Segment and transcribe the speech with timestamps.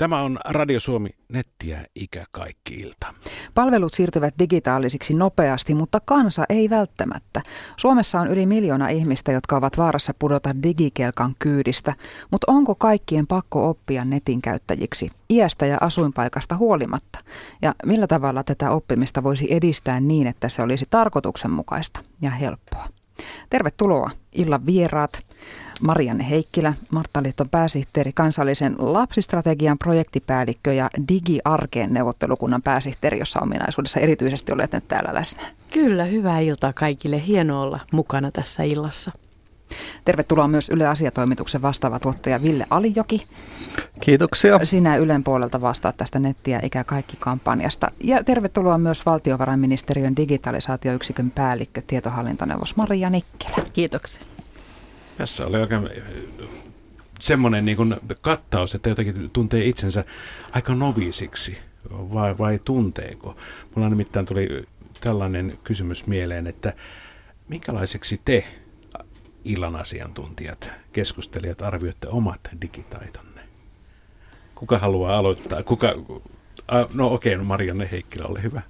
[0.00, 3.14] Tämä on Radio Suomi nettiä ikä kaikki ilta.
[3.54, 7.42] Palvelut siirtyvät digitaalisiksi nopeasti, mutta kansa ei välttämättä.
[7.76, 11.94] Suomessa on yli miljoona ihmistä, jotka ovat vaarassa pudota digikelkan kyydistä,
[12.30, 17.18] mutta onko kaikkien pakko oppia netin käyttäjiksi iästä ja asuinpaikasta huolimatta?
[17.62, 22.99] Ja millä tavalla tätä oppimista voisi edistää niin, että se olisi tarkoituksenmukaista ja helppoa?
[23.50, 25.22] Tervetuloa illan vieraat.
[25.80, 34.82] Marianne Heikkilä, Marttaliiton pääsihteeri, kansallisen lapsistrategian projektipäällikkö ja digiarkeen neuvottelukunnan pääsihteeri, jossa ominaisuudessa erityisesti olette
[34.88, 35.42] täällä läsnä.
[35.70, 37.26] Kyllä, hyvää iltaa kaikille.
[37.26, 39.12] Hienoa olla mukana tässä illassa.
[40.04, 43.26] Tervetuloa myös Yle Asiatoimituksen vastaava tuottaja Ville Alijoki.
[44.00, 44.64] Kiitoksia.
[44.64, 47.88] Sinä Ylen puolelta vastaat tästä nettiä ikä kaikki kampanjasta.
[48.00, 53.66] Ja tervetuloa myös valtiovarainministeriön digitalisaatioyksikön päällikkö, tietohallintoneuvos Maria Nikkilä.
[53.72, 54.22] Kiitoksia.
[55.18, 55.90] Tässä oli oikein
[57.20, 60.04] semmoinen niin kuin kattaus, että jotenkin tuntee itsensä
[60.52, 61.58] aika noviisiksi,
[61.90, 63.36] vai, vai tunteeko?
[63.74, 64.62] Mulla nimittäin tuli
[65.00, 66.72] tällainen kysymys mieleen, että
[67.48, 68.44] minkälaiseksi te
[69.44, 73.40] illan asiantuntijat, keskustelijat arvioitte omat digitaitonne?
[74.54, 75.62] Kuka haluaa aloittaa?
[75.62, 75.94] Kuka,
[76.94, 78.62] no okei, okay, no Marianne Heikkilä, ole hyvä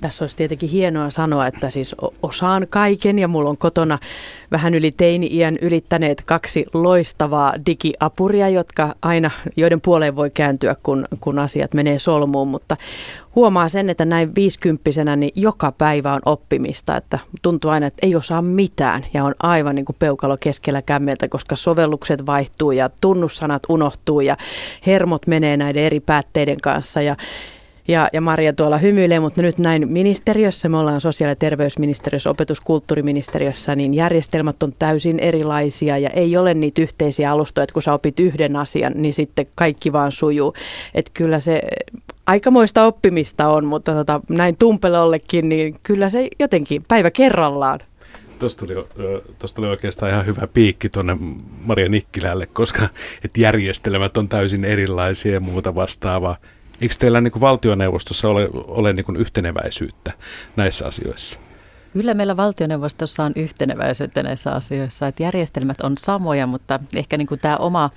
[0.00, 3.98] tässä olisi tietenkin hienoa sanoa, että siis osaan kaiken ja mulla on kotona
[4.50, 11.38] vähän yli teini-iän ylittäneet kaksi loistavaa digiapuria, jotka aina, joiden puoleen voi kääntyä, kun, kun
[11.38, 12.76] asiat menee solmuun, mutta
[13.34, 18.16] huomaa sen, että näin viisikymppisenä niin joka päivä on oppimista, että tuntuu aina, että ei
[18.16, 23.62] osaa mitään ja on aivan niin kuin peukalo keskellä kämmeltä, koska sovellukset vaihtuu ja tunnussanat
[23.68, 24.36] unohtuu ja
[24.86, 27.16] hermot menee näiden eri päätteiden kanssa ja
[27.88, 33.76] ja, ja Maria tuolla hymyilee, mutta nyt näin ministeriössä, me ollaan sosiaali- ja terveysministeriössä, opetuskulttuuriministeriössä,
[33.76, 38.20] niin järjestelmät on täysin erilaisia ja ei ole niitä yhteisiä alustoja, että kun sä opit
[38.20, 40.54] yhden asian, niin sitten kaikki vaan sujuu.
[40.94, 41.62] Että kyllä se
[42.26, 47.80] aikamoista oppimista on, mutta tota, näin tumpelollekin, niin kyllä se jotenkin päivä kerrallaan
[48.38, 48.84] Tuosta tuli,
[49.38, 51.16] tuosta tuli oikeastaan ihan hyvä piikki tuonne
[51.64, 52.88] Maria Nikkilälle, koska
[53.24, 56.36] et järjestelmät on täysin erilaisia ja muuta vastaavaa.
[56.80, 60.12] Eikö teillä niin kuin valtioneuvostossa ole, ole niin kuin yhteneväisyyttä
[60.56, 61.38] näissä asioissa?
[61.92, 67.40] Kyllä meillä valtioneuvostossa on yhteneväisyyttä näissä asioissa, että järjestelmät on samoja, mutta ehkä niin kuin
[67.40, 67.90] tämä oma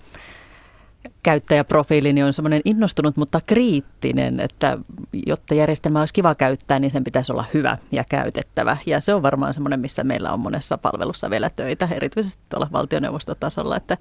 [1.23, 4.77] käyttäjäprofiilini on semmoinen innostunut, mutta kriittinen, että
[5.25, 8.77] jotta järjestelmä olisi kiva käyttää, niin sen pitäisi olla hyvä ja käytettävä.
[8.85, 13.77] Ja se on varmaan semmoinen, missä meillä on monessa palvelussa vielä töitä, erityisesti tuolla valtioneuvostotasolla,
[13.77, 13.97] että,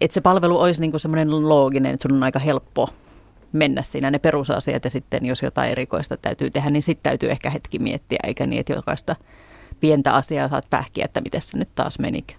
[0.00, 2.88] että se palvelu olisi niin kuin semmoinen looginen, että sun on aika helppo
[3.52, 7.50] mennä siinä ne perusasiat ja sitten jos jotain erikoista täytyy tehdä, niin sitten täytyy ehkä
[7.50, 9.16] hetki miettiä, eikä niin, että jokaista
[9.80, 12.34] pientä asiaa saat pähkiä, että miten se nyt taas menikö.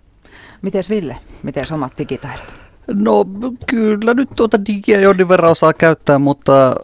[0.62, 2.54] Miten Ville, miten omat digitaidot?
[2.94, 3.26] No
[3.68, 6.76] kyllä nyt tuota digiä jonkin verran osaa käyttää, mutta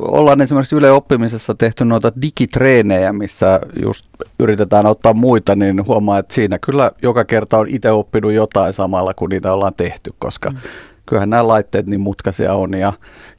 [0.00, 4.06] ollaan esimerkiksi Yle oppimisessa tehty noita digitreenejä, missä just
[4.38, 9.14] yritetään ottaa muita, niin huomaa, että siinä kyllä joka kerta on itse oppinut jotain samalla,
[9.14, 10.56] kun niitä ollaan tehty, koska mm
[11.06, 12.92] kyllähän nämä laitteet niin mutkaisia on ja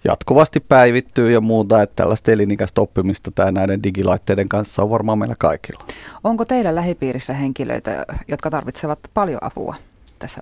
[0.03, 5.35] jatkuvasti päivittyy ja muuta, että tällaista elinikäistä oppimista tai näiden digilaitteiden kanssa on varmaan meillä
[5.40, 5.85] kaikilla.
[6.24, 9.75] Onko teillä lähipiirissä henkilöitä, jotka tarvitsevat paljon apua
[10.19, 10.41] tässä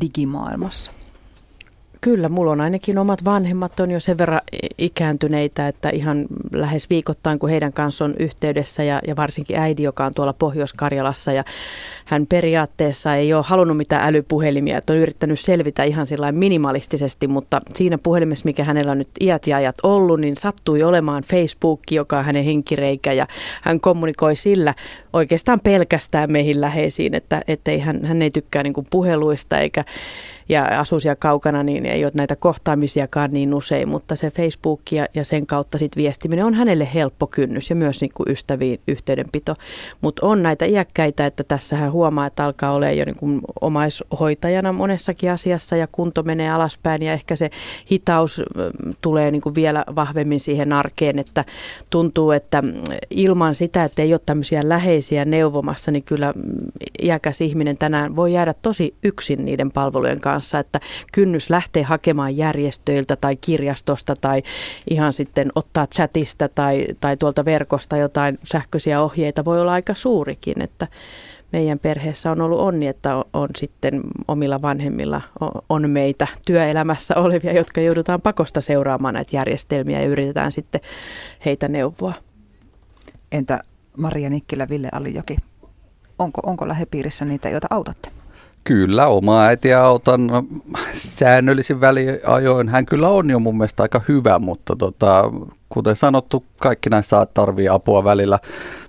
[0.00, 0.92] digimaailmassa?
[2.00, 4.40] Kyllä, mulla on ainakin omat vanhemmat on jo sen verran
[4.78, 10.06] ikääntyneitä, että ihan lähes viikoittain, kun heidän kanssa on yhteydessä ja, ja varsinkin äiti, joka
[10.06, 11.44] on tuolla Pohjois-Karjalassa ja
[12.04, 17.60] hän periaatteessa ei ole halunnut mitään älypuhelimia, että on yrittänyt selvitä ihan sillä minimalistisesti, mutta
[17.74, 22.18] siinä puhelimessa, mikä hänellä on nyt iät ja ajat ollut, niin sattui olemaan Facebook, joka
[22.18, 23.26] on hänen henkireikä ja
[23.62, 24.74] hän kommunikoi sillä
[25.12, 29.84] oikeastaan pelkästään meihin läheisiin, että, että ei, hän, hän ei tykkää niin puheluista eikä
[30.48, 35.06] ja asuu siellä kaukana, niin ei ole näitä kohtaamisiakaan niin usein, mutta se Facebook ja,
[35.14, 39.54] ja sen kautta sit viestiminen on hänelle helppo kynnys ja myös niin kuin ystäviin yhteydenpito.
[40.00, 44.72] Mutta on näitä iäkkäitä, että tässä hän huomaa, että alkaa olla jo niin kuin omaishoitajana
[44.72, 47.50] monessakin asiassa ja kunto menee alaspäin ja ehkä se
[47.90, 48.42] hitaus
[49.00, 51.44] tulee niin kuin vielä vahvemmin siihen arkeen, että
[51.90, 52.62] tuntuu, että
[53.10, 56.34] ilman sitä, että ei ole tämmöisiä läheisiä neuvomassa, niin kyllä
[57.02, 60.80] iäkäs ihminen tänään voi jäädä tosi yksin niiden palvelujen kanssa kanssa, että
[61.12, 64.42] kynnys lähtee hakemaan järjestöiltä tai kirjastosta tai
[64.90, 70.62] ihan sitten ottaa chatista tai, tai tuolta verkosta jotain sähköisiä ohjeita voi olla aika suurikin,
[70.62, 70.86] että
[71.52, 75.22] meidän perheessä on ollut onni, että on, sitten omilla vanhemmilla
[75.68, 80.80] on meitä työelämässä olevia, jotka joudutaan pakosta seuraamaan näitä järjestelmiä ja yritetään sitten
[81.44, 82.12] heitä neuvoa.
[83.32, 83.60] Entä
[83.96, 85.36] Maria Nikkilä, Ville Alijoki,
[86.18, 88.17] onko, onko lähipiirissä niitä, joita autatte?
[88.64, 90.30] Kyllä, oma äitiä autan
[90.94, 92.68] säännöllisin väliajoin.
[92.68, 95.24] Hän kyllä on jo mun mielestä aika hyvä, mutta tota,
[95.68, 98.38] kuten sanottu, kaikki näissä tarvii apua välillä.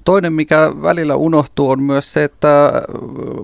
[0.06, 2.72] Toinen, mikä välillä unohtuu, on myös se, että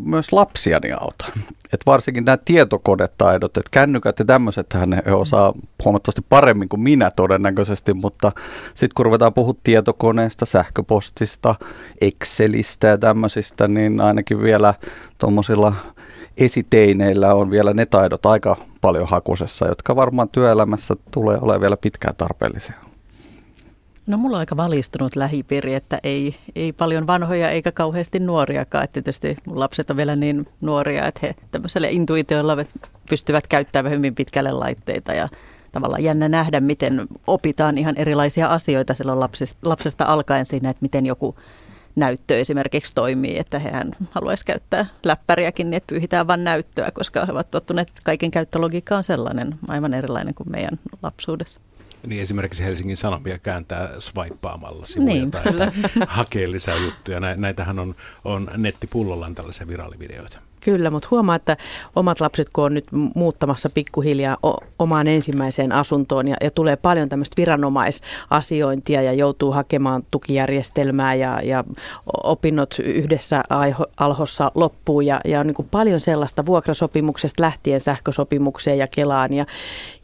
[0.06, 1.32] myös lapsiani autan.
[1.74, 5.54] Et varsinkin nämä tietokonetaidot, että kännykät ja tämmöiset hän osaa
[5.86, 8.32] huomattavasti paremmin kuin minä todennäköisesti, mutta
[8.74, 11.56] sitten kun ruvetaan puhua tietokoneesta, sähköpostista,
[12.02, 14.74] Excelistä ja tämmöisistä, niin ainakin vielä
[15.18, 15.74] tuommoisilla
[16.38, 22.16] esiteineillä on vielä ne taidot aika paljon hakusessa, jotka varmaan työelämässä tulee olemaan vielä pitkään
[22.16, 22.76] tarpeellisia.
[24.08, 28.84] No mulla on aika valistunut lähipiiri, että ei, ei paljon vanhoja eikä kauheasti nuoriakaan.
[28.84, 32.58] Että tietysti mun lapset on vielä niin nuoria, että he tämmöisellä intuitioilla
[33.10, 35.28] pystyvät käyttämään hyvin pitkälle laitteita ja
[35.72, 41.06] tavallaan jännä nähdä, miten opitaan ihan erilaisia asioita silloin lapsesta, lapsesta alkaen siinä, että miten
[41.06, 41.36] joku
[41.96, 47.32] näyttö esimerkiksi toimii, että hän haluaisi käyttää läppäriäkin niin, että pyyhitään vain näyttöä, koska he
[47.32, 51.60] ovat tottuneet, että kaiken käyttölogiikka on sellainen aivan erilainen kuin meidän lapsuudessa.
[52.08, 55.44] Niin esimerkiksi Helsingin Sanomia kääntää swipeaamalla sivuja niin, tai
[56.08, 57.20] hakee lisää juttuja.
[57.20, 60.40] Näitähän on, on nettipullollaan tällaisia viraalivideoita.
[60.66, 61.58] Kyllä, mutta huomaa, että
[61.96, 62.86] omat lapset, kun on nyt
[63.16, 64.38] muuttamassa pikkuhiljaa
[64.80, 71.64] omaan ensimmäiseen asuntoon ja, ja tulee paljon tämmöistä viranomaisasiointia ja joutuu hakemaan tukijärjestelmää ja, ja
[72.24, 73.44] opinnot yhdessä
[73.98, 79.46] alhossa loppuu ja, ja on niin kuin paljon sellaista vuokrasopimuksesta lähtien sähkösopimukseen ja Kelaan ja,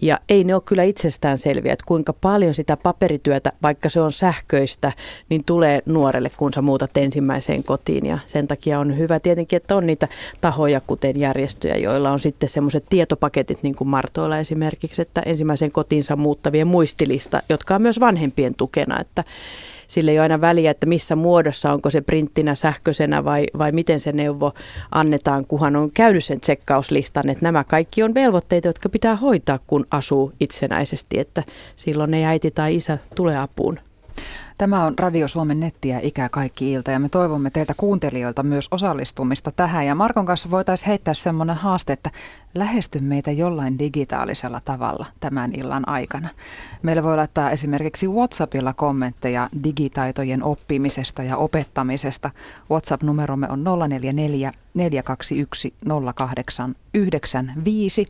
[0.02, 4.12] ja ei ne ole kyllä itsestään selviä, että kuinka paljon sitä paperityötä, vaikka se on
[4.12, 4.92] sähköistä,
[5.30, 9.76] niin tulee nuorelle, kun sä muutat ensimmäiseen kotiin ja sen takia on hyvä tietenkin, että
[9.76, 10.08] on niitä
[10.88, 16.68] kuten järjestöjä, joilla on sitten semmoiset tietopaketit, niin kuin Martoilla esimerkiksi, että ensimmäisen kotiinsa muuttavien
[16.68, 19.24] muistilista, jotka on myös vanhempien tukena, että
[19.88, 24.00] sille ei ole aina väliä, että missä muodossa, onko se printtinä, sähköisenä vai, vai miten
[24.00, 24.54] se neuvo
[24.92, 27.30] annetaan, kunhan on käynyt sen tsekkauslistan.
[27.30, 31.44] Että nämä kaikki on velvoitteita, jotka pitää hoitaa, kun asuu itsenäisesti, että
[31.76, 33.80] silloin ei äiti tai isä tule apuun.
[34.62, 39.52] Tämä on Radio Suomen nettiä Ikä kaikki ilta ja me toivomme teiltä kuuntelijoilta myös osallistumista
[39.52, 39.86] tähän.
[39.86, 42.12] Ja Markon kanssa voitaisiin heittää semmoinen haaste, että
[42.56, 46.30] lähesty meitä jollain digitaalisella tavalla tämän illan aikana.
[46.82, 52.30] Meillä voi laittaa esimerkiksi WhatsAppilla kommentteja digitaitojen oppimisesta ja opettamisesta.
[52.72, 55.74] WhatsApp-numeromme on 044 421
[56.16, 58.08] 0895.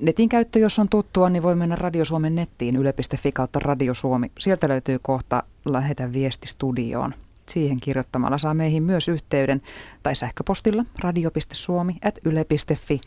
[0.00, 4.30] Netin käyttö, jos on tuttua, niin voi mennä Radio Suomen nettiin yle.fi kautta Radio Suomi.
[4.38, 7.14] Sieltä löytyy kohta Lähetä viesti studioon.
[7.48, 9.62] Siihen kirjoittamalla saa meihin myös yhteyden
[10.02, 13.00] tai sähköpostilla radio.suomi.yle.fi.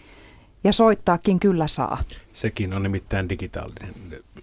[0.64, 2.00] Ja soittaakin kyllä saa.
[2.34, 3.94] Sekin on nimittäin digitaalinen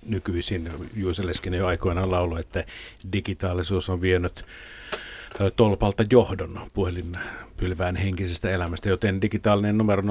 [0.06, 0.70] nykyisin.
[0.94, 2.64] Juuse Leskinen jo aikoinaan lauloi, että
[3.12, 4.44] digitaalisuus on vienyt
[5.56, 7.18] tolpalta johdon puhelin
[7.56, 10.06] pylvään henkisestä elämästä, joten digitaalinen numero 020317600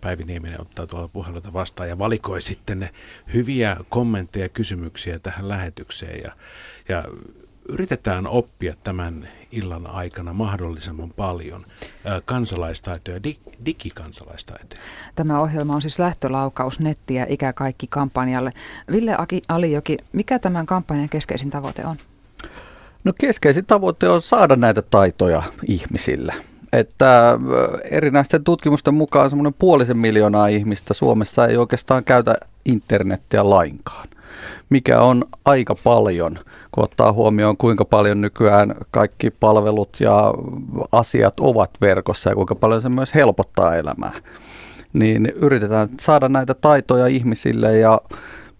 [0.00, 2.90] Päivi Nieminen ottaa tuolla puheluita vastaan ja valikoi sitten ne
[3.34, 6.32] hyviä kommentteja ja kysymyksiä tähän lähetykseen ja,
[6.88, 7.04] ja
[7.68, 11.64] yritetään oppia tämän illan aikana mahdollisimman paljon
[12.24, 14.82] kansalaistaitoja, dig, digikansalaistaitoja.
[15.14, 18.52] Tämä ohjelma on siis lähtölaukaus nettiä ikä kaikki kampanjalle.
[18.92, 21.96] Ville Aki Alijoki, mikä tämän kampanjan keskeisin tavoite on?
[23.04, 26.34] No keskeisin tavoite on saada näitä taitoja ihmisille.
[26.72, 27.38] Että
[27.90, 34.08] erinäisten tutkimusten mukaan semmoinen puolisen miljoonaa ihmistä Suomessa ei oikeastaan käytä internettiä lainkaan,
[34.70, 36.38] mikä on aika paljon,
[36.72, 40.34] kun ottaa huomioon kuinka paljon nykyään kaikki palvelut ja
[40.92, 44.12] asiat ovat verkossa ja kuinka paljon se myös helpottaa elämää.
[44.92, 48.00] Niin yritetään saada näitä taitoja ihmisille ja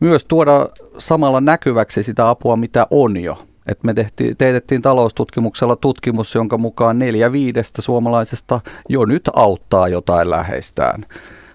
[0.01, 0.69] myös tuoda
[0.99, 6.99] samalla näkyväksi sitä apua, mitä on jo et me tehtiin, teetettiin taloustutkimuksella tutkimus, jonka mukaan
[6.99, 11.07] neljä viidestä suomalaisesta jo nyt auttaa jotain läheistään,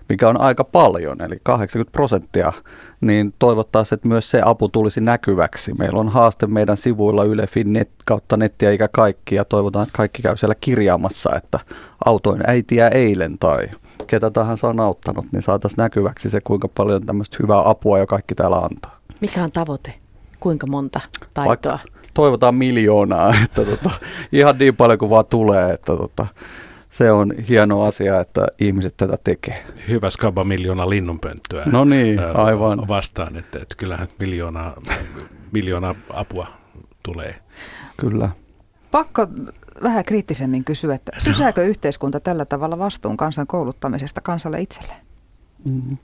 [0.10, 2.54] mikä on aika paljon, eli 80 prosenttia,
[3.01, 5.74] niin toivottaisiin, että myös se apu tulisi näkyväksi.
[5.74, 10.22] Meillä on haaste meidän sivuilla Yle.fin net, kautta nettiä eikä kaikki, ja toivotaan, että kaikki
[10.22, 11.60] käy siellä kirjaamassa, että
[12.06, 13.68] autoin äitiä eilen tai
[14.08, 18.36] ketä tahansa on auttanut, niin saataisiin näkyväksi se, kuinka paljon tämmöistä hyvää apua jo kaikki
[18.36, 19.00] täällä antaa.
[19.22, 19.94] Mikä on tavoite?
[20.39, 21.00] Kuinka monta
[21.34, 21.50] taitoa?
[21.50, 21.80] Vaikka
[22.13, 23.89] toivotaan miljoonaa, että tota,
[24.32, 26.28] ihan niin paljon kuin vaan tulee, että tota,
[26.89, 29.66] se on hieno asia, että ihmiset tätä tekee.
[29.89, 32.88] Hyvä skaba miljoona linnunpönttöä no niin, aivan.
[32.88, 34.74] vastaan, että, että kyllähän miljoona,
[35.51, 36.48] miljoona apua
[37.04, 37.36] tulee.
[37.98, 38.30] Kyllä.
[38.92, 39.28] Pakko
[39.84, 45.00] vähän kriittisemmin kysyä, että sysääkö yhteiskunta tällä tavalla vastuun kansan kouluttamisesta kansalle itselleen?
[45.70, 45.98] Mm-hmm.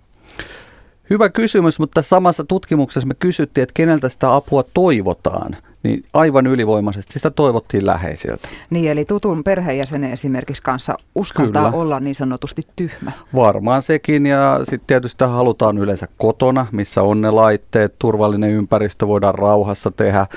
[1.10, 7.14] Hyvä kysymys, mutta samassa tutkimuksessa me kysyttiin, että keneltä sitä apua toivotaan niin aivan ylivoimaisesti
[7.14, 8.48] sitä toivottiin läheisiltä.
[8.70, 11.84] Niin, eli tutun perheenjäsenen esimerkiksi kanssa uskaltaa Kyllä.
[11.84, 13.12] olla niin sanotusti tyhmä.
[13.36, 19.08] Varmaan sekin ja sitten tietysti sitä halutaan yleensä kotona, missä on ne laitteet, turvallinen ympäristö,
[19.08, 20.28] voidaan rauhassa tehdä,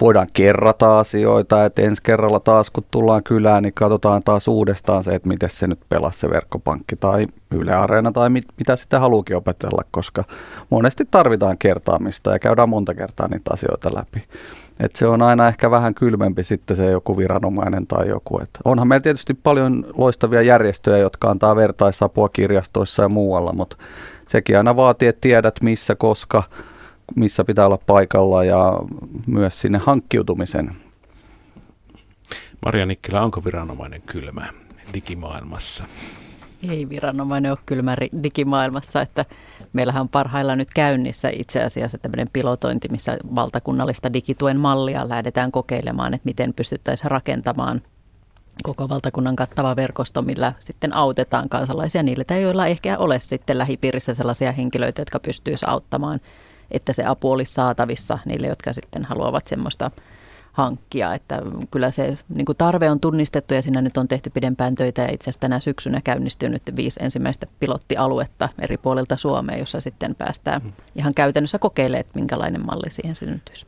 [0.00, 5.14] voidaan kerrata asioita, että ensi kerralla taas kun tullaan kylään, niin katsotaan taas uudestaan se,
[5.14, 9.36] että miten se nyt pelasi se verkkopankki tai Yle Areena tai mit, mitä sitä haluukin
[9.36, 10.24] opetella, koska
[10.70, 14.24] monesti tarvitaan kertaamista ja käydään monta kertaa niitä asioita läpi.
[14.80, 18.40] Et se on aina ehkä vähän kylmempi sitten se joku viranomainen tai joku.
[18.42, 23.76] Et onhan meillä tietysti paljon loistavia järjestöjä, jotka antaa vertaisapua kirjastoissa ja muualla, mutta
[24.26, 26.42] sekin aina vaatii, että tiedät missä, koska,
[27.16, 28.78] missä pitää olla paikalla ja
[29.26, 30.76] myös sinne hankkiutumisen.
[32.64, 34.46] Maria Nikkilä, onko viranomainen kylmä
[34.94, 35.84] digimaailmassa?
[36.70, 39.24] Ei viranomainen ole kylmä digimaailmassa, että
[39.72, 46.14] meillähän on parhaillaan nyt käynnissä itse asiassa tämmöinen pilotointi, missä valtakunnallista digituen mallia lähdetään kokeilemaan,
[46.14, 47.82] että miten pystyttäisiin rakentamaan
[48.62, 54.52] koko valtakunnan kattava verkosto, millä sitten autetaan kansalaisia niille, joilla ehkä ole sitten lähipiirissä sellaisia
[54.52, 56.20] henkilöitä, jotka pystyisivät auttamaan,
[56.70, 59.90] että se apu olisi saatavissa niille, jotka sitten haluavat semmoista
[60.60, 61.14] hankkia.
[61.14, 65.02] Että kyllä se niin kuin tarve on tunnistettu ja siinä nyt on tehty pidempään töitä
[65.02, 70.14] ja itse asiassa tänä syksynä käynnistyy nyt viisi ensimmäistä pilottialuetta eri puolilta Suomea, jossa sitten
[70.14, 70.60] päästään
[70.96, 73.66] ihan käytännössä kokeilemaan, että minkälainen malli siihen syntyisi.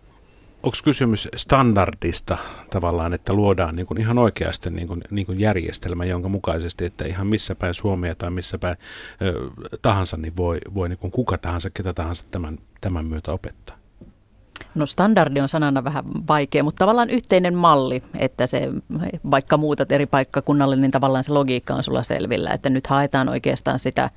[0.63, 2.39] Onko kysymys standardista
[2.71, 7.05] tavallaan, että luodaan niin kuin ihan oikeasti niin kuin, niin kuin järjestelmä, jonka mukaisesti, että
[7.05, 8.77] ihan missä päin Suomea tai missä päin
[9.23, 9.51] ö,
[9.83, 13.82] tahansa, niin voi, voi niin kuin kuka tahansa, ketä tahansa tämän, tämän myötä opettaa?
[14.75, 18.69] No standardi on sanana vähän vaikea, mutta tavallaan yhteinen malli, että se
[19.31, 23.79] vaikka muutat eri paikkakunnalle, niin tavallaan se logiikka on sulla selvillä, että nyt haetaan oikeastaan
[23.79, 24.11] sitä,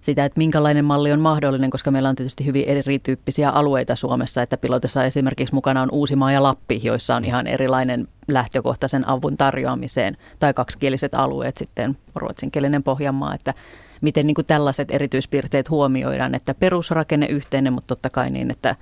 [0.00, 4.56] sitä, että minkälainen malli on mahdollinen, koska meillä on tietysti hyvin erityyppisiä alueita Suomessa, että
[4.56, 10.54] pilotissa esimerkiksi mukana on Uusimaa ja Lappi, joissa on ihan erilainen lähtökohtaisen avun tarjoamiseen, tai
[10.54, 13.54] kaksikieliset alueet sitten ruotsinkielinen Pohjanmaa, että
[14.00, 18.76] miten niin kuin tällaiset erityispiirteet huomioidaan, että perusrakenne yhteinen, mutta totta kai niin, että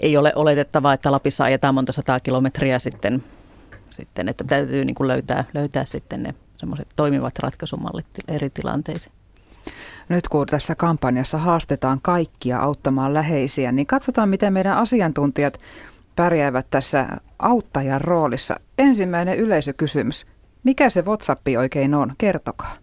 [0.00, 3.24] ei ole oletettavaa, että Lapissa ajetaan monta sataa kilometriä sitten,
[3.90, 9.14] sitten että täytyy niin kuin löytää, löytää sitten ne semmoiset toimivat ratkaisumallit eri tilanteisiin.
[10.08, 15.58] Nyt kun tässä kampanjassa haastetaan kaikkia auttamaan läheisiä, niin katsotaan, miten meidän asiantuntijat
[16.16, 17.06] pärjäävät tässä
[17.38, 18.56] auttajan roolissa.
[18.78, 20.26] Ensimmäinen yleisökysymys.
[20.64, 22.12] Mikä se WhatsApp oikein on?
[22.18, 22.74] Kertokaa.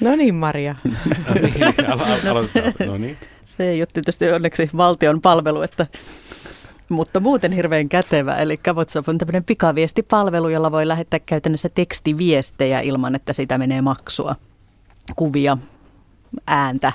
[0.00, 0.74] No niin, Maria.
[1.28, 1.90] No niin,
[2.30, 2.72] aloitetaan.
[2.92, 3.16] No niin.
[3.46, 5.86] Se ei ole tietysti onneksi valtion palvelu, että,
[6.88, 8.34] mutta muuten hirveän kätevä.
[8.34, 14.36] Eli WhatsApp on tämmöinen pikaviestipalvelu, jolla voi lähettää käytännössä tekstiviestejä ilman, että siitä menee maksua.
[15.16, 15.58] Kuvia,
[16.46, 16.92] ääntä,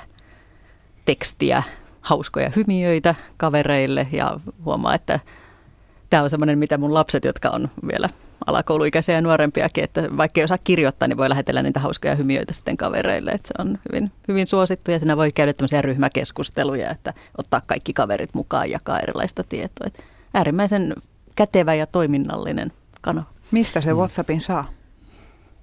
[1.04, 1.62] tekstiä,
[2.00, 5.20] hauskoja hymiöitä kavereille ja huomaa, että
[6.10, 8.08] tämä on semmoinen, mitä mun lapset, jotka on vielä
[8.46, 12.76] alakouluikäisiä ja nuorempiakin, että vaikka ei osaa kirjoittaa, niin voi lähetellä niitä hauskoja hymiöitä sitten
[12.76, 13.30] kavereille.
[13.30, 17.92] Että se on hyvin, hyvin suosittu ja siinä voi käydä tämmöisiä ryhmäkeskusteluja, että ottaa kaikki
[17.92, 19.86] kaverit mukaan ja jakaa erilaista tietoa.
[19.86, 20.02] Että
[20.34, 20.94] äärimmäisen
[21.36, 23.26] kätevä ja toiminnallinen kanava.
[23.50, 24.70] Mistä se WhatsAppin saa?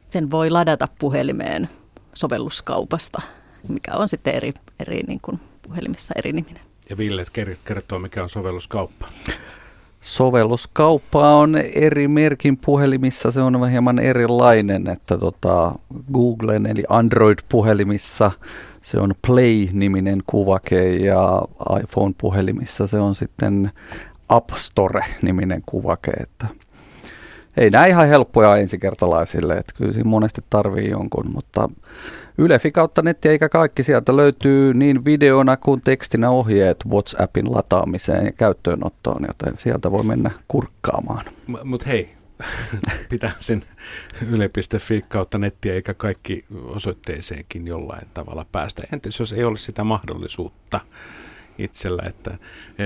[0.09, 1.69] Sen voi ladata puhelimeen
[2.13, 3.21] sovelluskaupasta,
[3.67, 6.62] mikä on sitten eri, eri niin kuin puhelimissa eri niminen.
[6.89, 7.25] Ja Ville
[7.65, 9.07] kertoo, mikä on sovelluskauppa.
[10.01, 15.71] Sovelluskauppa on eri merkin puhelimissa, se on hieman erilainen, että tota
[16.13, 18.31] Googlen eli Android-puhelimissa
[18.81, 21.41] se on Play-niminen kuvake ja
[21.83, 23.71] iPhone-puhelimissa se on sitten
[24.29, 26.47] App Store-niminen kuvake, että
[27.59, 31.69] ei nämä ihan helppoja ensikertalaisille, että kyllä siinä monesti tarvii jonkun, mutta
[32.37, 38.31] Ylefi kautta netti eikä kaikki sieltä löytyy niin videona kuin tekstinä ohjeet WhatsAppin lataamiseen ja
[38.31, 41.25] käyttöönottoon, joten sieltä voi mennä kurkkaamaan.
[41.63, 42.09] Mutta hei,
[43.09, 43.63] pitää sen
[44.31, 48.83] yle.fi kautta nettiä eikä kaikki osoitteeseenkin jollain tavalla päästä.
[48.93, 50.79] Entäs jos ei ole sitä mahdollisuutta
[51.57, 52.37] itsellä, että
[52.77, 52.83] e,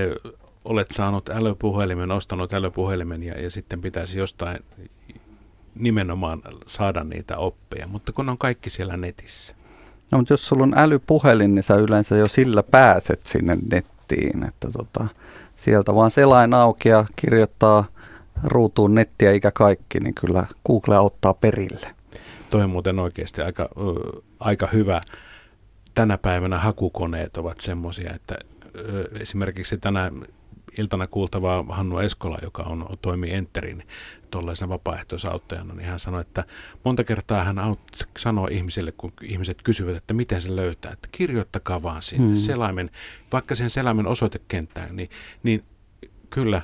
[0.65, 4.59] olet saanut älypuhelimen, ostanut älypuhelimen ja, ja sitten pitäisi jostain
[5.75, 9.55] nimenomaan saada niitä oppeja, mutta kun on kaikki siellä netissä.
[10.11, 14.71] No, mutta jos sulla on älypuhelin, niin sä yleensä jo sillä pääset sinne nettiin, että
[14.71, 15.07] tota,
[15.55, 17.85] sieltä vaan selain auki ja kirjoittaa
[18.43, 21.95] ruutuun nettiä eikä kaikki, niin kyllä Google ottaa perille.
[22.49, 25.01] Toi on muuten oikeasti aika, ö, aika hyvä.
[25.93, 28.35] Tänä päivänä hakukoneet ovat semmoisia, että
[28.75, 30.11] ö, esimerkiksi tänä
[30.77, 33.83] iltana kuultavaa Hannu Eskola, joka on, toimii Enterin
[34.31, 36.43] tuollaisen vapaaehtoisauttajana, niin hän sanoi, että
[36.85, 41.83] monta kertaa hän aut, sanoo ihmisille, kun ihmiset kysyvät, että miten se löytää, että kirjoittakaa
[41.83, 42.35] vaan sinne hmm.
[42.35, 42.89] selaimen,
[43.31, 45.09] vaikka sen selaimen osoitekenttään, niin,
[45.43, 45.63] niin
[46.29, 46.61] kyllä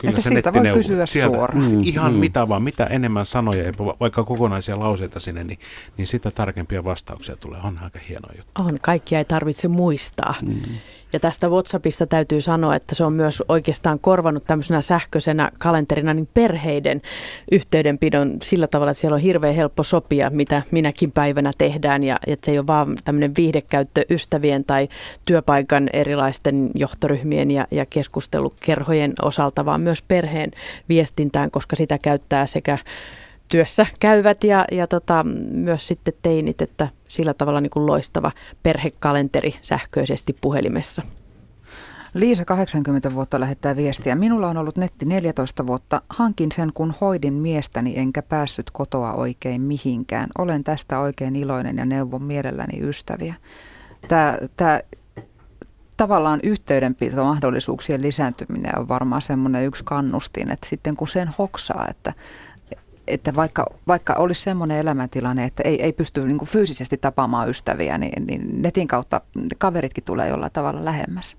[0.00, 1.70] Kyllä Että se siitä voi kysyä sieltä, suoraan.
[1.70, 2.18] Mm, Ihan mm.
[2.18, 5.58] mitä vaan, mitä enemmän sanoja, ja va- vaikka kokonaisia lauseita sinne, niin,
[5.96, 7.60] niin sitä tarkempia vastauksia tulee.
[7.64, 8.62] On aika hieno juttu.
[8.62, 10.34] On, kaikkia ei tarvitse muistaa.
[10.42, 10.60] Mm.
[11.12, 16.28] Ja tästä WhatsAppista täytyy sanoa, että se on myös oikeastaan korvannut tämmöisenä sähköisenä kalenterina niin
[16.34, 17.02] perheiden
[17.52, 22.02] yhteydenpidon sillä tavalla, että siellä on hirveän helppo sopia, mitä minäkin päivänä tehdään.
[22.02, 24.88] Ja että se ei ole vaan tämmöinen viihdekäyttö ystävien tai
[25.24, 30.50] työpaikan erilaisten johtoryhmien ja, ja keskustelukerhojen osalta, vaan myös perheen
[30.88, 32.78] viestintään, koska sitä käyttää sekä
[33.50, 39.54] työssä käyvät ja, ja tota, myös sitten teinit, että sillä tavalla niin kuin loistava perhekalenteri
[39.62, 41.02] sähköisesti puhelimessa.
[42.14, 44.14] Liisa 80 vuotta lähettää viestiä.
[44.14, 46.02] Minulla on ollut netti 14 vuotta.
[46.08, 50.28] Hankin sen, kun hoidin miestäni enkä päässyt kotoa oikein mihinkään.
[50.38, 53.34] Olen tästä oikein iloinen ja neuvon mielelläni ystäviä.
[54.08, 54.80] Tämä, tämä
[55.96, 62.12] tavallaan yhteydenpito-mahdollisuuksien lisääntyminen on varmaan semmoinen yksi kannustin, että sitten kun sen hoksaa, että,
[63.06, 68.26] että vaikka, vaikka olisi semmoinen elämäntilanne, että ei, ei pysty niin fyysisesti tapaamaan ystäviä, niin,
[68.26, 69.20] niin netin kautta
[69.58, 71.36] kaveritkin tulee jollain tavalla lähemmäs.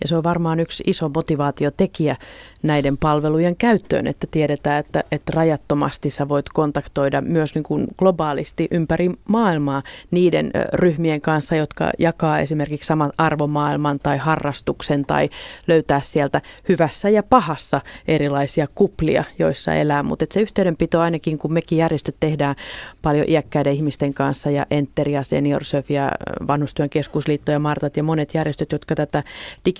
[0.00, 2.16] Ja se on varmaan yksi iso motivaatiotekijä
[2.62, 8.68] näiden palvelujen käyttöön, että tiedetään, että, että rajattomasti sä voit kontaktoida myös niin kuin globaalisti
[8.70, 15.30] ympäri maailmaa niiden ryhmien kanssa, jotka jakaa esimerkiksi saman arvomaailman tai harrastuksen tai
[15.66, 20.02] löytää sieltä hyvässä ja pahassa erilaisia kuplia, joissa elää.
[20.02, 22.54] Mutta se yhteydenpito ainakin, kun mekin järjestöt tehdään
[23.02, 26.12] paljon iäkkäiden ihmisten kanssa ja Enter ja Seniorsurf ja
[26.48, 29.22] Vanhustyön keskusliitto ja Martat ja monet järjestöt, jotka tätä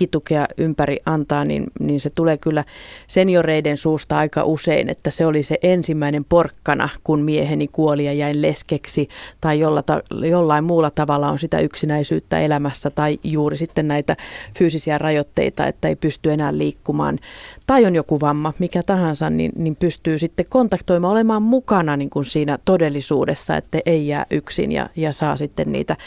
[0.07, 2.63] digitukea ympäri antaa, niin, niin se tulee kyllä
[3.07, 8.41] senioreiden suusta aika usein, että se oli se ensimmäinen porkkana, kun mieheni kuoli ja jäin
[8.41, 9.07] leskeksi
[9.41, 14.15] tai jolla ta, jollain muulla tavalla on sitä yksinäisyyttä elämässä tai juuri sitten näitä
[14.57, 17.19] fyysisiä rajoitteita, että ei pysty enää liikkumaan
[17.67, 22.25] tai on joku vamma, mikä tahansa, niin, niin pystyy sitten kontaktoimaan, olemaan mukana niin kuin
[22.25, 25.97] siinä todellisuudessa, että ei jää yksin ja, ja saa sitten niitä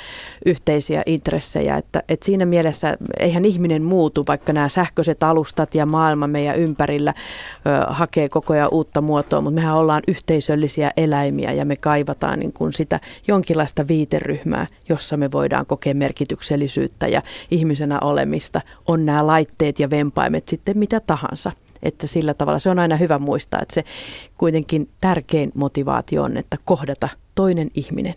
[0.47, 1.77] yhteisiä intressejä.
[1.77, 7.15] Että, että siinä mielessä eihän ihminen muutu, vaikka nämä sähköiset alustat ja maailma meidän ympärillä
[7.67, 12.53] ö, hakee koko ajan uutta muotoa, mutta mehän ollaan yhteisöllisiä eläimiä ja me kaivataan niin
[12.53, 18.61] kuin sitä jonkinlaista viiteryhmää, jossa me voidaan kokea merkityksellisyyttä ja ihmisenä olemista.
[18.87, 21.53] On nämä laitteet ja vempaimet sitten mitä tahansa.
[21.83, 23.85] Että sillä tavalla se on aina hyvä muistaa, että se
[24.39, 28.15] kuitenkin tärkein motivaatio on, että kohdata toinen ihminen.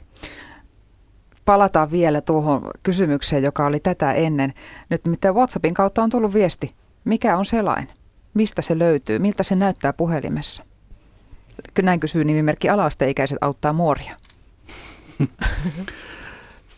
[1.46, 4.54] Palataan vielä tuohon kysymykseen, joka oli tätä ennen.
[4.90, 6.70] Nyt mitä WhatsAppin kautta on tullut viesti.
[7.06, 7.88] Mikä on selain?
[8.34, 9.20] Mistä se löytyy?
[9.20, 10.64] Miltä se näyttää puhelimessa?
[11.82, 14.16] Näin kysyy nimimerkki alaasteikäiset auttaa muoria.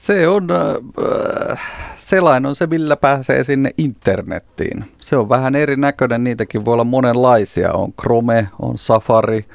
[0.05, 1.61] Se on, äh,
[1.97, 4.85] selain on se, millä pääsee sinne internettiin.
[4.97, 7.73] Se on vähän erinäköinen, niitäkin voi olla monenlaisia.
[7.73, 9.45] On Chrome, on Safari,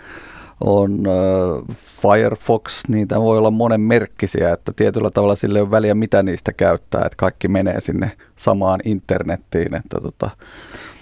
[0.61, 5.95] on äh, Firefox, niitä voi olla monen merkkisiä, että tietyllä tavalla sille ei ole väliä,
[5.95, 9.75] mitä niistä käyttää, että kaikki menee sinne samaan internettiin.
[9.75, 10.31] Että tota,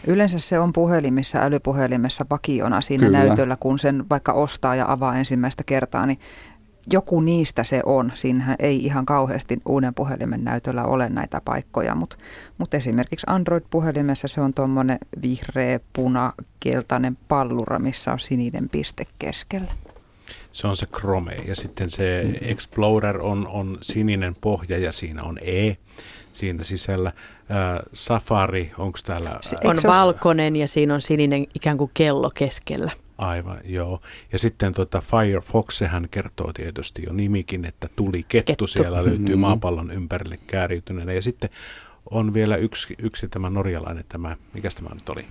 [0.06, 3.18] Yleensä se on puhelimissa, älypuhelimessa vakiona siinä Kyllä.
[3.18, 6.18] näytöllä, kun sen vaikka ostaa ja avaa ensimmäistä kertaa, niin
[6.92, 8.12] joku niistä se on.
[8.14, 12.16] Siinähän ei ihan kauheasti uuden puhelimen näytöllä ole näitä paikkoja, mutta
[12.58, 19.72] mut esimerkiksi Android-puhelimessa se on tuommoinen vihreä, puna, keltainen pallura, missä on sininen piste keskellä.
[20.52, 25.38] Se on se Chrome ja sitten se Explorer on, on sininen pohja ja siinä on
[25.42, 25.76] E
[26.32, 27.12] siinä sisällä.
[27.48, 29.38] Ää, Safari, onko täällä?
[29.42, 32.92] Se- On valkoinen ja siinä on sininen ikään kuin kello keskellä.
[33.18, 34.00] Aivan, joo.
[34.32, 38.66] Ja sitten tuota Firefox, sehän kertoo tietysti jo nimikin, että tuli kettu, Kettu.
[38.66, 39.38] siellä löytyy Mhm.
[39.38, 41.12] maapallon ympärille kääriytyneenä.
[41.12, 41.50] Ja sitten
[42.10, 45.24] on vielä yksi, yksi tämä norjalainen, tämä, mikä tämä nyt oli?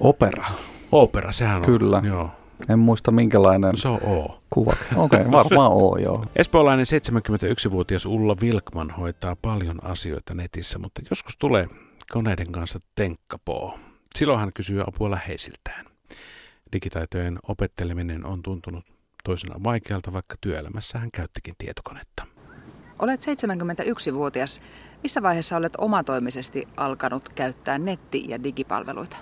[0.00, 0.44] opera.
[0.92, 1.62] Opera, sehän on.
[1.66, 2.02] Kyllä.
[2.06, 2.30] Joo.
[2.68, 4.42] En muista minkälainen Se on O.
[4.50, 4.72] kuva.
[4.96, 6.24] Okei, okay, varmaan oo, joo.
[6.36, 11.68] Espoolainen 71-vuotias Ulla Vilkman hoitaa paljon asioita netissä, mutta joskus tulee
[12.12, 13.78] koneiden kanssa tenkkapoo.
[14.16, 15.86] Silloin hän kysyy apua läheisiltään.
[16.72, 18.84] Digitaitojen opetteleminen on tuntunut
[19.24, 22.26] toisena vaikealta, vaikka työelämässä hän käyttikin tietokonetta.
[22.98, 24.60] Olet 71-vuotias.
[25.02, 29.16] Missä vaiheessa olet omatoimisesti alkanut käyttää netti- ja digipalveluita?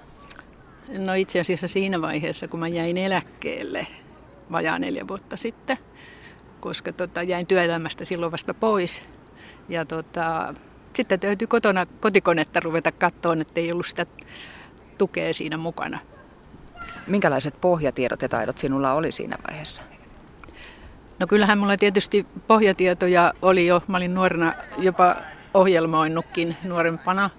[0.99, 3.87] No itse asiassa siinä vaiheessa, kun mä jäin eläkkeelle
[4.53, 5.79] vajaa neljä vuotta sitten,
[6.61, 9.03] koska tota, jäin työelämästä silloin vasta pois.
[9.69, 10.55] Ja tota,
[10.97, 14.07] sitten täytyy kotona kotikonetta ruveta katsoa, että ei ollut sitä
[14.99, 15.99] tukea siinä mukana.
[17.07, 19.83] Minkälaiset pohjatiedot ja taidot sinulla oli siinä vaiheessa?
[21.19, 23.83] No kyllähän mulla tietysti pohjatietoja oli jo.
[23.89, 25.17] Mä olin nuorena jopa
[25.55, 27.31] ohjelmoinutkin nuorempana.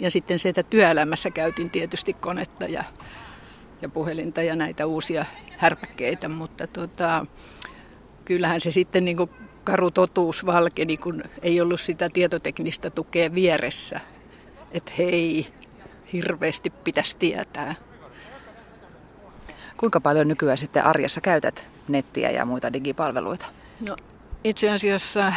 [0.00, 2.84] Ja sitten se, että työelämässä käytin tietysti konetta ja
[3.82, 5.24] ja puhelinta ja näitä uusia
[5.58, 7.26] härpäkkeitä, mutta tota,
[8.24, 9.30] kyllähän se sitten niin kuin
[9.64, 14.00] karu totuus valkeni, kun ei ollut sitä tietoteknistä tukea vieressä.
[14.72, 15.46] Että hei,
[16.12, 17.74] hirveästi pitäisi tietää.
[19.84, 23.46] Kuinka paljon nykyään sitten arjessa käytät nettiä ja muita digipalveluita?
[23.80, 23.96] No
[24.44, 25.32] itse asiassa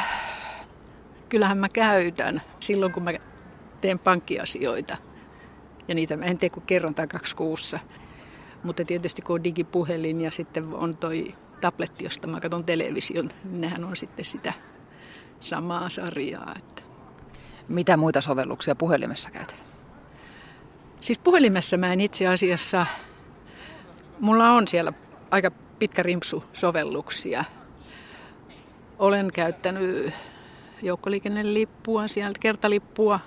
[1.30, 3.12] kyllähän mä käytän silloin, kun mä
[3.82, 4.98] teen pankkiasioita.
[5.88, 7.80] Ja niitä mä en tee kuin kerran tai kaksi kuussa.
[8.64, 13.62] Mutta tietysti kun on digipuhelin ja sitten on toi tabletti, josta mä katson television, niin
[13.62, 14.54] nehän on sitten sitä
[15.40, 16.54] samaa sarjaa.
[16.58, 16.84] Että.
[17.68, 19.64] Mitä muita sovelluksia puhelimessa käytät?
[21.02, 22.86] Siis puhelimessa mä en itse asiassa,
[24.20, 24.94] mulla on siellä
[25.32, 27.44] aika pitkä rimpsu sovelluksia.
[29.00, 30.14] Olen käyttänyt
[30.82, 33.20] joukkoliikennelippua sieltä, kertalippua,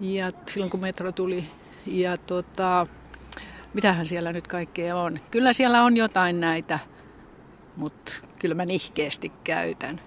[0.00, 1.44] ja silloin kun metro tuli.
[1.86, 2.86] Ja tota,
[3.74, 5.20] mitähän siellä nyt kaikkea on.
[5.30, 6.78] Kyllä siellä on jotain näitä,
[7.76, 10.00] mutta kyllä mä nihkeästi käytän.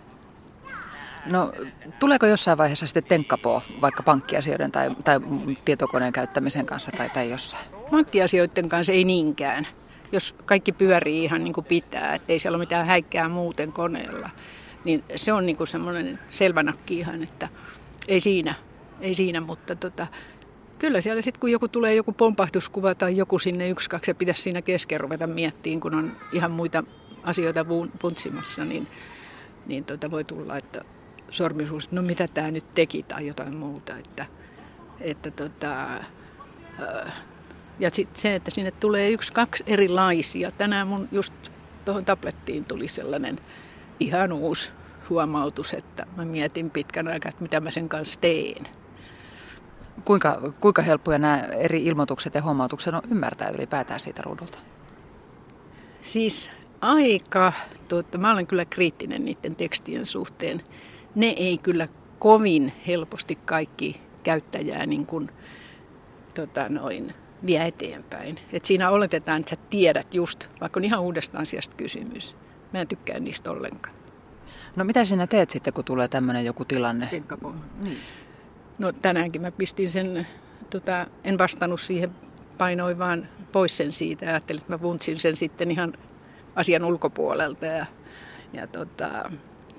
[1.26, 1.54] No,
[2.00, 5.20] tuleeko jossain vaiheessa sitten tenkkapoo vaikka pankkiasioiden tai, tai
[5.66, 7.66] tietokoneen käyttämisen kanssa tai, tai jossain?
[7.92, 9.68] Pankkiasioiden kanssa ei niinkään.
[10.16, 14.30] Jos kaikki pyörii ihan niin kuin pitää, ettei siellä ole mitään häikkää muuten koneella,
[14.86, 17.50] niin se on niin kuin semmoinen selvänakki ihan, että
[18.08, 18.54] ei siinä,
[19.02, 20.08] ei siinä mutta tota,
[20.80, 24.42] kyllä siellä sitten kun joku tulee joku pompahduskuva tai joku sinne yksi, kaksi ja pitäisi
[24.42, 26.84] siinä kesken ruveta miettimään, kun on ihan muita
[27.24, 27.66] asioita
[28.02, 28.88] puntsimassa, niin,
[29.66, 30.82] niin tota voi tulla, että
[31.30, 33.98] sormisuus, no mitä tämä nyt teki tai jotain muuta.
[33.98, 34.26] Että,
[35.02, 35.88] että tota,
[37.80, 40.52] ja sitten se, että sinne tulee yksi, kaksi erilaisia.
[40.52, 41.34] Tänään mun just
[41.86, 43.36] tuohon tablettiin tuli sellainen
[44.00, 44.72] ihan uusi
[45.10, 48.64] huomautus, että mä mietin pitkän aikaa, että mitä mä sen kanssa teen.
[50.06, 54.58] Kuinka, kuinka helppoja nämä eri ilmoitukset ja huomautukset on ymmärtää ylipäätään siitä ruudulta?
[56.02, 57.54] Siis aika,
[57.88, 60.62] tuota, mä olen kyllä kriittinen niiden tekstien suhteen.
[61.16, 61.88] Ne ei kyllä
[62.20, 65.32] kovin helposti kaikki käyttäjää niin kuin,
[66.34, 67.14] tota noin,
[67.46, 68.40] vie eteenpäin.
[68.54, 72.36] Et siinä oletetaan, että sä tiedät just, vaikka on ihan uudesta asiasta kysymys.
[72.74, 73.96] Mä en tykkää niistä ollenkaan.
[74.76, 77.08] No mitä sinä teet sitten, kun tulee tämmöinen joku tilanne?
[77.84, 77.98] Niin.
[78.80, 80.28] No tänäänkin mä pistin sen,
[80.70, 82.12] tota, en vastannut siihen,
[82.58, 85.94] painoin vaan pois sen siitä ja ajattelin, että mä vuntsin sen sitten ihan
[86.56, 87.66] asian ulkopuolelta.
[87.66, 87.86] Ja,
[88.54, 89.32] ja tota,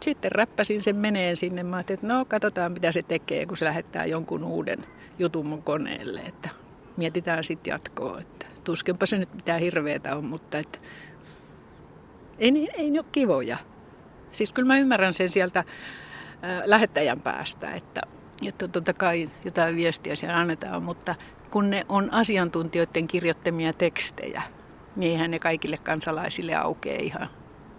[0.03, 1.63] sitten räppäsin sen meneen sinne.
[1.63, 4.85] Mä ajattelin, että no katsotaan mitä se tekee, kun se lähettää jonkun uuden
[5.19, 6.21] jutun mun koneelle.
[6.21, 6.49] Että
[6.97, 8.21] mietitään sitten jatkoa.
[8.21, 10.79] Että tuskenpa se nyt mitään hirveetä on, mutta että
[12.39, 13.59] ei, ei ne ole kivoja.
[14.31, 15.65] Siis kyllä mä ymmärrän sen sieltä äh,
[16.65, 18.01] lähettäjän päästä, että,
[18.47, 21.15] että totta kai jotain viestiä siellä annetaan, mutta
[21.51, 24.43] kun ne on asiantuntijoiden kirjoittamia tekstejä,
[24.97, 27.29] niin eihän ne kaikille kansalaisille aukee ihan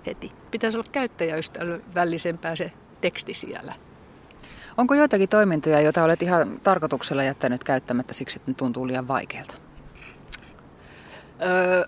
[0.05, 0.31] heti.
[0.51, 3.73] Pitäisi olla käyttäjäystävällisempää se teksti siellä.
[4.77, 9.53] Onko joitakin toimintoja, joita olet ihan tarkoituksella jättänyt käyttämättä siksi, että ne tuntuu liian vaikealta?
[11.45, 11.83] Öö,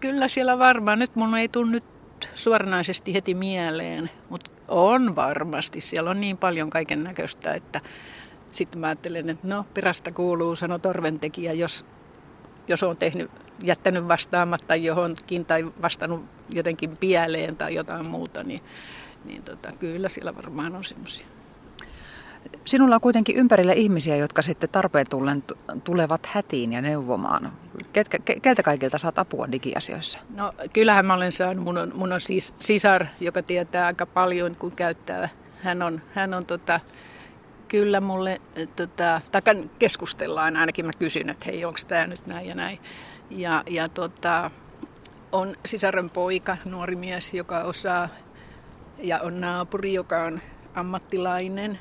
[0.00, 0.98] kyllä siellä varmaan.
[0.98, 1.84] Nyt mun ei tule nyt
[2.34, 5.80] suoranaisesti heti mieleen, mutta on varmasti.
[5.80, 7.80] Siellä on niin paljon kaiken näköistä, että
[8.52, 11.84] sitten mä ajattelen, että no perästä kuuluu, sano torventekijä, jos,
[12.68, 13.30] jos on tehnyt,
[13.62, 18.62] jättänyt vastaamatta johonkin tai vastannut jotenkin pieleen tai jotain muuta, niin,
[19.26, 21.26] niin tota, kyllä siellä varmaan on semmoisia.
[22.64, 25.44] Sinulla on kuitenkin ympärillä ihmisiä, jotka sitten tarpeen tullen
[25.84, 27.52] tulevat hätiin ja neuvomaan.
[27.92, 30.18] Ketkä, keltä kaikilta saat apua digiasioissa?
[30.34, 31.64] No kyllähän mä olen saanut.
[31.64, 35.28] Mun on, mun on siis sisar, joka tietää aika paljon, kun käyttää.
[35.62, 36.80] Hän on, hän on tota,
[37.68, 38.40] kyllä mulle,
[38.76, 42.78] tota, takan keskustellaan, ainakin mä kysyn, että hei, onko tämä nyt näin ja näin.
[43.30, 44.50] Ja, ja tota,
[45.32, 48.08] on sisaren poika, nuori mies, joka osaa,
[48.98, 50.40] ja on naapuri, joka on
[50.74, 51.78] ammattilainen.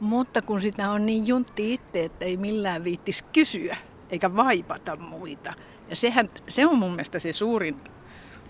[0.00, 3.76] Mutta kun sitä on niin juntti itse, että ei millään viittis kysyä,
[4.10, 5.52] eikä vaipata muita.
[5.90, 7.76] Ja sehän, se on mun mielestä se suurin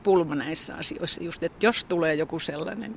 [0.02, 2.94] pulma näissä asioissa, just, että jos tulee joku sellainen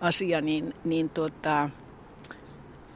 [0.00, 1.70] asia, niin, niin tuota,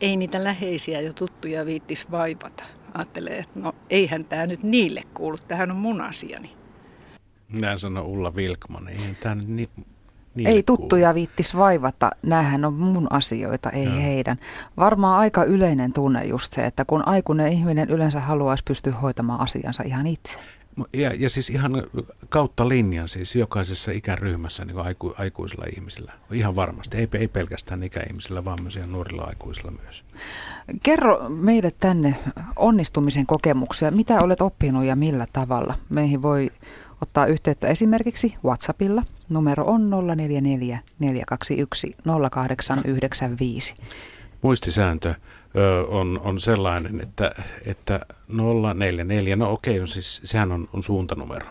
[0.01, 2.64] ei niitä läheisiä ja tuttuja viittis vaipata.
[2.94, 6.57] Ajattelee, että no eihän tämä nyt niille kuulu, tähän on mun asiani.
[7.49, 9.71] Näin sanoi Ulla Vilkman, eihän tämä nyt ni-
[10.46, 13.94] ei tuttuja viittis vaivata, näähän on mun asioita, ei Joo.
[13.94, 14.37] heidän.
[14.77, 19.83] Varmaan aika yleinen tunne just se, että kun aikuinen ihminen yleensä haluaisi pystyä hoitamaan asiansa
[19.83, 20.38] ihan itse.
[20.92, 21.83] Ja, ja siis ihan
[22.29, 26.12] kautta linjan siis jokaisessa ikäryhmässä niin aiku, aikuisilla ihmisillä.
[26.33, 26.96] Ihan varmasti.
[26.96, 30.05] Ei, ei pelkästään ikäihmisillä, vaan myös ihan nuorilla aikuisilla myös.
[30.83, 32.14] Kerro meille tänne
[32.57, 33.90] onnistumisen kokemuksia.
[33.90, 35.74] Mitä olet oppinut ja millä tavalla?
[35.88, 36.51] Meihin voi
[37.03, 39.03] ottaa yhteyttä esimerkiksi WhatsAppilla.
[39.29, 41.95] Numero on 044 421
[42.31, 43.75] 0895.
[44.43, 45.15] Muistisääntö
[45.57, 47.35] ö, on, on sellainen, että,
[47.67, 48.01] että
[48.75, 51.47] 044, no okei, no siis sehän on, on suuntanumero.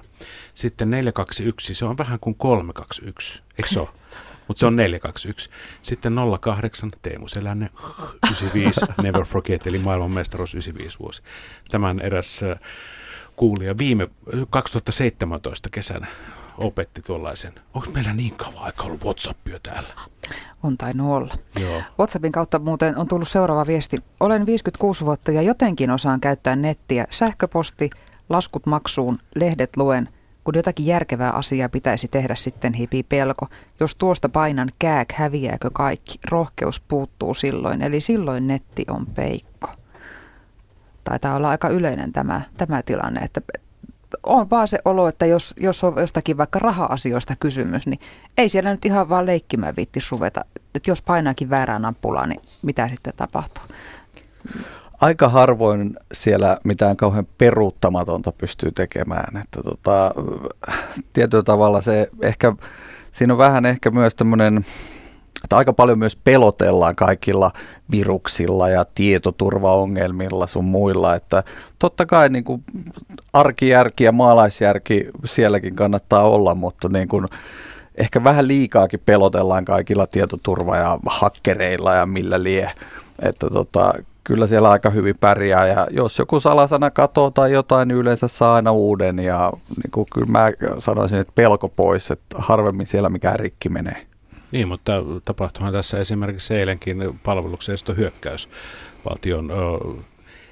[0.54, 3.90] Sitten 421, se on vähän kuin 321, eikö se ole?
[4.48, 5.50] Mutta se on 421.
[5.82, 7.70] Sitten 08, Teemu Selänne,
[8.26, 11.22] 95, Never Forget, eli maailmanmestaruus 95 vuosi.
[11.72, 12.42] Tämän eräs
[13.38, 14.08] kuulija viime
[14.50, 16.08] 2017 kesänä
[16.58, 17.54] opetti tuollaisen.
[17.74, 19.90] Onko meillä niin kauan aika ollut Whatsappia täällä?
[20.64, 21.36] On tainnut olla.
[21.62, 21.82] Joo.
[22.00, 23.98] WhatsAppin kautta muuten on tullut seuraava viesti.
[24.20, 27.08] Olen 56 vuotta ja jotenkin osaan käyttää nettiä.
[27.10, 27.90] Sähköposti,
[28.30, 30.10] laskut maksuun, lehdet luen.
[30.44, 33.48] Kun jotakin järkevää asiaa pitäisi tehdä, sitten hipii pelko.
[33.80, 36.20] Jos tuosta painan kääk, häviääkö kaikki?
[36.32, 39.70] Rohkeus puuttuu silloin, eli silloin netti on peikko.
[41.10, 43.42] Taitaa olla aika yleinen tämä, tämä tilanne, että
[44.24, 48.00] on vaan se olo, että jos, jos on jostakin vaikka raha-asioista kysymys, niin
[48.38, 50.46] ei siellä nyt ihan vaan leikkimään viitti ruveta.
[50.76, 53.64] Että jos painaakin väärään nappulaa, niin mitä sitten tapahtuu?
[55.02, 59.38] Aika harvoin siellä mitään kauhean peruuttamatonta pystyy tekemään.
[59.38, 60.14] Että tota,
[61.14, 62.54] tietyllä tavalla se ehkä,
[63.12, 64.66] siinä on vähän ehkä myös tämmöinen
[65.44, 67.52] että aika paljon myös pelotellaan kaikilla
[67.92, 71.44] viruksilla ja tietoturvaongelmilla sun muilla, että
[71.80, 72.64] totta kai niin kuin
[73.34, 77.28] arkijärki ja maalaisjärki sielläkin kannattaa olla, mutta niin kuin
[77.98, 82.72] ehkä vähän liikaakin pelotellaan kaikilla tietoturva- ja hakkereilla ja millä lie,
[83.22, 87.98] että tota, kyllä siellä aika hyvin pärjää ja jos joku salasana katoo tai jotain, niin
[87.98, 89.52] yleensä saa aina uuden ja
[89.84, 94.08] niin kuin kyllä mä sanoisin, että pelko pois, että harvemmin siellä mikään rikki menee.
[94.52, 94.92] Niin, mutta
[95.26, 98.50] tapahtuihan tässä esimerkiksi eilenkin palveluksesto hyökkäys
[99.10, 99.56] valtion ö,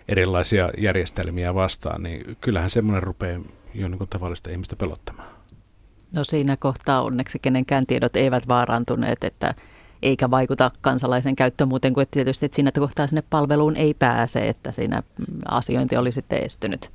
[0.08, 3.42] erilaisia järjestelmiä vastaan, niin kyllähän semmoinen rupeaa
[3.74, 5.30] jo niin tavallista ihmistä pelottamaan.
[6.16, 9.54] No siinä kohtaa onneksi kenenkään tiedot eivät vaarantuneet, että
[10.02, 14.48] eikä vaikuta kansalaisen käyttö muuten kuin että tietysti että siinä kohtaa sinne palveluun ei pääse,
[14.48, 15.04] että siinä
[15.46, 16.92] asiointi oli sitten estynyt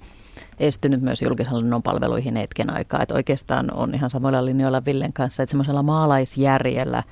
[0.61, 3.03] estynyt myös julkishallinnon palveluihin hetken aikaa.
[3.03, 7.03] Että oikeastaan on ihan samoilla linjoilla Villen kanssa, että semmoisella maalaisjärjellä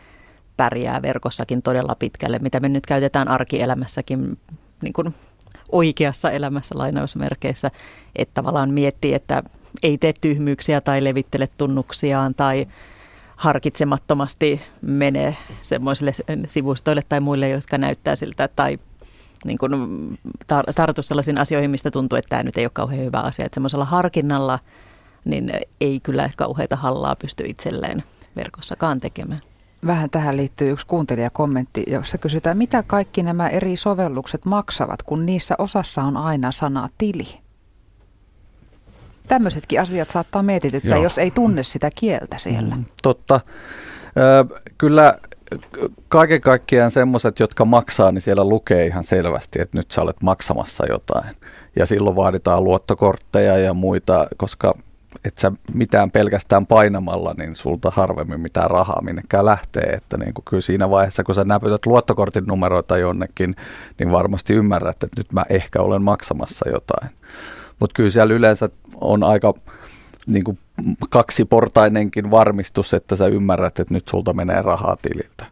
[0.57, 4.39] pärjää verkossakin todella pitkälle, mitä me nyt käytetään arkielämässäkin
[4.83, 5.15] niin kuin
[5.73, 7.71] oikeassa elämässä lainausmerkeissä,
[8.17, 9.43] että tavallaan miettii, että
[9.83, 12.67] ei tee tyhmyyksiä tai levittele tunnuksiaan tai
[13.37, 16.13] harkitsemattomasti mene semmoisille
[16.47, 18.79] sivustoille tai muille, jotka näyttää siltä tai
[19.45, 19.73] niin kuin
[20.53, 23.47] tar- tartu sellaisiin asioihin, mistä tuntuu, että tämä nyt ei ole kauhean hyvä asia.
[23.47, 24.59] Että semmoisella harkinnalla
[25.25, 28.03] niin ei kyllä kauheita hallaa pysty itselleen
[28.37, 29.41] verkossakaan tekemään.
[29.87, 35.55] Vähän tähän liittyy yksi kuuntelijakommentti, jossa kysytään, mitä kaikki nämä eri sovellukset maksavat, kun niissä
[35.59, 37.41] osassa on aina sana tili.
[39.29, 41.03] Tämmöisetkin asiat saattaa mietityttää, Joo.
[41.03, 42.75] jos ei tunne sitä kieltä siellä.
[42.75, 43.41] Mm, totta.
[44.17, 45.19] Ö, kyllä
[46.09, 50.87] kaiken kaikkiaan semmoiset, jotka maksaa, niin siellä lukee ihan selvästi, että nyt sä olet maksamassa
[50.89, 51.37] jotain.
[51.77, 54.75] Ja silloin vaaditaan luottokortteja ja muita, koska
[55.25, 59.83] et sä mitään pelkästään painamalla, niin sulta harvemmin mitään rahaa minnekään lähtee.
[59.83, 63.55] Että niin kuin kyllä siinä vaiheessa, kun sä näpytät luottokortin numeroita jonnekin,
[63.99, 67.11] niin varmasti ymmärrät, että nyt mä ehkä olen maksamassa jotain.
[67.81, 68.69] Mutta kyllä siellä yleensä
[69.01, 69.55] on aika
[70.29, 70.59] niin kuin
[71.11, 75.47] kaksiportainenkin varmistus, että sä ymmärrät, että nyt sulta menee rahaa tililtä.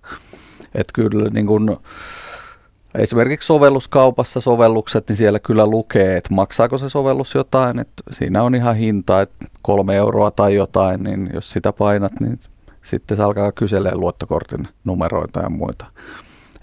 [0.75, 1.77] Että kyllä niin kuin,
[2.95, 8.55] esimerkiksi sovelluskaupassa sovellukset, niin siellä kyllä lukee, että maksaako se sovellus jotain, että siinä on
[8.55, 12.39] ihan hinta, että kolme euroa tai jotain, niin jos sitä painat, niin
[12.83, 15.87] sitten se alkaa kyselee luottokortin numeroita ja muita.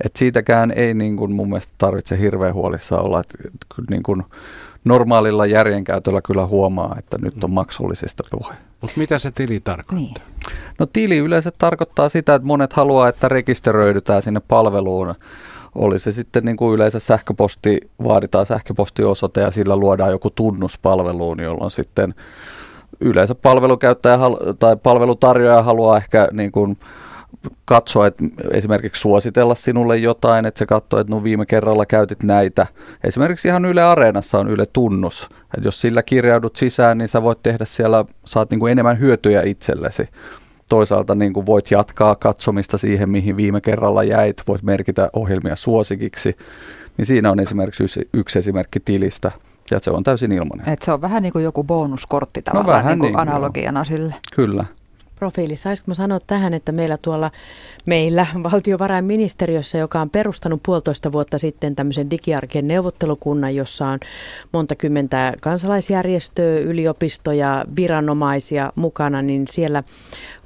[0.06, 3.38] Et siitäkään ei niin kuin mun mielestä tarvitse hirveän huolissa olla, että
[3.76, 4.23] kyllä niin kuin
[4.84, 8.54] normaalilla järjenkäytöllä kyllä huomaa, että nyt on maksullisesta puhe.
[8.82, 9.98] Mutta mitä se tili tarkoittaa?
[9.98, 10.13] Niin.
[10.80, 15.15] No tili yleensä tarkoittaa sitä, että monet haluaa, että rekisteröidytään sinne palveluun.
[15.76, 21.39] Oli se sitten niin kuin yleensä sähköposti, vaaditaan sähköpostiosoite ja sillä luodaan joku tunnus palveluun,
[21.39, 22.15] jolloin sitten
[23.00, 24.17] yleensä palvelukäyttäjä
[24.60, 26.78] tai palvelutarjoaja haluaa ehkä niin kuin
[27.65, 32.67] katsoa, että esimerkiksi suositella sinulle jotain, että se katsoo, että no viime kerralla käytit näitä.
[33.04, 37.43] Esimerkiksi ihan Yle Areenassa on Yle Tunnus, että jos sillä kirjaudut sisään, niin sä voit
[37.43, 40.10] tehdä siellä, saat niin kuin enemmän hyötyjä itsellesi.
[40.69, 46.38] Toisaalta niin kuin voit jatkaa katsomista siihen, mihin viime kerralla jäit, voit merkitä ohjelmia suosikiksi.
[46.98, 49.32] Niin siinä on esimerkiksi yksi, yksi esimerkki tilistä.
[49.72, 50.69] Ja se on täysin ilmainen.
[50.69, 53.80] Et se on vähän niin kuin joku bonuskortti tavallaan no, vähän niin kuin niin, analogiana
[53.80, 53.86] joo.
[53.86, 54.15] sille.
[54.36, 54.65] Kyllä
[55.24, 55.56] profiili.
[55.56, 57.32] Saisiko mä sanoa tähän, että meillä tuolla
[57.86, 64.00] meillä valtiovarainministeriössä, joka on perustanut puolitoista vuotta sitten tämmöisen digiarkien neuvottelukunnan, jossa on
[64.52, 69.84] monta kymmentä kansalaisjärjestöä, yliopistoja, viranomaisia mukana, niin siellä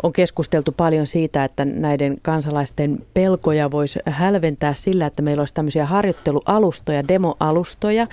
[0.04, 5.86] on keskusteltu paljon siitä, että näiden kansalaisten pelkoja voisi hälventää sillä, että meillä olisi tämmöisiä
[5.86, 8.08] harjoittelualustoja, demoalustoja,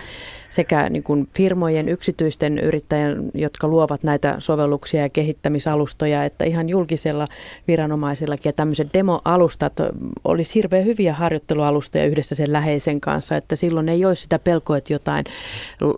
[0.50, 7.26] sekä niin kuin firmojen, yksityisten yrittäjien, jotka luovat näitä sovelluksia ja kehittämisalustoja, että ihan julkisella
[7.68, 8.48] viranomaisillakin.
[8.48, 9.72] Ja tämmöiset demoalustat
[10.24, 14.92] olisi hirveän hyviä harjoittelualustoja yhdessä sen läheisen kanssa, että silloin ei olisi sitä pelkoa, että
[14.92, 15.24] jotain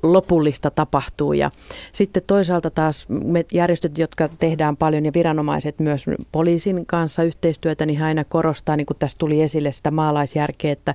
[0.02, 1.32] lopullista tapahtuu.
[1.32, 1.50] Ja
[1.92, 8.02] sitten toisaalta taas me järjestöt, jotka tehdään paljon ja viranomaiset myös poliisin kanssa yhteistyötä, niin
[8.02, 10.94] aina korostaa, niin kuin tässä tuli esille sitä maalaisjärkeä, että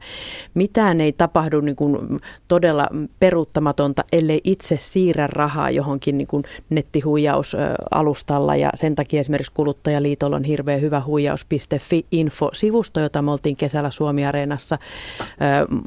[0.54, 2.88] mitään ei tapahdu niin kuin todella
[3.20, 8.56] peruut peruuttamatonta, ellei itse siirrä rahaa johonkin niin kuin nettihuijausalustalla.
[8.56, 14.78] Ja sen takia esimerkiksi Kuluttajaliitolla on hirveän hyvä huijaus.fi info-sivusto, jota me oltiin kesällä Suomi-areenassa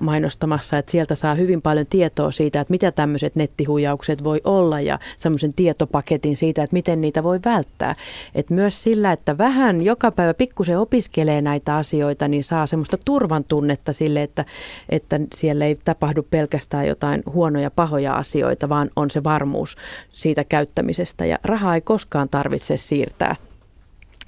[0.00, 0.78] mainostamassa.
[0.78, 5.54] Että sieltä saa hyvin paljon tietoa siitä, että mitä tämmöiset nettihuijaukset voi olla ja semmoisen
[5.54, 7.94] tietopaketin siitä, että miten niitä voi välttää.
[8.34, 13.44] Et myös sillä, että vähän joka päivä pikkusen opiskelee näitä asioita, niin saa semmoista turvan
[13.44, 14.44] tunnetta sille, että,
[14.88, 19.76] että siellä ei tapahdu pelkästään jotain huonoja, pahoja asioita, vaan on se varmuus
[20.10, 21.26] siitä käyttämisestä.
[21.26, 23.36] Ja rahaa ei koskaan tarvitse siirtää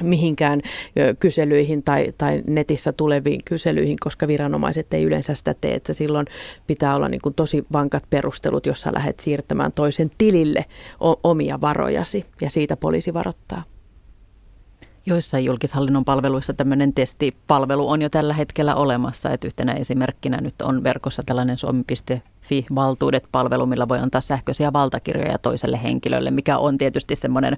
[0.02, 0.61] mihinkään
[1.20, 6.26] kyselyihin tai, tai netissä tuleviin kyselyihin, koska viranomaiset ei yleensä sitä tee, että silloin
[6.66, 10.64] pitää olla niin kuin tosi vankat perustelut, jossa lähdet siirtämään toisen tilille
[11.24, 13.62] omia varojasi ja siitä poliisi varoittaa.
[15.09, 19.30] Joissain julkishallinnon palveluissa tämmöinen testipalvelu on jo tällä hetkellä olemassa.
[19.30, 26.30] Että yhtenä esimerkkinä nyt on verkossa tällainen suomi.fi-valtuudet-palvelu, millä voi antaa sähköisiä valtakirjoja toiselle henkilölle,
[26.30, 27.56] mikä on tietysti semmoinen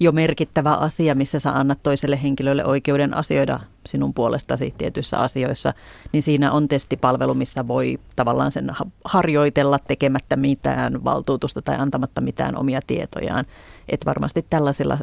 [0.00, 5.72] jo merkittävä asia, missä sä annat toiselle henkilölle oikeuden asioida sinun puolestasi tietyissä asioissa,
[6.12, 8.72] niin siinä on testipalvelu, missä voi tavallaan sen
[9.04, 13.44] harjoitella tekemättä mitään valtuutusta tai antamatta mitään omia tietojaan.
[13.88, 14.98] Että varmasti tällaisilla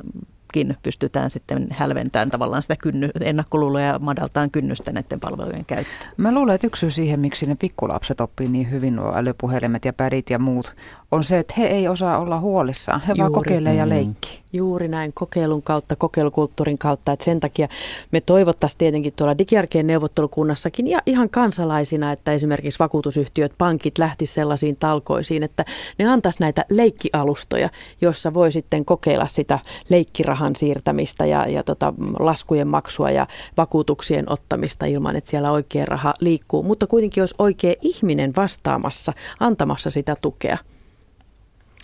[0.56, 6.12] nytkin pystytään sitten hälventämään tavallaan sitä kynny, ennakkoluuloja ja madaltaan kynnystä näiden palvelujen käyttöön.
[6.18, 9.94] Mä luulen, että yksi syy siihen, miksi ne pikkulapset oppii niin hyvin nuo älypuhelimet ja
[9.94, 10.76] pädit ja muut,
[11.12, 13.02] on se, että he ei osaa olla huolissaan.
[13.02, 13.20] He Juuri.
[13.20, 14.43] vaan kokeilee ja leikki.
[14.54, 17.12] Juuri näin kokeilun kautta, kokeilukulttuurin kautta.
[17.12, 17.68] Että sen takia
[18.12, 24.78] me toivottaisiin tietenkin tuolla digiarkeen neuvottelukunnassakin ja ihan kansalaisina, että esimerkiksi vakuutusyhtiöt, pankit lähti sellaisiin
[24.80, 25.66] talkoisiin, että
[26.00, 27.70] ne antaisi näitä leikkialustoja,
[28.02, 34.86] jossa voi sitten kokeilla sitä leikkirahan siirtämistä ja, ja tota, laskujen maksua ja vakuutuksien ottamista
[34.86, 36.64] ilman, että siellä oikea raha liikkuu.
[36.64, 40.58] Mutta kuitenkin olisi oikea ihminen vastaamassa, antamassa sitä tukea.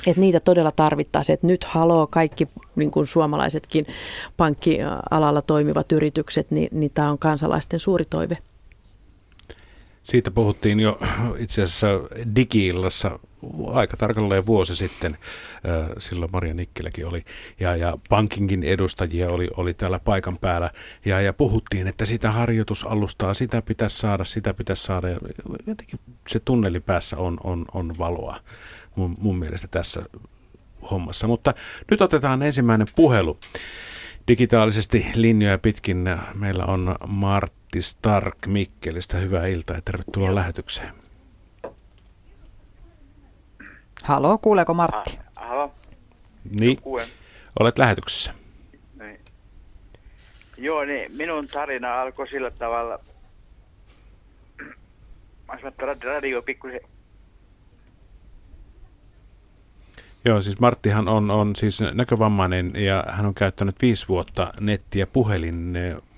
[0.08, 3.86] Että niitä todella tarvittaisiin, että nyt haloo kaikki niin kuin suomalaisetkin
[4.38, 8.38] pankkialalla toimivat yritykset, niin, niin tämä on kansalaisten suuri toive.
[10.04, 11.00] Siitä puhuttiin jo
[11.38, 11.88] itse asiassa
[12.36, 13.20] digiillassa
[13.74, 15.18] aika tarkalleen vuosi sitten.
[15.98, 17.24] Silloin Maria Nikkeläkin oli
[17.60, 20.72] ja, ja pankinkin edustajia oli, oli täällä paikan päällä
[21.06, 25.10] ja, ja puhuttiin, että sitä harjoitusalustaa, sitä pitäisi saada, sitä pitäisi saada.
[25.10, 25.20] Ja
[25.68, 28.40] jotenkin se tunneli päässä on, on, on valoa
[28.96, 30.04] mun, mun mielestä tässä
[30.92, 31.28] hommassa.
[31.28, 31.54] Mutta
[31.92, 33.38] nyt otetaan ensimmäinen puhelu.
[34.28, 39.18] Digitaalisesti linjoja pitkin meillä on Martti Stark Mikkelistä.
[39.18, 40.94] Hyvää iltaa ja tervetuloa lähetykseen.
[44.04, 45.18] Halo, kuuleeko Martti?
[45.36, 45.74] Ha, halo.
[46.60, 46.78] Niin,
[47.60, 48.34] olet lähetyksessä.
[49.00, 49.20] Niin.
[50.58, 53.00] Joo, niin minun tarina alkoi sillä tavalla,
[55.48, 55.72] mä
[56.04, 56.82] radio pikkusen
[60.26, 65.78] Joo, siis Marttihan on, on siis näkövammainen ja hän on käyttänyt viisi vuotta nettiä puhelin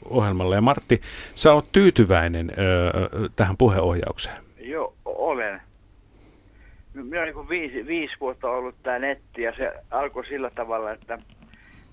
[0.09, 0.55] ohjelmalla.
[0.55, 1.01] Ja Martti,
[1.35, 4.43] sä oot tyytyväinen ö, tähän puheohjaukseen?
[4.59, 5.61] Joo, olen.
[6.93, 11.19] Minä olen niin viisi, viisi vuotta ollut tämä netti ja se alkoi sillä tavalla, että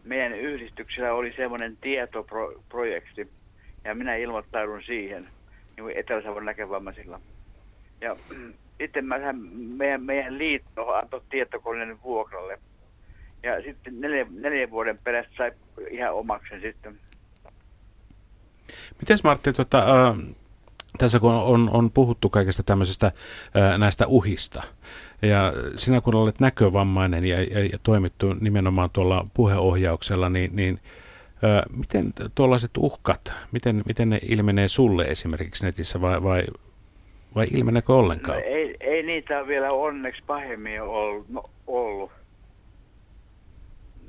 [0.05, 3.31] meidän yhdistyksellä oli semmoinen tietoprojekti
[3.85, 5.27] ja minä ilmoittaudun siihen
[5.77, 7.21] niin Etelä-Savon näkövammaisilla.
[8.01, 8.16] Ja
[8.79, 9.17] sitten mä,
[9.77, 12.59] meidän, meidän liitto antoi tietokoneen vuokralle.
[13.43, 15.53] Ja sitten neljä, neljän vuoden perästä sai
[15.91, 17.01] ihan omaksen sitten.
[19.01, 20.16] Miten Martti, tuota, äh,
[20.99, 24.62] tässä kun on, on puhuttu kaikesta tämmöisestä äh, näistä uhista,
[25.22, 30.81] ja sinä kun olet näkövammainen ja, ja, ja toimittu nimenomaan tuolla puheohjauksella, niin, niin
[31.45, 36.45] äh, miten tuollaiset uhkat, miten, miten ne ilmenee sulle esimerkiksi netissä vai, vai
[37.35, 38.39] Vai ilmeneekö ollenkaan?
[38.39, 41.29] No, ei, ei niitä vielä onneksi pahemmin ollut.
[41.29, 42.11] No, ollut.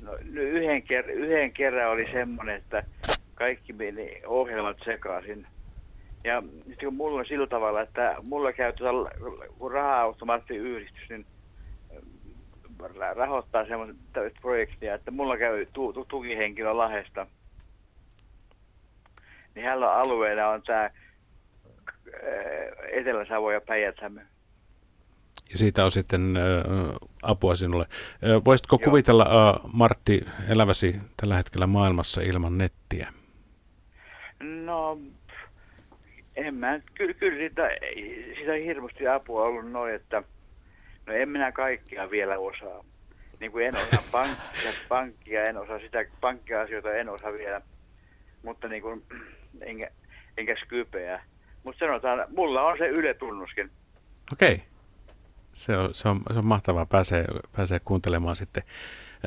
[0.02, 2.82] No, yhden, ker- yhden kerran oli semmoinen, että
[3.34, 5.46] kaikki meni ohjelmat sekaisin.
[6.24, 9.10] Ja sitten kun mulla on sillä tavalla, että mulla käy tuota,
[9.58, 11.26] kun raha-automaattiyhdistys, niin
[13.16, 17.26] rahoittaa semmoista projektia, että mulla käy tu- tu- tukihenkilö Lahesta.
[19.54, 20.90] Niin hänellä alueena on tämä
[22.92, 23.96] Etelä-Savo ja päijät
[25.50, 26.40] ja siitä on sitten ä,
[27.22, 27.86] apua sinulle.
[28.24, 28.84] Ä, voisitko Joo.
[28.84, 33.12] kuvitella, Martti, eläväsi tällä hetkellä maailmassa ilman nettiä?
[34.40, 34.98] No,
[36.36, 37.62] en mä, kyllä, kyllä siitä,
[38.36, 40.22] siitä on hirveästi apua ollut noin, että
[41.06, 42.84] no en minä kaikkia vielä osaa.
[43.40, 47.60] Niin kuin en osaa pankkia, pankkia en osaa sitä, pankkiasioita en osaa vielä,
[48.42, 49.02] mutta niin kuin,
[49.62, 49.90] enkä,
[50.36, 51.22] enkä skypeä.
[51.64, 53.70] Mutta sanotaan, mulla on se Yle tunnuskin.
[54.32, 54.54] Okei.
[54.54, 54.66] Okay.
[55.52, 57.24] Se on, se, on, se on mahtavaa, pääsee,
[57.56, 58.62] pääsee kuuntelemaan sitten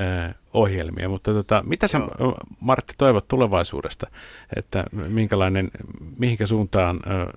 [0.02, 1.10] äh, ohjelmia.
[1.10, 2.38] Mutta tota, mitä sä, Joo.
[2.60, 4.08] Martti, toivot tulevaisuudesta,
[4.56, 5.72] että minkälainen,
[6.20, 7.28] mihinkä suuntaan äh,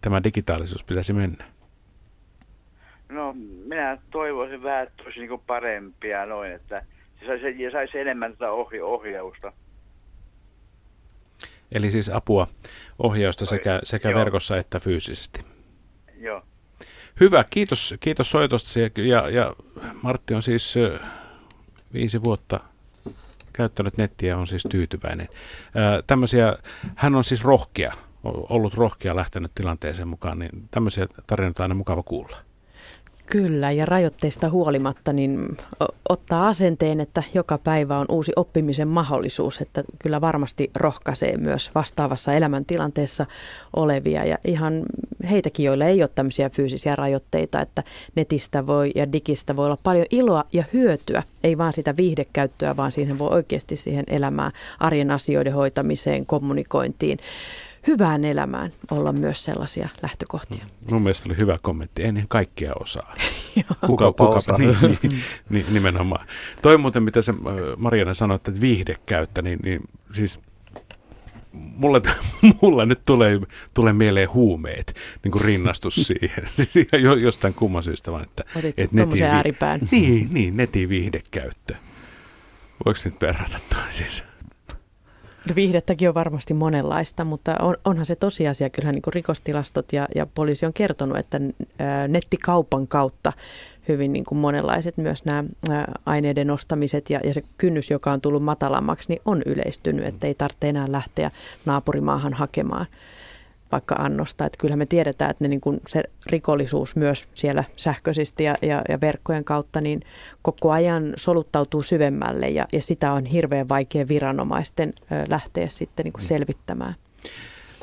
[0.00, 1.44] tämä digitaalisuus pitäisi mennä?
[3.08, 3.34] No,
[3.66, 6.84] minä toivoisin vähän, että olisi niin parempia noin, että
[7.20, 9.52] se saisi, saisi enemmän tätä ohja- ohjausta.
[11.72, 12.46] Eli siis apua,
[12.98, 15.40] ohjausta sekä, sekä verkossa että fyysisesti.
[16.18, 16.42] Joo.
[17.20, 18.80] Hyvä, kiitos, kiitos soitosta.
[18.80, 19.54] Ja, ja
[20.02, 20.74] Martti on siis
[21.92, 22.60] viisi vuotta
[23.52, 25.28] käyttänyt nettiä on siis tyytyväinen.
[26.06, 26.58] tämmöisiä,
[26.94, 27.92] hän on siis rohkea,
[28.24, 32.45] ollut rohkea lähtenyt tilanteeseen mukaan, niin tämmöisiä tarinoita on aina mukava kuulla.
[33.26, 35.56] Kyllä, ja rajoitteista huolimatta niin
[36.08, 42.32] ottaa asenteen, että joka päivä on uusi oppimisen mahdollisuus, että kyllä varmasti rohkaisee myös vastaavassa
[42.32, 43.26] elämäntilanteessa
[43.76, 44.24] olevia.
[44.24, 44.82] Ja ihan
[45.30, 47.82] heitäkin, joilla ei ole tämmöisiä fyysisiä rajoitteita, että
[48.16, 52.92] netistä voi ja digistä voi olla paljon iloa ja hyötyä, ei vaan sitä viihdekäyttöä, vaan
[52.92, 57.18] siihen voi oikeasti siihen elämään, arjen asioiden hoitamiseen, kommunikointiin
[57.86, 60.64] hyvään elämään olla myös sellaisia lähtökohtia.
[60.90, 62.04] Mun mielestä oli hyvä kommentti.
[62.04, 63.14] En kaikkia osaa.
[63.86, 64.58] kuka, kuka osaa.
[64.66, 66.26] Niin, niin, niin, nimenomaan.
[66.62, 67.34] Toi muuten, mitä se
[67.76, 69.80] Mariana sanoi, että viihdekäyttä, niin, niin
[70.12, 70.40] siis
[71.52, 72.02] mulle,
[72.62, 73.40] mulla nyt tulee,
[73.74, 76.48] tulee mieleen huumeet, niin kuin rinnastus siihen.
[76.54, 76.88] Siis
[77.22, 78.44] jostain kumman syystä vaan, että...
[78.56, 79.80] Otit et netin, ääripään.
[79.90, 81.74] Niin, niin, netin viihdekäyttö.
[82.84, 84.24] Voiko nyt perrata toisiinsa?
[85.54, 88.70] Viihdettäkin on varmasti monenlaista, mutta on, onhan se tosiasia.
[88.70, 91.40] Kyllähän niin rikostilastot ja, ja poliisi on kertonut, että
[92.08, 93.32] nettikaupan kautta
[93.88, 95.44] hyvin niin kuin monenlaiset myös nämä
[96.06, 100.34] aineiden ostamiset ja, ja se kynnys, joka on tullut matalammaksi, niin on yleistynyt, että ei
[100.34, 101.30] tarvitse enää lähteä
[101.64, 102.86] naapurimaahan hakemaan
[103.76, 104.46] vaikka annosta.
[104.46, 108.82] Että kyllähän me tiedetään, että ne niin kuin se rikollisuus myös siellä sähköisesti ja, ja,
[108.88, 110.00] ja verkkojen kautta niin
[110.42, 114.92] koko ajan soluttautuu syvemmälle ja, ja sitä on hirveän vaikea viranomaisten
[115.28, 116.28] lähteä sitten niin kuin mm.
[116.28, 116.94] selvittämään.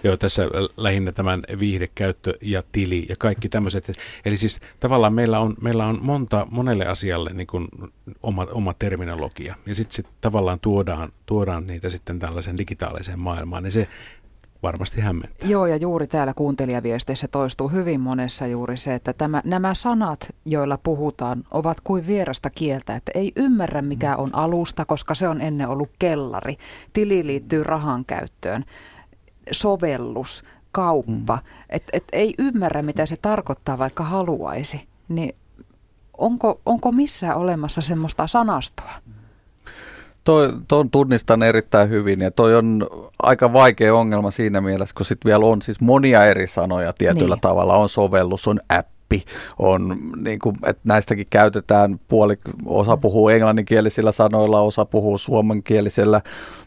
[0.04, 0.44] Joo, tässä
[0.78, 3.92] lähinnä tämän viihdekäyttö ja tili ja kaikki tämmöiset.
[4.26, 7.68] Eli siis tavallaan meillä on, meillä on monta, monelle asialle niin kuin
[8.24, 9.56] oma, oma terminologia.
[9.66, 13.64] Ja sitten sit tavallaan tuodaan, tuodaan niitä sitten tällaisen digitaaliseen maailmaan.
[13.64, 13.88] Niin se
[14.64, 15.48] varmasti hämmentää.
[15.48, 20.78] Joo, ja juuri täällä kuuntelijaviesteissä toistuu hyvin monessa juuri se, että tämä, nämä sanat, joilla
[20.84, 25.68] puhutaan, ovat kuin vierasta kieltä, että ei ymmärrä mikä on alusta, koska se on ennen
[25.68, 26.56] ollut kellari.
[26.94, 28.66] Tili liittyy rahan käyttöön,
[29.52, 31.66] sovellus, kauppa, mm.
[31.70, 34.88] että et ei ymmärrä mitä se tarkoittaa, vaikka haluaisi.
[35.10, 35.36] Niin
[36.18, 38.94] onko, onko missään olemassa semmoista sanastoa?
[40.24, 42.88] Toi, ton tunnistan erittäin hyvin ja toi on
[43.22, 47.42] aika vaikea ongelma siinä mielessä, kun sitten vielä on siis monia eri sanoja tietyllä niin.
[47.42, 47.78] tavalla.
[47.78, 48.60] On sovellus, on
[49.14, 56.22] appi, on niin kuin, että näistäkin käytetään puoli, osa puhuu englanninkielisillä sanoilla, osa puhuu suomenkielisellä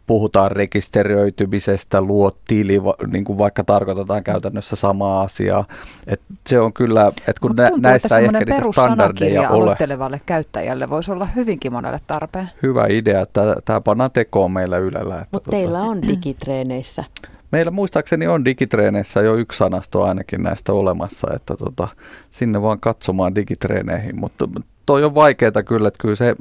[0.06, 2.80] puhutaan rekisteröitymisestä, luo tili,
[3.12, 5.64] niin kuin vaikka tarkoitetaan käytännössä samaa asiaa.
[6.08, 9.62] Et se on kyllä, että kun nä, näissä ei ehkä niitä standardeja ole.
[9.62, 12.50] aloittelevalle käyttäjälle voisi olla hyvinkin monelle tarpeen.
[12.62, 15.14] Hyvä idea, että tämä pannaan tekoon meillä Ylellä.
[15.14, 17.04] Mutta tota, teillä on digitreeneissä.
[17.52, 21.88] Meillä muistaakseni on digitreeneissä jo yksi sanasto ainakin näistä olemassa, että tota,
[22.30, 24.48] sinne vaan katsomaan digitreeneihin, mutta
[24.86, 26.36] toi on vaikeaa kyllä, että kyllä se,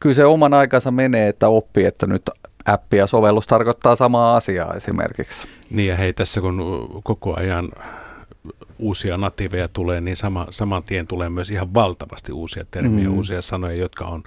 [0.00, 2.22] kyllä se oman aikansa menee, että oppii, että nyt
[2.66, 5.48] appi ja sovellus tarkoittaa samaa asiaa esimerkiksi.
[5.70, 7.68] Niin ja hei, tässä kun koko ajan
[8.78, 13.16] uusia natiiveja tulee, niin sama, saman tien tulee myös ihan valtavasti uusia termiä, mm.
[13.16, 14.22] uusia sanoja, jotka on,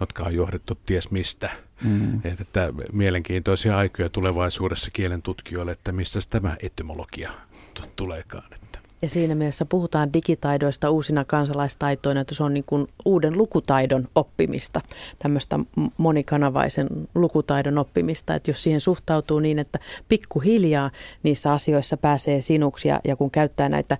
[0.00, 1.50] jotka on johdettu ties mistä.
[1.84, 2.16] Mm.
[2.24, 7.30] Että, että mielenkiintoisia aikoja tulevaisuudessa kielen tutkijoille, että mistä tämä etymologia
[7.74, 8.44] t- tuleekaan.
[8.54, 8.78] Että.
[9.02, 14.80] Ja siinä mielessä puhutaan digitaidoista uusina kansalaistaitoina, että se on niin kuin uuden lukutaidon oppimista,
[15.18, 15.58] tämmöistä
[15.96, 18.34] monikanavaisen lukutaidon oppimista.
[18.34, 20.90] Että jos siihen suhtautuu niin, että pikkuhiljaa
[21.22, 23.98] niissä asioissa pääsee sinuksi ja, ja kun käyttää näitä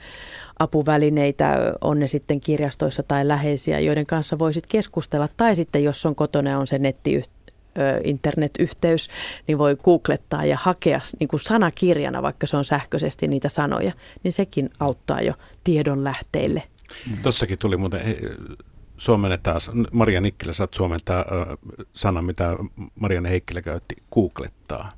[0.58, 5.28] apuvälineitä, on ne sitten kirjastoissa tai läheisiä, joiden kanssa voisit keskustella.
[5.36, 7.37] Tai sitten jos on kotona on se nettiyhteys
[8.04, 9.08] internetyhteys,
[9.46, 13.92] niin voi googlettaa ja hakea niin kuin sanakirjana, vaikka se on sähköisesti niitä sanoja,
[14.22, 16.62] niin sekin auttaa jo tiedon lähteille.
[17.22, 18.00] Tossakin tuli muuten
[18.96, 19.60] suomennetaan,
[19.92, 21.24] Maria Nikkilä saat suomentaa
[21.92, 22.56] sana, mitä
[23.00, 24.92] Marianne Heikkilä käytti, googlettaa.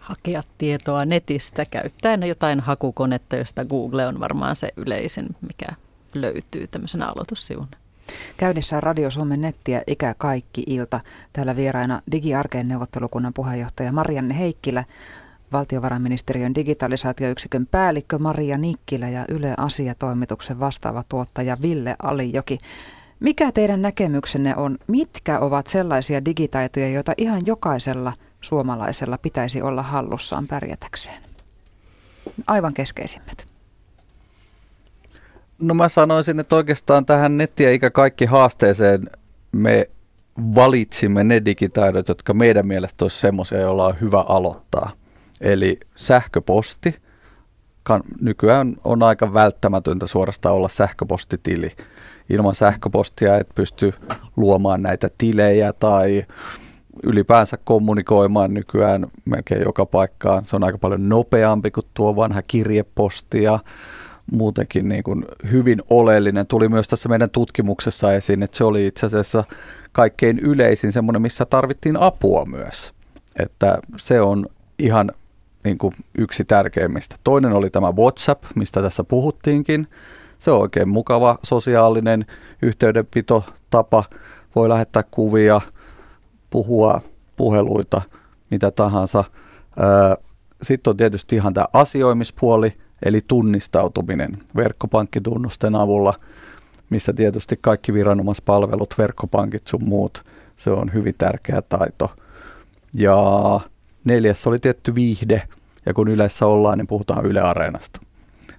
[0.00, 5.66] Hakea tietoa netistä käyttäen jotain hakukonetta, josta Google on varmaan se yleisin, mikä
[6.14, 7.81] löytyy tämmöisenä aloitussivuna.
[8.36, 11.00] Käynnissä on Radio Suomen nettiä Ikä kaikki ilta.
[11.32, 14.84] Täällä vieraina digiarkeen neuvottelukunnan puheenjohtaja Marianne Heikkilä,
[15.52, 22.58] valtiovarainministeriön digitalisaatioyksikön päällikkö Maria Nikkilä ja Yle Asiatoimituksen vastaava tuottaja Ville Alijoki.
[23.20, 30.46] Mikä teidän näkemyksenne on, mitkä ovat sellaisia digitaitoja, joita ihan jokaisella suomalaisella pitäisi olla hallussaan
[30.46, 31.22] pärjätäkseen?
[32.46, 33.51] Aivan keskeisimmät.
[35.58, 39.10] No mä sanoisin, että oikeastaan tähän nettiä ikä kaikki haasteeseen
[39.52, 39.90] me
[40.54, 44.90] valitsimme ne digitaidot, jotka meidän mielestä olisi semmoisia, joilla on hyvä aloittaa.
[45.40, 47.02] Eli sähköposti.
[48.20, 51.72] Nykyään on aika välttämätöntä suorastaan olla sähköpostitili.
[52.30, 53.94] Ilman sähköpostia et pysty
[54.36, 56.24] luomaan näitä tilejä tai
[57.02, 60.44] ylipäänsä kommunikoimaan nykyään melkein joka paikkaan.
[60.44, 63.58] Se on aika paljon nopeampi kuin tuo vanha kirjeposti ja
[64.32, 66.46] muutenkin niin kuin hyvin oleellinen.
[66.46, 69.44] Tuli myös tässä meidän tutkimuksessa esiin, että se oli itse asiassa
[69.92, 72.92] kaikkein yleisin semmoinen, missä tarvittiin apua myös.
[73.38, 74.46] Että se on
[74.78, 75.12] ihan
[75.64, 77.16] niin kuin yksi tärkeimmistä.
[77.24, 79.88] Toinen oli tämä WhatsApp, mistä tässä puhuttiinkin.
[80.38, 82.26] Se on oikein mukava sosiaalinen
[82.62, 84.04] yhteydenpitotapa.
[84.54, 85.60] Voi lähettää kuvia,
[86.50, 87.00] puhua
[87.36, 88.02] puheluita,
[88.50, 89.24] mitä tahansa.
[90.62, 92.72] Sitten on tietysti ihan tämä asioimispuoli,
[93.04, 96.14] eli tunnistautuminen verkkopankkitunnusten avulla,
[96.90, 100.24] missä tietysti kaikki viranomaispalvelut, verkkopankit sun muut,
[100.56, 102.10] se on hyvin tärkeä taito.
[102.94, 103.16] Ja
[104.04, 105.42] neljäs oli tietty viihde,
[105.86, 108.00] ja kun yleensä ollaan, niin puhutaan Yle Areenasta.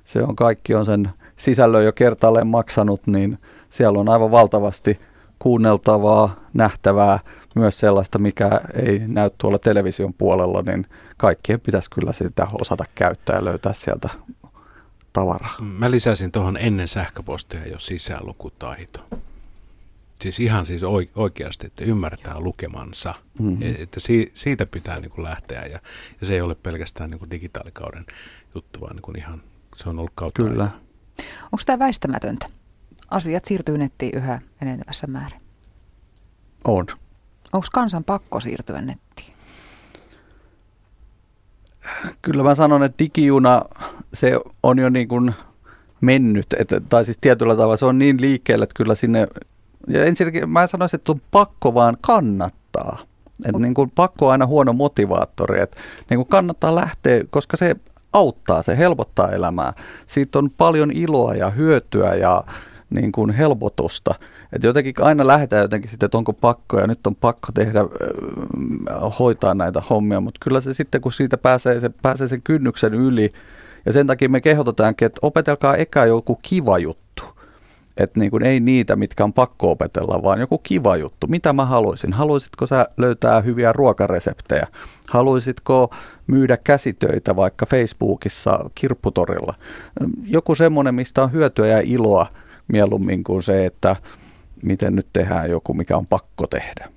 [0.06, 3.38] Se on kaikki on sen sisällön jo kertaalleen maksanut, niin
[3.70, 5.00] siellä on aivan valtavasti
[5.40, 7.20] kuunneltavaa, nähtävää,
[7.56, 10.88] myös sellaista, mikä ei näy tuolla television puolella, niin
[11.18, 14.10] kaikkien pitäisi kyllä sitä osata käyttää ja löytää sieltä
[15.14, 15.56] tavaraa.
[15.62, 19.06] Mä lisäsin tuohon ennen sähköpostia jo sisälukutaito.
[20.22, 20.82] Siis ihan siis
[21.16, 23.14] oikeasti, että ymmärtää lukemansa.
[23.40, 23.76] Mm-hmm.
[23.80, 24.00] Että
[24.34, 25.80] siitä pitää niin kuin lähteä ja,
[26.22, 28.04] ja se ei ole pelkästään niin kuin digitaalikauden
[28.56, 29.42] juttu, vaan niin kuin ihan
[29.76, 30.70] se on ollut kautta Kyllä.
[31.44, 32.46] Onko tämä väistämätöntä?
[33.12, 35.42] Asiat siirtyy nettiin yhä enenevässä määrin.
[36.64, 36.86] On.
[37.54, 39.34] Onko kansan pakko siirtyä nettiin?
[42.22, 43.62] Kyllä mä sanon, että digijuna,
[44.14, 45.34] se on jo niin kuin
[46.02, 49.28] mennyt, että, tai siis tietyllä tavalla se on niin liikkeelle, että kyllä sinne,
[49.88, 53.00] ja ensinnäkin mä sanoisin, että on pakko vaan kannattaa.
[53.46, 55.78] Että niin kuin pakko on aina huono motivaattori, että
[56.10, 57.76] niin kuin kannattaa lähteä, koska se
[58.14, 59.74] auttaa, se helpottaa elämää.
[60.06, 62.44] Siitä on paljon iloa ja hyötyä ja
[62.94, 64.16] niin kuin helpotusta.
[64.54, 67.80] Että jotenkin aina lähdetään jotenkin sitten, että onko pakko ja nyt on pakko tehdä,
[69.20, 73.30] hoitaa näitä hommia, mutta kyllä se sitten, kun siitä pääsee, se, pääsee sen kynnyksen yli,
[73.86, 77.24] ja sen takia me kehotetaankin, että opetelkaa eka joku kiva juttu.
[77.98, 81.28] Että niin kuin ei niitä, mitkä on pakko opetella, vaan joku kiva juttu.
[81.28, 82.14] Mitä mä haluaisin?
[82.14, 84.68] Haluaisitko sä löytää hyviä ruokareseptejä?
[85.10, 85.96] Haluaisitko
[86.28, 89.54] myydä käsitöitä vaikka Facebookissa kirpputorilla?
[90.26, 92.28] Joku semmoinen, mistä on hyötyä ja iloa
[92.68, 93.96] mieluummin kuin se, että
[94.64, 96.90] miten nyt tehdään joku, mikä on pakko tehdä.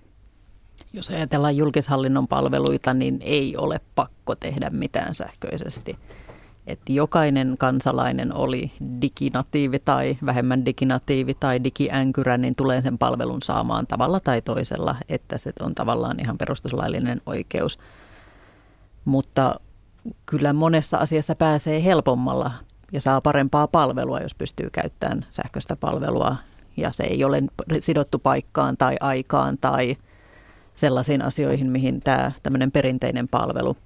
[0.93, 5.99] Jos ajatellaan julkishallinnon palveluita, niin ei ole pakko tehdä mitään sähköisesti.
[6.67, 13.87] Että jokainen kansalainen oli diginatiivi tai vähemmän diginatiivi tai digiänkyrä, niin tulee sen palvelun saamaan
[13.87, 17.79] tavalla tai toisella, että se on tavallaan ihan perustuslaillinen oikeus.
[19.05, 19.61] Mutta
[20.27, 22.51] kyllä monessa asiassa pääsee helpommalla
[22.93, 26.37] ja saa parempaa palvelua, jos pystyy käyttämään sähköistä palvelua
[26.77, 27.43] ja se ei ole
[27.79, 29.97] sidottu paikkaan tai aikaan tai
[30.75, 33.77] sellaisiin asioihin, mihin tämä tämmöinen perinteinen palvelu.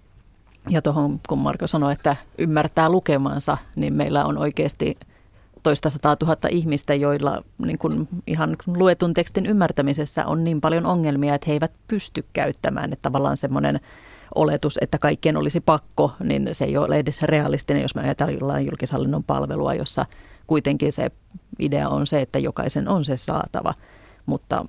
[0.68, 4.98] Ja tuohon, kun Marko sanoi, että ymmärtää lukemansa, niin meillä on oikeasti
[5.62, 11.34] toista sataa tuhatta ihmistä, joilla niin kuin ihan luetun tekstin ymmärtämisessä on niin paljon ongelmia,
[11.34, 12.92] että he eivät pysty käyttämään.
[12.92, 13.80] Että tavallaan semmoinen
[14.35, 19.24] oletus, että kaikkien olisi pakko, niin se ei ole edes realistinen, jos me ajatellaan julkishallinnon
[19.24, 20.07] palvelua, jossa
[20.47, 21.11] kuitenkin se
[21.59, 23.74] idea on se, että jokaisen on se saatava.
[24.26, 24.64] Mutta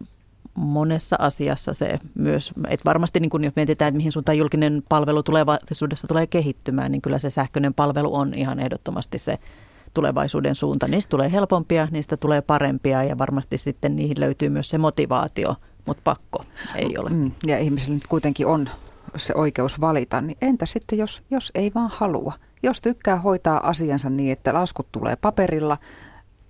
[0.56, 5.24] monessa asiassa se myös, että varmasti niin kun jos mietitään, että mihin suuntaan julkinen palvelu
[5.24, 9.40] tulevaisuudessa tulee kehittymään, niin kyllä se sähköinen palvelu on ihan ehdottomasti se
[9.94, 10.88] tulevaisuuden suunta.
[10.88, 15.56] Niistä tulee helpompia, niistä tulee parempia ja varmasti sitten niihin löytyy myös se motivaatio,
[15.86, 16.44] mutta pakko
[16.76, 17.10] ei ole.
[17.10, 18.70] Mm, ja ihmisillä nyt kuitenkin on
[19.16, 22.34] se oikeus valita, niin entä sitten jos, jos ei vaan halua?
[22.64, 25.78] Jos tykkää hoitaa asiansa niin, että laskut tulee paperilla,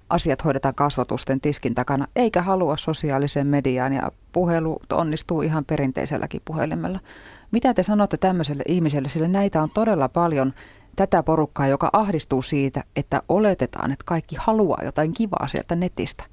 [0.10, 7.00] asiat hoidetaan kasvotusten tiskin takana, eikä halua sosiaaliseen mediaan ja puhelu onnistuu ihan perinteiselläkin puhelimella.
[7.52, 10.54] Mitä te sanotte tämmöiselle ihmiselle, sillä näitä on todella paljon
[10.96, 16.24] tätä porukkaa, joka ahdistuu siitä, että oletetaan, että kaikki haluaa jotain kivaa sieltä netistä.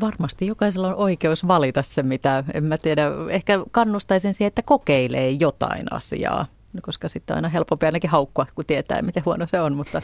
[0.00, 5.30] Varmasti jokaisella on oikeus valita se, mitä, en mä tiedä, ehkä kannustaisin siihen, että kokeilee
[5.30, 6.46] jotain asiaa,
[6.82, 10.02] koska sitten on aina helpompi ainakin haukkua, kun tietää, miten huono se on, mutta,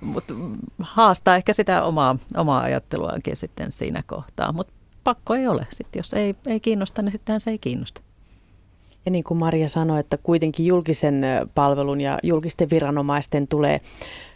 [0.00, 0.34] mutta
[0.78, 4.72] haastaa ehkä sitä omaa, omaa ajatteluaankin sitten siinä kohtaa, mutta
[5.04, 5.66] pakko ei ole.
[5.70, 8.00] Sitten jos ei, ei kiinnosta, niin sittenhän se ei kiinnosta.
[9.04, 11.22] Ja niin kuin Maria sanoi, että kuitenkin julkisen
[11.54, 13.80] palvelun ja julkisten viranomaisten tulee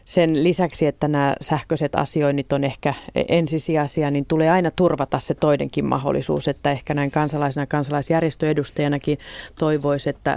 [0.05, 2.95] sen lisäksi, että nämä sähköiset asioinnit on ehkä
[3.29, 9.19] ensisijaisia, niin tulee aina turvata se toinenkin mahdollisuus, että ehkä näin kansalaisena kansalaisjärjestöedustajanakin
[9.59, 10.37] toivoisi, että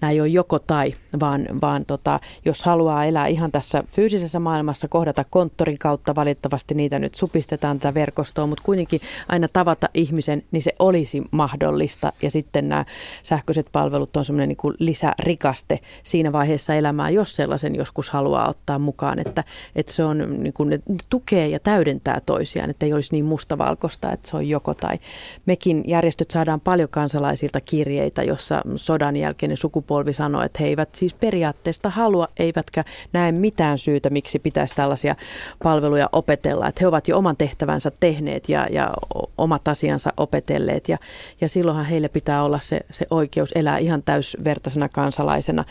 [0.00, 4.88] nämä ei ole joko tai, vaan, vaan tota, jos haluaa elää ihan tässä fyysisessä maailmassa,
[4.88, 10.62] kohdata konttorin kautta, valitettavasti niitä nyt supistetaan tätä verkostoa, mutta kuitenkin aina tavata ihmisen, niin
[10.62, 12.12] se olisi mahdollista.
[12.22, 12.84] Ja sitten nämä
[13.22, 18.99] sähköiset palvelut on semmoinen niin lisärikaste siinä vaiheessa elämää, jos sellaisen joskus haluaa ottaa mukaan
[19.00, 19.44] mukaan, että,
[19.76, 24.12] että se on, niin kuin, ne tukee ja täydentää toisiaan, että ei olisi niin mustavalkoista,
[24.12, 24.98] että se on joko tai.
[25.46, 31.14] Mekin järjestöt saadaan paljon kansalaisilta kirjeitä, jossa sodan jälkeinen sukupolvi sanoo, että he eivät siis
[31.14, 35.16] periaatteesta halua, eivätkä näe mitään syytä, miksi pitäisi tällaisia
[35.62, 38.90] palveluja opetella, että he ovat jo oman tehtävänsä tehneet ja, ja
[39.38, 40.98] omat asiansa opetelleet ja,
[41.40, 45.64] ja silloinhan heille pitää olla se, se oikeus elää ihan täysvertaisena kansalaisena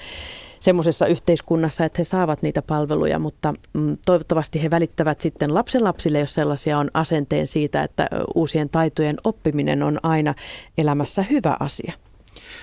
[0.60, 6.34] semmoisessa yhteiskunnassa, että he saavat niitä palveluja, mutta mm, toivottavasti he välittävät sitten lapsenlapsille, jos
[6.34, 10.34] sellaisia on asenteen siitä, että uusien taitojen oppiminen on aina
[10.78, 11.94] elämässä hyvä asia.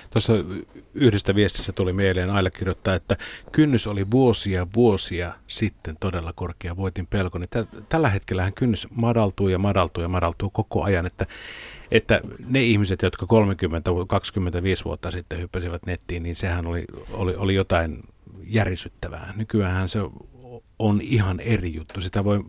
[0.09, 0.33] Tuossa
[0.93, 3.17] yhdestä viestissä tuli mieleen allekirjoittaa, että
[3.51, 7.45] kynnys oli vuosia vuosia sitten todella korkea, voitin pelkoni.
[7.89, 11.25] Tällä hetkellähän kynnys madaltuu ja madaltuu ja madaltuu koko ajan, että
[11.91, 13.29] että ne ihmiset, jotka 30-25
[14.85, 18.03] vuotta sitten hyppäsivät nettiin, niin sehän oli, oli, oli jotain
[18.43, 19.33] järisyttävää.
[19.35, 19.99] Nykyään se
[20.79, 22.01] on ihan eri juttu.
[22.01, 22.43] Sitä voi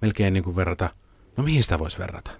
[0.00, 0.90] melkein niin kuin verrata,
[1.36, 2.30] no mihin sitä voisi verrata?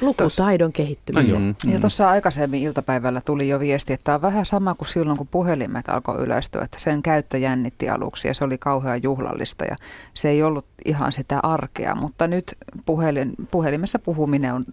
[0.00, 1.48] Lukutaidon kehittymisen.
[1.48, 1.72] No, mm.
[1.72, 5.28] Ja tuossa aikaisemmin iltapäivällä tuli jo viesti, että tämä on vähän sama kuin silloin, kun
[5.28, 9.76] puhelimet alkoi yleistyä, että sen käyttö jännitti aluksi ja se oli kauhean juhlallista ja
[10.14, 12.54] se ei ollut ihan sitä arkea, mutta nyt
[12.86, 14.64] puhelin, puhelimessa puhuminen on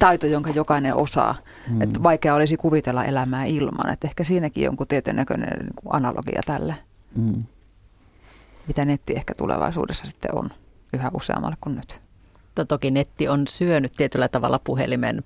[0.00, 1.36] taito, jonka jokainen osaa.
[1.68, 1.82] Mm.
[1.82, 3.92] Että vaikea olisi kuvitella elämää ilman.
[3.92, 6.74] Että ehkä siinäkin jonkun tietyn näköinen niin analogia tälle.
[7.16, 7.44] Mm.
[8.66, 10.50] Mitä netti ehkä tulevaisuudessa sitten on
[10.92, 12.00] yhä useammalle kuin nyt.
[12.68, 15.24] Toki netti on syönyt tietyllä tavalla puhelimen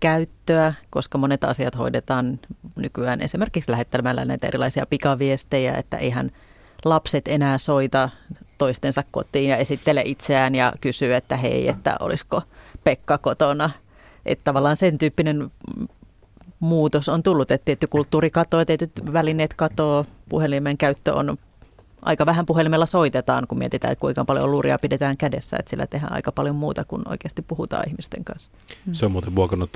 [0.00, 2.38] käyttöä, koska monet asiat hoidetaan
[2.76, 6.30] nykyään esimerkiksi lähettämällä näitä erilaisia pikaviestejä, että eihän
[6.84, 8.08] lapset enää soita
[8.58, 12.42] toistensa kotiin ja esittele itseään ja kysyy, että hei, että olisiko
[12.84, 13.70] Pekka kotona
[14.26, 15.50] että tavallaan sen tyyppinen
[16.60, 21.36] muutos on tullut, että tietty kulttuuri katoaa, tietyt välineet katoaa, puhelimen käyttö on
[22.02, 26.12] aika vähän puhelimella soitetaan, kun mietitään, että kuinka paljon luuria pidetään kädessä, että sillä tehdään
[26.12, 28.50] aika paljon muuta kuin oikeasti puhutaan ihmisten kanssa.
[28.92, 29.70] Se on muuten muokannut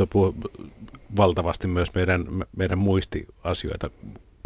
[1.17, 2.25] valtavasti myös meidän,
[2.57, 3.91] meidän muistiasioita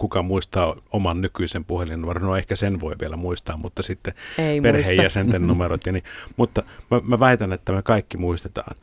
[0.00, 5.46] kuka muistaa oman nykyisen puhelinnumeron, no ehkä sen voi vielä muistaa, mutta sitten Ei perheenjäsenten
[5.48, 5.86] numerot.
[5.86, 6.04] Ja niin,
[6.36, 8.76] mutta mä, mä väitän, että me kaikki muistetaan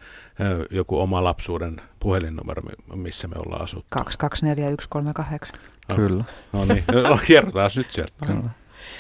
[0.72, 2.64] joku oma lapsuuden puhelinnumero,
[2.96, 3.88] missä me ollaan asuttu.
[3.90, 5.60] 224138.
[5.90, 6.24] No, Kyllä.
[6.54, 8.34] No niin, no, kerrotaan nyt sieltä.
[8.34, 8.50] No.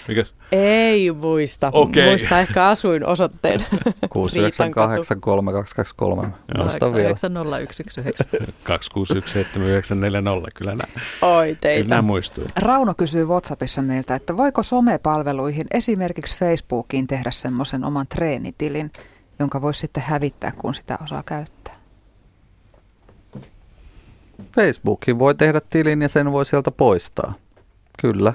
[0.07, 0.33] Mikäs?
[0.51, 1.69] Ei muista.
[1.73, 2.05] Okay.
[2.05, 3.59] Muista ehkä asuinosoitteen.
[4.09, 6.27] 698 3223.
[6.57, 7.15] Muistan vielä.
[8.63, 9.43] 261
[10.55, 11.83] Kyllä nämä, Oi teitä.
[11.83, 12.43] Kyllä nämä muistuu.
[12.59, 18.91] Rauno kysyy WhatsAppissa meiltä, että voiko somepalveluihin, esimerkiksi Facebookiin, tehdä semmoisen oman treenitilin,
[19.39, 21.75] jonka voisi sitten hävittää, kun sitä osaa käyttää?
[24.55, 27.33] Facebookiin voi tehdä tilin ja sen voi sieltä poistaa.
[28.01, 28.33] Kyllä.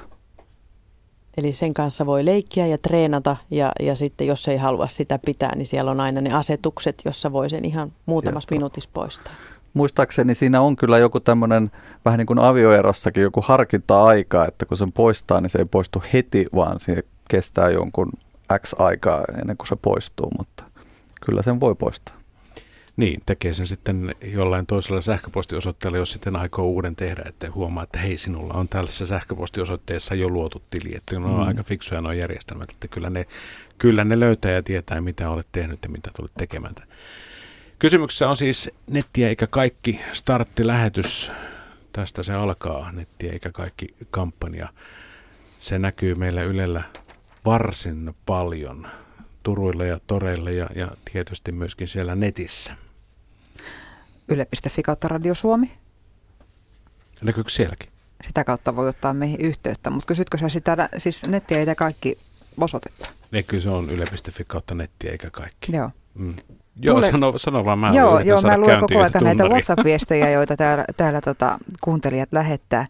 [1.37, 5.57] Eli sen kanssa voi leikkiä ja treenata ja, ja sitten jos ei halua sitä pitää,
[5.57, 9.33] niin siellä on aina ne asetukset, jossa voi sen ihan muutamassa minuutissa poistaa.
[9.75, 11.71] muistaakseni siinä on kyllä joku tämmöinen
[12.05, 16.47] vähän niin kuin avioerossakin joku harkinta-aika, että kun sen poistaa, niin se ei poistu heti,
[16.55, 18.13] vaan se kestää jonkun
[18.59, 20.65] X aikaa ennen kuin se poistuu, mutta
[21.27, 22.22] kyllä sen voi poistaa.
[22.97, 27.99] Niin, tekee sen sitten jollain toisella sähköpostiosoitteella, jos sitten aikoo uuden tehdä, että huomaa, että
[27.99, 31.47] hei, sinulla on tällaisessa sähköpostiosoitteessa jo luotu tili, että ne on mm.
[31.47, 33.27] aika fiksuja nuo järjestelmät, että kyllä ne,
[33.79, 36.75] kyllä ne löytää ja tietää, mitä olet tehnyt ja mitä tulet tekemään.
[37.79, 41.31] Kysymyksessä on siis nettiä eikä kaikki starttilähetys.
[41.93, 44.69] Tästä se alkaa, nettiä eikä kaikki kampanja.
[45.59, 46.83] Se näkyy meillä Ylellä
[47.45, 48.87] varsin paljon
[49.43, 52.77] turuilla ja toreilla ja, ja tietysti myöskin siellä netissä.
[54.29, 55.73] Yle.fi kautta Radio Suomi.
[57.23, 57.89] Näkyykö sielläkin?
[58.27, 62.19] Sitä kautta voi ottaa meihin yhteyttä, mutta kysytkö sä sitä, siis nettiä eikä kaikki
[62.61, 63.09] osoitetta?
[63.31, 65.77] Ne kyllä se on yle.fi kautta nettiä eikä kaikki.
[65.77, 65.91] Joo.
[66.15, 66.35] Mm.
[66.83, 67.11] Joo, Tule...
[67.11, 67.79] sano, sano vaan.
[67.79, 72.87] Mä joo, joo mä luen koko ajan näitä WhatsApp-viestejä, joita täällä, täällä tota, kuuntelijat lähettää.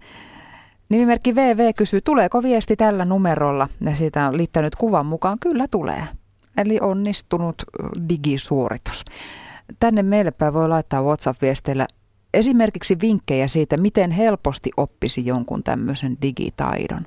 [0.89, 3.69] Nimimerkki VV kysyy, tuleeko viesti tällä numerolla?
[3.81, 5.39] Ja siitä on liittänyt kuvan mukaan.
[5.41, 6.03] Kyllä tulee.
[6.57, 7.63] Eli onnistunut
[8.09, 9.05] digisuoritus.
[9.81, 11.87] Tänne meille voi laittaa WhatsApp-viesteillä
[12.35, 17.07] esimerkiksi vinkkejä siitä, miten helposti oppisi jonkun tämmöisen digitaidon.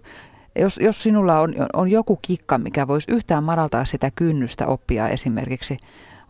[0.60, 5.78] Jos, jos sinulla on, on joku kikka, mikä voisi yhtään madaltaa sitä kynnystä oppia esimerkiksi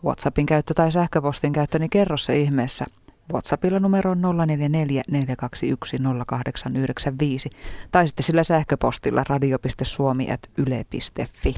[0.04, 2.84] WhatsAppin käyttö tai sähköpostin käyttö, niin kerro se ihmeessä.
[3.32, 5.96] WhatsAppilla numero on 044 421
[6.26, 7.50] 0895
[7.90, 11.54] tai sitten sillä sähköpostilla radio.suomi.yle.fi.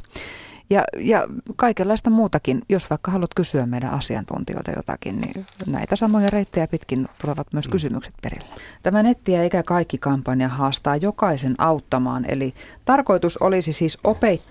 [0.70, 6.66] Ja, ja kaikenlaista muutakin, jos vaikka haluat kysyä meidän asiantuntijoilta jotakin, niin näitä samoja reittejä
[6.66, 7.72] pitkin tulevat myös mm.
[7.72, 8.48] kysymykset perille.
[8.82, 12.54] Tämä nettiä eikä kaikki kampanja haastaa jokaisen auttamaan, eli
[12.84, 13.98] tarkoitus olisi siis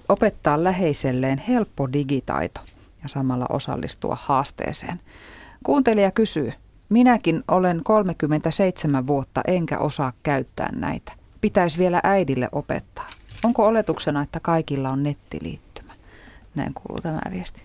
[0.10, 2.62] opettaa läheiselleen helppo digitaito
[3.04, 5.00] ja samalla osallistua haasteeseen.
[5.64, 6.54] Kuuntelija kysyy,
[6.90, 11.12] minäkin olen 37 vuotta enkä osaa käyttää näitä.
[11.42, 13.08] Pitäisi vielä äidille opettaa.
[13.44, 15.67] Onko oletuksena, että kaikilla on nettiliittymä?
[16.58, 17.64] Näin kuuluu tämä viesti.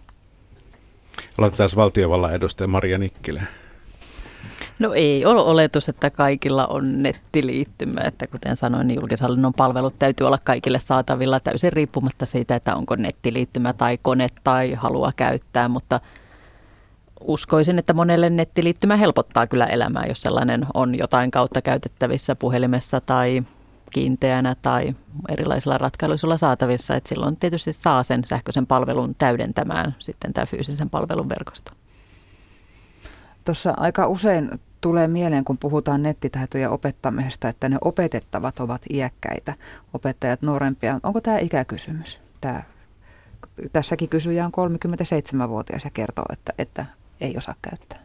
[1.38, 3.42] Aloitetaan valtiovallan edustaja Maria Nikkilä.
[4.78, 8.00] No ei ole oletus, että kaikilla on nettiliittymä.
[8.00, 12.96] Että kuten sanoin, niin julkishallinnon palvelut täytyy olla kaikille saatavilla täysin riippumatta siitä, että onko
[12.96, 15.68] nettiliittymä tai kone tai halua käyttää.
[15.68, 16.00] Mutta
[17.20, 23.42] uskoisin, että monelle nettiliittymä helpottaa kyllä elämää, jos sellainen on jotain kautta käytettävissä puhelimessa tai
[23.92, 24.94] kiinteänä tai
[25.28, 26.94] erilaisilla ratkaisuilla saatavissa.
[26.96, 31.72] Että silloin tietysti saa sen sähköisen palvelun täydentämään sitten tämä fyysisen palvelun verkosto.
[33.44, 39.54] Tuossa aika usein tulee mieleen, kun puhutaan nettitaitojen opettamisesta, että ne opetettavat ovat iäkkäitä,
[39.94, 41.00] opettajat nuorempia.
[41.02, 42.20] Onko tämä ikäkysymys?
[42.40, 42.62] Tämä,
[43.72, 44.52] tässäkin kysyjä on
[45.46, 46.86] 37-vuotias ja kertoo, että, että
[47.20, 47.98] ei osaa käyttää.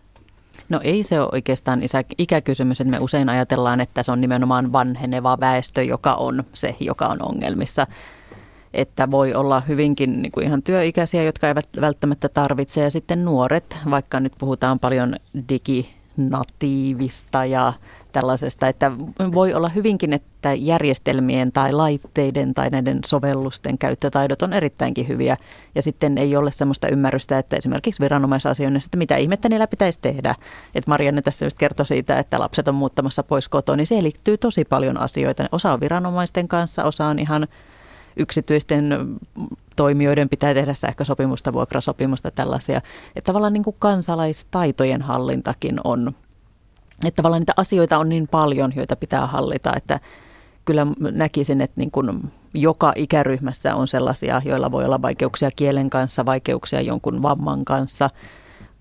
[0.69, 4.73] No ei se ole oikeastaan isä, ikäkysymys, että me usein ajatellaan, että se on nimenomaan
[4.73, 7.87] vanheneva väestö, joka on se, joka on ongelmissa.
[8.73, 13.77] Että voi olla hyvinkin niin kuin ihan työikäisiä, jotka eivät välttämättä tarvitse, ja sitten nuoret,
[13.89, 15.15] vaikka nyt puhutaan paljon
[16.17, 17.73] diginatiivista ja
[18.11, 18.91] tällaisesta, että
[19.33, 25.37] voi olla hyvinkin, että järjestelmien tai laitteiden tai näiden sovellusten käyttötaidot on erittäinkin hyviä
[25.75, 30.35] ja sitten ei ole sellaista ymmärrystä, että esimerkiksi viranomaisasioinnissa, että mitä ihmettä niillä pitäisi tehdä.
[30.75, 34.37] Että Marianne tässä just kertoi siitä, että lapset on muuttamassa pois kotoa, niin se liittyy
[34.37, 35.45] tosi paljon asioita.
[35.51, 37.47] Osa on viranomaisten kanssa, osa on ihan
[38.17, 39.15] yksityisten
[39.75, 42.81] toimijoiden pitää tehdä sähkösopimusta, vuokrasopimusta, tällaisia.
[43.15, 46.13] Että tavallaan niin kuin kansalaistaitojen hallintakin on
[47.05, 49.99] että tavallaan niitä asioita on niin paljon, joita pitää hallita, että
[50.65, 56.25] kyllä näkisin, että niin kuin joka ikäryhmässä on sellaisia, joilla voi olla vaikeuksia kielen kanssa,
[56.25, 58.09] vaikeuksia jonkun vamman kanssa,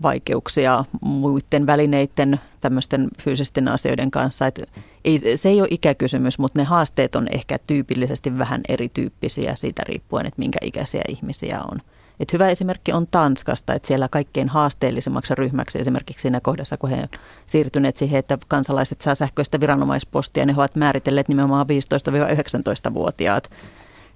[0.03, 4.47] vaikeuksia muiden välineiden, tämmöisten fyysisten asioiden kanssa.
[4.47, 4.63] Että
[5.05, 10.27] ei, se ei ole ikäkysymys, mutta ne haasteet on ehkä tyypillisesti vähän erityyppisiä siitä riippuen,
[10.27, 11.79] että minkä ikäisiä ihmisiä on.
[12.21, 16.97] Et hyvä esimerkki on Tanskasta, että siellä kaikkein haasteellisimmaksi ryhmäksi esimerkiksi siinä kohdassa, kun he
[16.97, 17.11] ovat
[17.47, 23.51] siirtyneet siihen, että kansalaiset saa sähköistä viranomaispostia, ne ovat määritelleet nimenomaan 15-19-vuotiaat,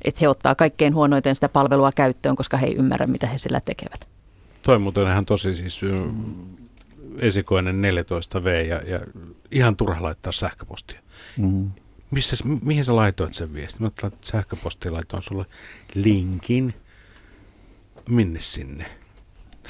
[0.05, 3.61] että he ottaa kaikkein huonoiten sitä palvelua käyttöön, koska he ei ymmärrä, mitä he sillä
[3.61, 4.20] tekevät.
[4.63, 5.81] Toi muuten ihan tosi siis
[7.19, 9.01] esikoinen 14V ja, ja
[9.51, 11.01] ihan turha laittaa sähköpostia.
[11.37, 11.71] Mm.
[12.11, 13.83] Missä, mihin sä laitoit sen viestin?
[13.83, 15.47] Mä sähköpostiin laitoin sulle
[15.95, 16.75] linkin
[18.09, 18.87] minne sinne?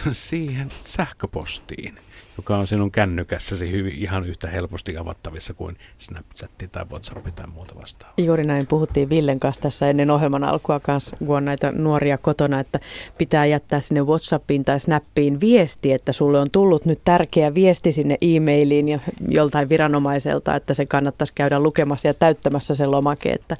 [0.12, 1.98] siihen sähköpostiin,
[2.36, 7.74] joka on sinun kännykässäsi hyvin, ihan yhtä helposti avattavissa kuin Snapchat tai WhatsApp tai muuta
[7.80, 8.14] vastaavaa.
[8.18, 12.60] Juuri näin puhuttiin Villen kanssa tässä ennen ohjelman alkua kanssa, kun on näitä nuoria kotona,
[12.60, 12.80] että
[13.18, 18.18] pitää jättää sinne WhatsAppiin tai Snappiin viesti, että sulle on tullut nyt tärkeä viesti sinne
[18.20, 23.56] e-mailiin ja joltain viranomaiselta, että se kannattaisi käydä lukemassa ja täyttämässä se lomake, että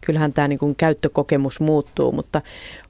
[0.00, 2.42] kyllähän tämä niin kuin käyttökokemus muuttuu, mutta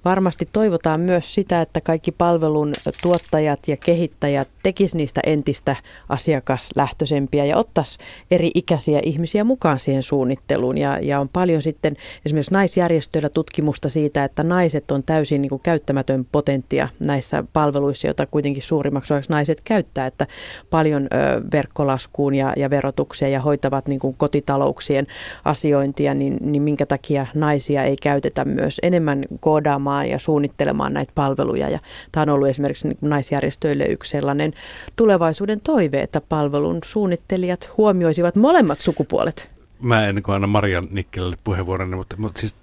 [0.05, 2.73] varmasti toivotaan myös sitä, että kaikki palvelun
[3.03, 5.77] tuottajat ja kehittäjät tekisivät niistä entistä
[6.09, 7.99] asiakaslähtöisempiä ja ottaisi
[8.31, 10.79] eri ikäisiä ihmisiä mukaan siihen suunnitteluun.
[10.79, 11.97] Ja, ja on paljon sitten
[12.27, 18.27] esimerkiksi naisjärjestöillä tutkimusta siitä, että naiset on täysin niin kuin käyttämätön potenttia näissä palveluissa, joita
[18.27, 20.27] kuitenkin suurimmaksi osaksi naiset käyttää, että
[20.71, 25.07] paljon ö, verkkolaskuun ja, ja verotukseen ja hoitavat niin kuin kotitalouksien
[25.45, 31.13] asiointia, niin, niin minkä takia naisia ei käytetä myös enemmän koodaamaan ohjaamaan ja suunnittelemaan näitä
[31.15, 31.69] palveluja.
[31.69, 31.79] Ja
[32.13, 34.53] tämä on ollut esimerkiksi niin naisjärjestöille yksi sellainen
[34.97, 39.51] tulevaisuuden toive, että palvelun suunnittelijat huomioisivat molemmat sukupuolet.
[39.81, 42.55] Mä en anna Maria Nikkelille puheenvuoron, mutta, mutta siis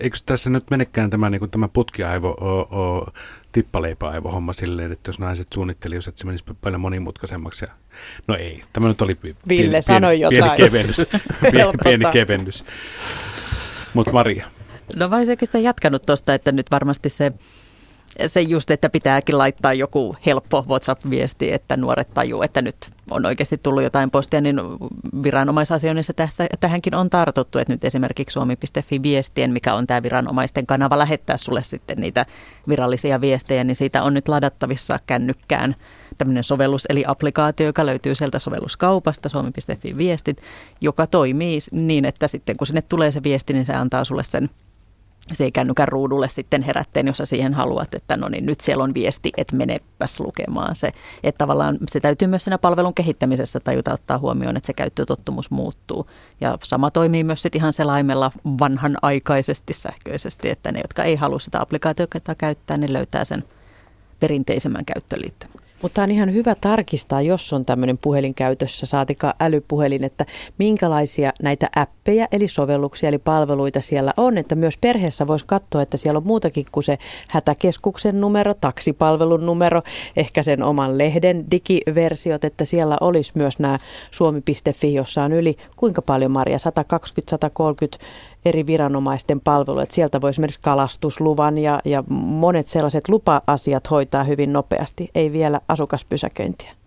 [0.00, 3.12] eikö tässä nyt menekään tämä, niin kuin tämä putkiaivo, o, o,
[3.52, 7.64] tippaleipäaivo homma silleen, että jos naiset suunnittelivat, että se menisi paljon monimutkaisemmaksi.
[7.64, 7.72] Ja...
[8.28, 10.56] No ei, tämä nyt oli Ville pieni, sanoi pieni, jotain.
[10.56, 11.06] pieni kevennys.
[11.52, 12.64] pieni, pieni kevennys.
[13.94, 14.57] Mutta Maria.
[14.96, 17.32] No vai sitä jatkanut tuosta, että nyt varmasti se,
[18.26, 22.76] se just, että pitääkin laittaa joku helppo WhatsApp-viesti, että nuoret tajuu, että nyt
[23.10, 24.60] on oikeasti tullut jotain postia, niin
[25.22, 30.98] viranomaisasioinnissa tässä, tähänkin on tartuttu, että nyt esimerkiksi suomi.fi viestien, mikä on tämä viranomaisten kanava
[30.98, 32.26] lähettää sulle sitten niitä
[32.68, 35.74] virallisia viestejä, niin siitä on nyt ladattavissa kännykkään
[36.18, 40.42] tämmöinen sovellus eli applikaatio, joka löytyy sieltä sovelluskaupasta, suomi.fi viestit,
[40.80, 44.50] joka toimii niin, että sitten kun sinne tulee se viesti, niin se antaa sulle sen
[45.32, 48.94] se ei kännykän ruudulle sitten herätteen, jos siihen haluat, että no niin nyt siellä on
[48.94, 50.92] viesti, että menepäs lukemaan se.
[51.22, 56.06] Että tavallaan se täytyy myös siinä palvelun kehittämisessä tajuta ottaa huomioon, että se käyttötottumus muuttuu.
[56.40, 61.60] Ja sama toimii myös sitten ihan selaimella vanhanaikaisesti sähköisesti, että ne, jotka ei halua sitä
[61.60, 63.44] applikaatiota käyttää, ne löytää sen
[64.20, 65.67] perinteisemmän käyttöliittymän.
[65.82, 70.26] Mutta on ihan hyvä tarkistaa, jos on tämmöinen puhelin käytössä, saatika älypuhelin, että
[70.58, 75.96] minkälaisia näitä appeja, eli sovelluksia, eli palveluita siellä on, että myös perheessä voisi katsoa, että
[75.96, 76.98] siellä on muutakin kuin se
[77.30, 79.82] hätäkeskuksen numero, taksipalvelun numero,
[80.16, 83.78] ehkä sen oman lehden digiversiot, että siellä olisi myös nämä
[84.10, 86.56] suomi.fi, jossa on yli kuinka paljon Maria,
[87.96, 87.98] 120-130
[88.48, 89.82] eri viranomaisten palveluja.
[89.82, 95.60] Että sieltä voi esimerkiksi kalastusluvan ja, ja monet sellaiset lupa-asiat hoitaa hyvin nopeasti, ei vielä
[95.68, 96.78] asukaspysäköintiä.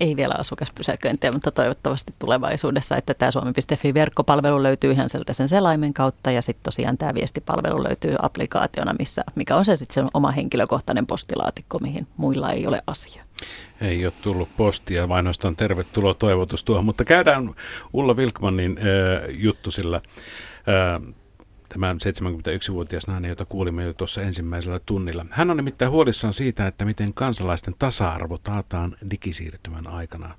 [0.00, 6.30] Ei vielä asukaspysäköintiä, mutta toivottavasti tulevaisuudessa, että tämä suomi.fi-verkkopalvelu löytyy ihan sieltä sen selaimen kautta
[6.30, 11.78] ja sitten tosiaan tämä viestipalvelu löytyy applikaationa, missä, mikä on se sitten oma henkilökohtainen postilaatikko,
[11.78, 13.24] mihin muilla ei ole asia.
[13.80, 17.54] Ei ole tullut postia, vain ainoastaan tervetuloa toivotus tuohon, mutta käydään
[17.92, 18.84] Ulla Vilkmanin äh,
[19.28, 20.00] juttu sillä
[21.68, 25.26] tämä 71-vuotias nainen, jota kuulimme jo tuossa ensimmäisellä tunnilla.
[25.30, 30.34] Hän on nimittäin huolissaan siitä, että miten kansalaisten tasa-arvo taataan digisiirtymän aikana.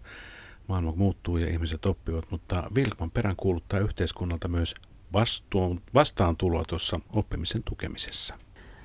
[0.67, 4.75] Maailma muuttuu ja ihmiset oppivat, mutta Vilkman perään kuuluttaa yhteiskunnalta myös
[5.13, 8.35] vastuun, vastaantuloa tuossa oppimisen tukemisessa.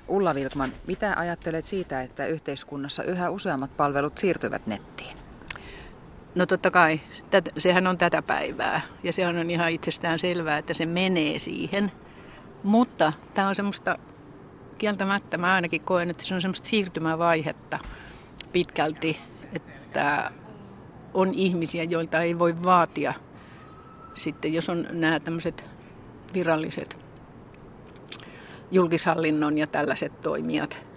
[0.07, 5.26] Ulla Vilkman, mitä ajattelet siitä, että yhteiskunnassa yhä useammat palvelut siirtyvät nettiin?
[6.37, 10.73] No totta kai, tät, sehän on tätä päivää ja se on ihan itsestään selvää, että
[10.73, 11.91] se menee siihen.
[12.63, 13.97] Mutta tämä on semmoista,
[14.77, 17.79] kieltämättä mä ainakin koen, että se on semmoista siirtymävaihetta
[18.51, 19.19] pitkälti,
[19.53, 20.31] että
[21.13, 23.13] on ihmisiä, joilta ei voi vaatia
[24.13, 25.65] sitten, jos on nämä tämmöiset
[26.33, 26.97] viralliset
[28.71, 30.87] julkishallinnon ja tällaiset toimijat,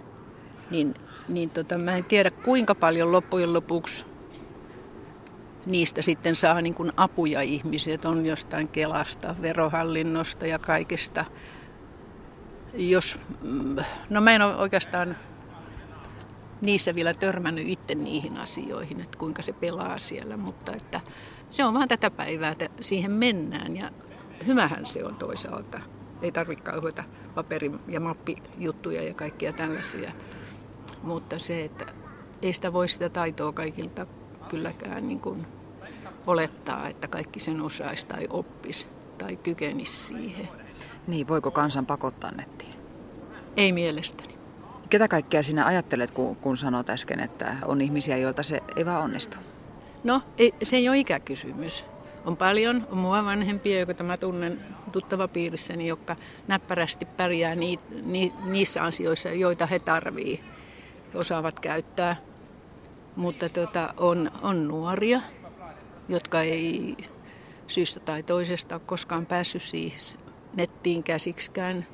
[0.71, 0.93] niin,
[1.27, 4.10] niin tota, mä en tiedä kuinka paljon loppujen lopuksi
[5.65, 11.25] niistä sitten saa niin kuin apuja ihmiset, on jostain Kelasta, verohallinnosta ja kaikesta.
[12.73, 13.75] Jos, mm,
[14.09, 15.17] no mä en ole oikeastaan
[16.61, 21.01] niissä vielä törmännyt itse niihin asioihin, että kuinka se pelaa siellä, mutta että
[21.49, 23.91] se on vaan tätä päivää, että siihen mennään ja
[24.47, 25.81] hyvähän se on toisaalta.
[26.21, 27.03] Ei tarvitse kauheita
[27.35, 30.11] paperi- ja mappijuttuja ja kaikkia tällaisia,
[31.03, 31.85] mutta se, että
[32.41, 34.07] ei sitä voi sitä taitoa kaikilta
[34.51, 35.47] kylläkään niin kuin
[36.27, 38.87] olettaa, että kaikki sen osaisi tai oppisi
[39.17, 40.49] tai kykenisi siihen.
[41.07, 42.73] Niin, voiko kansan pakottaa nettiin?
[43.57, 44.35] Ei mielestäni.
[44.89, 49.03] Ketä kaikkea sinä ajattelet, kun, kun sanot äsken, että on ihmisiä, joilta se ei vaan
[49.03, 49.37] onnistu?
[50.03, 51.85] No, ei, se ei ole ikäkysymys.
[52.25, 56.15] On paljon, on mua vanhempia, joita tämä tunnen tuttava piirissäni, jotka
[56.47, 60.39] näppärästi pärjää ni, ni, niissä asioissa, joita he tarvii.
[61.13, 62.30] osaavat käyttää.
[63.15, 65.21] Mutta tota, on, on nuoria,
[66.09, 66.97] jotka ei
[67.67, 70.17] syystä tai toisesta ole koskaan päässyt siis
[70.55, 71.85] nettiin käsiksikään.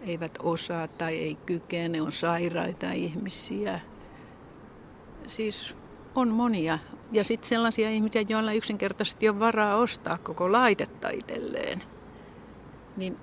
[0.00, 3.80] Eivät osaa tai ei kykene, on sairaita ihmisiä.
[5.26, 5.76] Siis
[6.14, 6.78] on monia.
[7.12, 11.82] Ja sitten sellaisia ihmisiä, joilla yksinkertaisesti on varaa ostaa koko laitetta itselleen.
[12.96, 13.16] Niin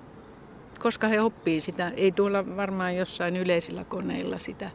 [0.82, 4.70] koska he oppii sitä, ei tuolla varmaan jossain yleisillä koneilla sitä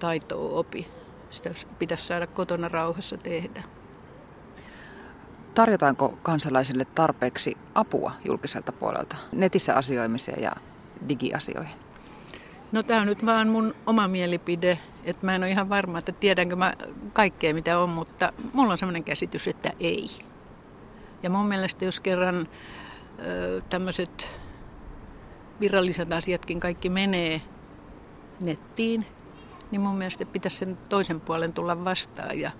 [0.00, 0.86] taitoa opi.
[1.34, 3.62] Sitä pitäisi saada kotona rauhassa tehdä.
[5.54, 10.52] Tarjotaanko kansalaisille tarpeeksi apua julkiselta puolelta netissä asioimiseen ja
[11.08, 11.74] digiasioihin?
[12.72, 16.12] No tämä on nyt vaan mun oma mielipide, että mä en ole ihan varma, että
[16.12, 16.72] tiedänkö mä
[17.12, 20.06] kaikkea mitä on, mutta mulla on sellainen käsitys, että ei.
[21.22, 22.48] Ja mun mielestä jos kerran
[23.68, 24.40] tämmöiset
[25.60, 27.40] viralliset asiatkin kaikki menee
[28.40, 29.06] nettiin,
[29.74, 32.50] niin mun mielestä pitäisi sen toisen puolen tulla vastaan ja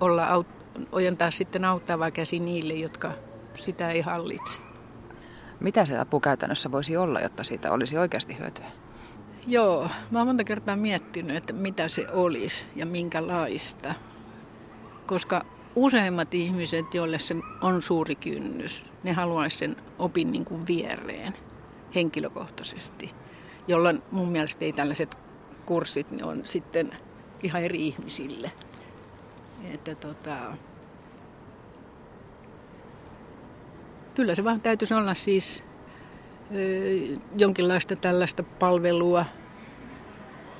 [0.00, 3.12] olla aut- ojentaa sitten auttava käsi niille, jotka
[3.58, 4.62] sitä ei hallitse.
[5.60, 8.64] Mitä se apu käytännössä voisi olla, jotta siitä olisi oikeasti hyötyä?
[9.46, 13.94] Joo, mä oon monta kertaa miettinyt, että mitä se olisi ja minkälaista.
[15.06, 15.44] Koska
[15.74, 21.34] useimmat ihmiset, joille se on suuri kynnys, ne haluaisi sen opin niin kuin viereen
[21.94, 23.14] henkilökohtaisesti,
[23.68, 25.29] jolloin mun mielestä ei tällaiset
[25.70, 26.92] kurssit ne on sitten
[27.42, 28.52] ihan eri ihmisille.
[29.74, 30.56] Että tota,
[34.14, 35.64] kyllä se vaan täytyisi olla siis
[36.54, 39.24] ö, jonkinlaista tällaista palvelua,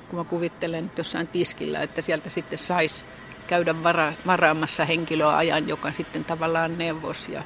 [0.09, 3.05] kun mä kuvittelen jossain tiskillä, että sieltä sitten saisi
[3.47, 7.43] käydä vara, varaamassa henkilöä ajan, joka sitten tavallaan neuvos ja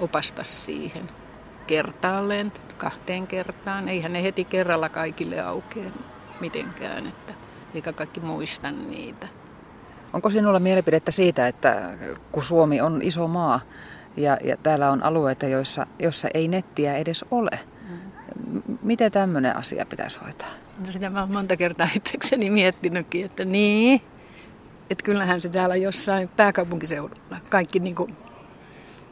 [0.00, 1.08] opastas siihen
[1.66, 3.88] kertaalleen, kahteen kertaan.
[3.88, 5.90] Eihän ne heti kerralla kaikille aukea
[6.40, 7.34] mitenkään, että
[7.74, 9.28] eikä kaikki muista niitä.
[10.12, 11.90] Onko sinulla mielipidettä siitä, että
[12.32, 13.60] kun Suomi on iso maa
[14.16, 18.78] ja, ja täällä on alueita, joissa, joissa ei nettiä edes ole, mm.
[18.82, 20.48] miten tämmöinen asia pitäisi hoitaa?
[20.86, 24.02] No sitä mä olen monta kertaa itsekseni miettinytkin, että niin,
[24.90, 28.16] että kyllähän se täällä jossain pääkaupunkiseudulla kaikki niin kuin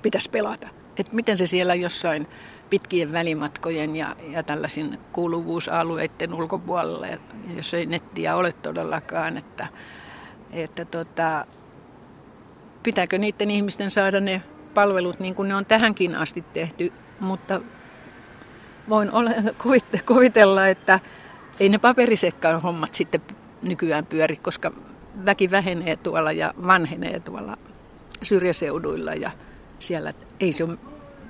[0.03, 0.69] pitäisi pelata
[1.01, 2.27] että miten se siellä jossain
[2.71, 7.07] pitkien välimatkojen ja, ja tällaisin kuuluvuusalueiden ulkopuolella,
[7.57, 9.67] jos ei nettiä ole todellakaan, että,
[10.53, 11.47] että tota,
[12.83, 14.43] pitääkö niiden ihmisten saada ne
[14.75, 17.61] palvelut niin kuin ne on tähänkin asti tehty, mutta
[18.89, 19.35] voin ole,
[20.07, 21.01] kuvitella, että
[21.61, 23.21] ei ne paperisetkaan hommat sitten
[23.63, 24.73] nykyään pyöri, koska
[25.27, 27.57] väki vähenee tuolla ja vanhenee tuolla
[28.23, 29.31] syrjäseuduilla ja
[29.79, 30.79] siellä ei se ole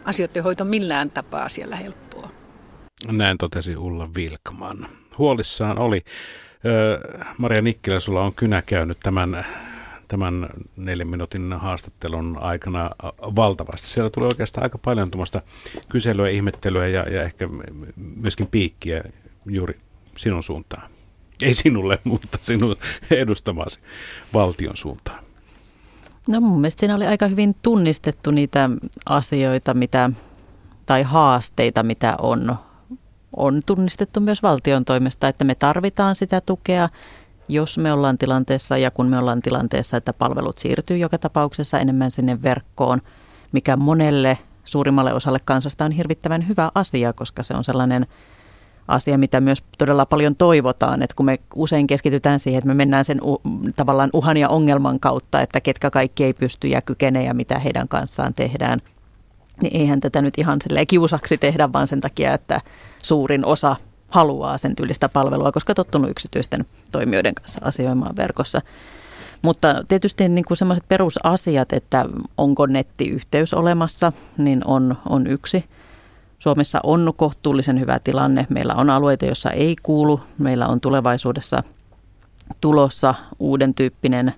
[0.09, 2.31] asioiden hoito millään tapaa siellä helppoa.
[3.11, 4.89] Näin totesi Ulla Vilkman.
[5.19, 6.05] Huolissaan oli.
[7.39, 9.47] Maria Nikkilä, sulla on kynä käynyt tämän,
[10.09, 13.89] tämän neljän minuutin haastattelun aikana valtavasti.
[13.89, 15.43] Siellä tulee oikeastaan aika paljon tuommoista
[15.89, 17.49] kyselyä, ihmettelyä ja, ja ehkä
[18.17, 19.05] myöskin piikkiä
[19.47, 19.79] juuri
[20.17, 20.91] sinun suuntaan.
[21.43, 22.77] Ei sinulle, mutta sinun
[23.11, 23.81] edustamasi
[24.35, 25.28] valtion suuntaan.
[26.29, 28.71] No mun mielestä siinä oli aika hyvin tunnistettu niitä
[29.07, 30.11] asioita, mitä,
[30.87, 32.57] tai haasteita, mitä on,
[33.37, 36.89] on tunnistettu myös valtion toimesta, että me tarvitaan sitä tukea,
[37.49, 42.11] jos me ollaan tilanteessa ja kun me ollaan tilanteessa, että palvelut siirtyy joka tapauksessa enemmän
[42.11, 43.03] sinne verkkoon,
[43.53, 48.07] mikä monelle suurimmalle osalle kansasta on hirvittävän hyvä asia, koska se on sellainen–
[48.89, 53.05] asia, mitä myös todella paljon toivotaan, että kun me usein keskitytään siihen, että me mennään
[53.05, 53.41] sen u,
[53.77, 57.89] tavallaan uhan ja ongelman kautta, että ketkä kaikki ei pysty ja kykene ja mitä heidän
[57.89, 58.81] kanssaan tehdään,
[59.63, 60.59] niin eihän tätä nyt ihan
[60.89, 62.61] kiusaksi tehdä, vaan sen takia, että
[63.03, 63.77] suurin osa
[64.09, 68.63] haluaa sen tyylistä palvelua, koska tottunut yksityisten toimijoiden kanssa asioimaan verkossa.
[69.43, 72.07] Mutta tietysti niin kuin sellaiset perusasiat, että
[72.39, 75.65] onko nettiyhteys olemassa, niin on, on yksi–
[76.49, 78.47] Suomessa on kohtuullisen hyvä tilanne.
[78.49, 80.21] Meillä on alueita, joissa ei kuulu.
[80.39, 81.63] Meillä on tulevaisuudessa
[82.61, 84.33] tulossa uuden tyyppinen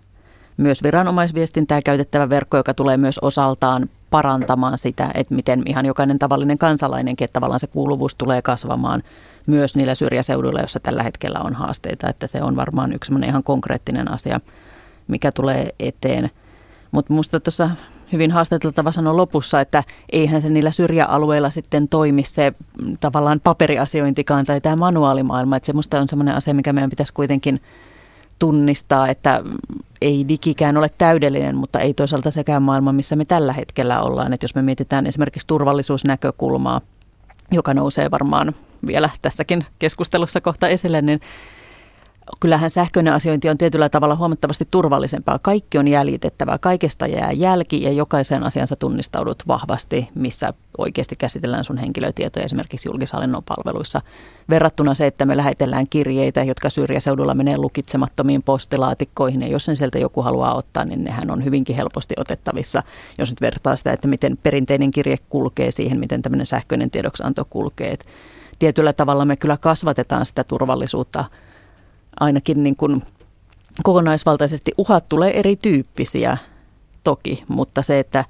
[0.56, 6.58] myös viranomaisviestintää käytettävä verkko, joka tulee myös osaltaan parantamaan sitä, että miten ihan jokainen tavallinen
[6.58, 9.02] kansalainenkin, että tavallaan se kuuluvuus tulee kasvamaan
[9.46, 14.11] myös niillä syrjäseuduilla, joissa tällä hetkellä on haasteita, että se on varmaan yksi ihan konkreettinen
[14.11, 14.40] asia,
[15.08, 16.30] mikä tulee eteen.
[16.92, 17.70] Mutta minusta tuossa
[18.12, 22.52] hyvin haastateltava sanoa lopussa, että eihän se niillä syrjäalueilla sitten toimi se
[22.82, 25.56] mm, tavallaan paperiasiointikaan tai tämä manuaalimaailma.
[25.56, 27.61] Että se musta on semmoinen asia, mikä meidän pitäisi kuitenkin
[28.38, 29.50] tunnistaa, että mm,
[30.00, 34.32] ei digikään ole täydellinen, mutta ei toisaalta sekään maailma, missä me tällä hetkellä ollaan.
[34.32, 36.80] Että jos me mietitään esimerkiksi turvallisuusnäkökulmaa,
[37.50, 38.54] joka nousee varmaan
[38.86, 41.20] vielä tässäkin keskustelussa kohta esille, niin
[42.41, 45.39] kyllähän sähköinen asiointi on tietyllä tavalla huomattavasti turvallisempaa.
[45.39, 51.78] Kaikki on jäljitettävää, kaikesta jää jälki ja jokaisen asiansa tunnistaudut vahvasti, missä oikeasti käsitellään sun
[51.78, 54.01] henkilötietoja esimerkiksi julkishallinnon palveluissa.
[54.49, 59.99] Verrattuna se, että me lähetellään kirjeitä, jotka syrjäseudulla menee lukitsemattomiin postilaatikkoihin ja jos sen sieltä
[59.99, 62.83] joku haluaa ottaa, niin nehän on hyvinkin helposti otettavissa.
[63.18, 67.91] Jos nyt vertaa sitä, että miten perinteinen kirje kulkee siihen, miten tämmöinen sähköinen tiedoksianto kulkee.
[67.91, 68.07] Et
[68.59, 71.24] tietyllä tavalla me kyllä kasvatetaan sitä turvallisuutta
[72.20, 73.02] ainakin niin kuin
[73.82, 74.72] kokonaisvaltaisesti.
[74.78, 76.36] Uhat tulee erityyppisiä
[77.04, 78.24] toki, mutta se, että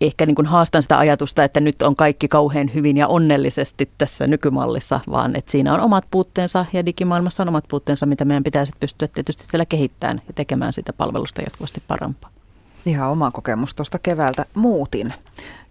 [0.00, 4.26] ehkä niin kuin haastan sitä ajatusta, että nyt on kaikki kauhean hyvin ja onnellisesti tässä
[4.26, 8.64] nykymallissa, vaan että siinä on omat puutteensa ja digimaailmassa on omat puutteensa, mitä meidän pitää
[8.64, 12.30] sitten pystyä tietysti siellä kehittämään ja tekemään sitä palvelusta jatkuvasti parempaa.
[12.86, 15.14] Ihan oma kokemus tuosta keväältä muutin.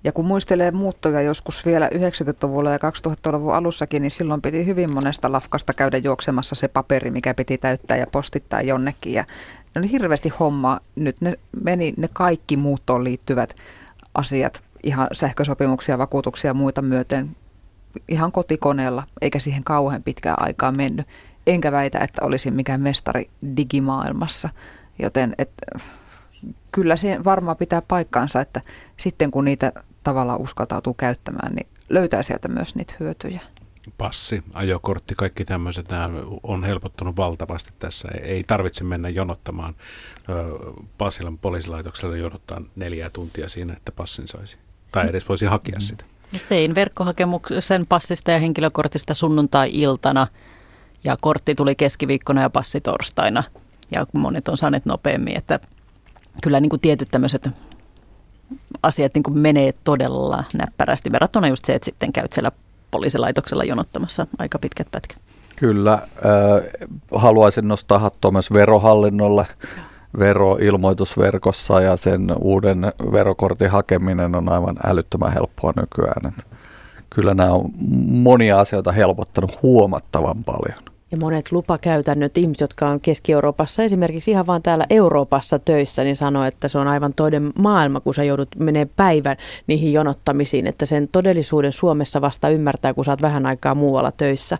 [0.04, 5.32] Ja kun muistelee muuttoja joskus vielä 90-luvulla ja 2000-luvun alussakin, niin silloin piti hyvin monesta
[5.32, 9.14] lafkasta käydä juoksemassa se paperi, mikä piti täyttää ja postittaa jonnekin.
[9.14, 9.26] Ja
[9.76, 10.80] ne oli hirveästi homma.
[10.96, 11.34] Nyt ne
[11.64, 13.56] meni ne kaikki muuttoon liittyvät
[14.14, 17.36] asiat, ihan sähkösopimuksia, vakuutuksia ja muita myöten
[18.10, 21.08] ihan kotikoneella, eikä siihen kauhean pitkään aikaa mennyt.
[21.48, 24.50] Enkä väitä, että olisin mikään mestari digimaailmassa,
[25.00, 25.52] joten et,
[26.72, 28.62] kyllä se varmaan pitää paikkaansa, että
[28.98, 29.72] sitten kun niitä
[30.04, 33.42] tavallaan uskaltautuu käyttämään, niin löytää sieltä myös niitä hyötyjä.
[33.98, 36.10] Passi, ajokortti, kaikki tämmöiset nämä
[36.44, 38.08] on helpottunut valtavasti tässä.
[38.22, 39.74] Ei tarvitse mennä jonottamaan
[40.98, 44.58] Pasilan poliisilaitokselle jonottaa neljää tuntia siinä, että passin saisi.
[44.92, 45.82] Tai edes voisi hakea mm.
[45.82, 46.06] sitä.
[46.50, 50.28] Tein verkkohakemuksen passista ja henkilökortista sunnuntai-iltana
[51.04, 53.44] ja kortti tuli keskiviikkona ja passi torstaina.
[53.92, 55.60] Ja monet on saaneet nopeammin, että
[56.44, 57.50] kyllä niin kuin tietyt tämmöiset
[58.84, 62.52] asiat niin kuin menee todella näppärästi verrattuna just se, että sitten käyt siellä
[62.92, 65.18] poliisilaitoksella jonottamassa aika pitkät pätkät.
[65.56, 65.94] Kyllä.
[65.94, 69.48] Äh, haluaisin nostaa hattua myös verohallinnolle.
[70.20, 76.34] Veroilmoitusverkossa ja sen uuden verokortin hakeminen on aivan älyttömän helppoa nykyään.
[77.10, 77.72] Kyllä nämä on
[78.08, 80.89] monia asioita helpottanut huomattavan paljon.
[81.12, 86.44] Ja monet lupakäytännöt, ihmiset, jotka on Keski-Euroopassa, esimerkiksi ihan vaan täällä Euroopassa töissä, niin sanoo,
[86.44, 89.36] että se on aivan toinen maailma, kun sä joudut menee päivän
[89.68, 94.58] niihin jonottamisiin, että sen todellisuuden Suomessa vasta ymmärtää, kun sä oot vähän aikaa muualla töissä.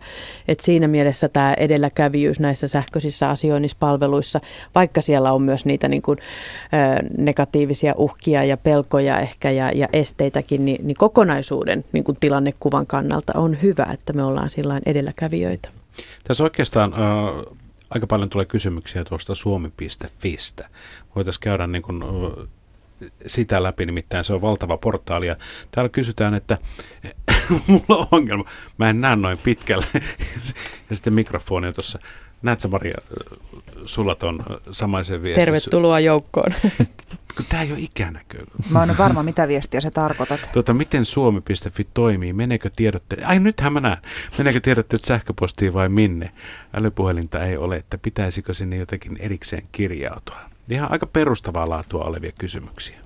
[0.48, 4.40] Et siinä mielessä tämä edelläkävijyys näissä sähköisissä asioinnispalveluissa,
[4.76, 9.88] vaikka siellä on myös niitä niin kuin, ö, negatiivisia uhkia ja pelkoja ehkä ja, ja
[9.94, 15.79] esteitäkin, niin, niin kokonaisuuden niin kuin tilannekuvan kannalta on hyvä, että me ollaan sillä edelläkävijöitä.
[16.24, 17.00] Tässä oikeastaan äh,
[17.90, 20.70] aika paljon tulee kysymyksiä tuosta suomi.fistä.
[21.16, 22.48] Voitaisiin käydä niin kuin, äh,
[23.26, 25.28] sitä läpi, nimittäin se on valtava portaali.
[25.28, 25.36] Ja
[25.72, 26.58] täällä kysytään, että
[27.68, 28.44] mulla on ongelma,
[28.78, 29.86] mä en näe noin pitkälle.
[30.90, 32.00] ja sitten mikrofoni on tuossa.
[32.42, 32.98] Näetkö Maria,
[33.86, 34.40] sulla on
[34.72, 35.46] samaisen viestin?
[35.46, 36.54] Tervetuloa joukkoon.
[37.50, 38.38] Tämä ei ole ikänäkö.
[38.70, 40.50] Mä oon varma, mitä viestiä sä tarkoitat.
[40.54, 42.34] Tuota, miten suomi.fi toimii?
[42.34, 43.22] Meneekö tiedotteet?
[43.26, 43.98] Ai nythän mä näen.
[44.38, 46.32] Meneekö tiedotteet sähköpostiin vai minne?
[46.74, 50.40] Älypuhelinta ei ole, että pitäisikö sinne jotenkin erikseen kirjautua?
[50.70, 52.98] Ihan aika perustavaa laatua olevia kysymyksiä.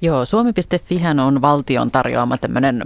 [0.00, 2.84] Joo, suomi.fi on valtion tarjoama tämmöinen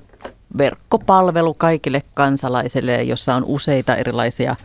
[0.58, 4.56] verkkopalvelu kaikille kansalaisille, jossa on useita erilaisia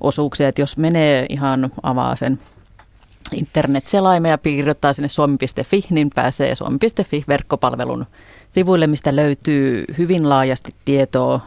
[0.00, 0.48] osuuksia.
[0.48, 2.38] Että jos menee ihan avaa sen
[3.32, 8.06] internet-selaimen ja piirrottaa sinne suomi.fi, niin pääsee suomi.fi-verkkopalvelun
[8.48, 11.40] sivuille, mistä löytyy hyvin laajasti tietoa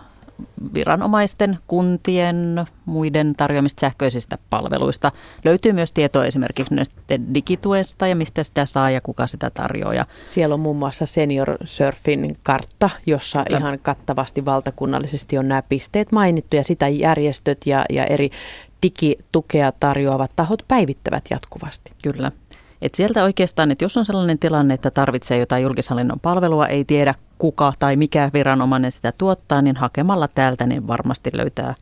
[0.73, 5.11] viranomaisten, kuntien, muiden tarjoamista sähköisistä palveluista.
[5.45, 6.75] Löytyy myös tietoa esimerkiksi
[7.33, 10.05] digituesta ja mistä sitä saa ja kuka sitä tarjoaa.
[10.25, 13.57] Siellä on muun muassa Senior Surfin kartta, jossa ja.
[13.57, 18.29] ihan kattavasti valtakunnallisesti on nämä pisteet mainittu ja sitä järjestöt ja, ja eri
[18.83, 21.91] digitukea tarjoavat tahot päivittävät jatkuvasti.
[22.03, 22.31] Kyllä.
[22.82, 27.15] Et sieltä oikeastaan, että jos on sellainen tilanne, että tarvitsee jotain julkishallinnon palvelua, ei tiedä
[27.38, 31.75] kuka tai mikä viranomainen sitä tuottaa, niin hakemalla täältä niin varmasti löytää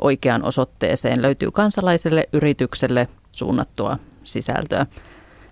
[0.00, 1.22] oikeaan osoitteeseen.
[1.22, 4.86] Löytyy kansalaiselle yritykselle suunnattua sisältöä.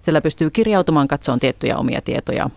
[0.00, 2.50] Siellä pystyy kirjautumaan, katsomaan tiettyjä omia tietoja,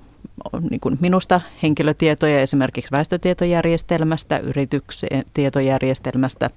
[0.69, 6.49] niin kuin minusta henkilötietoja esimerkiksi väestötietojärjestelmästä, yrityksen tietojärjestelmästä,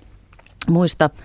[0.69, 1.11] muista–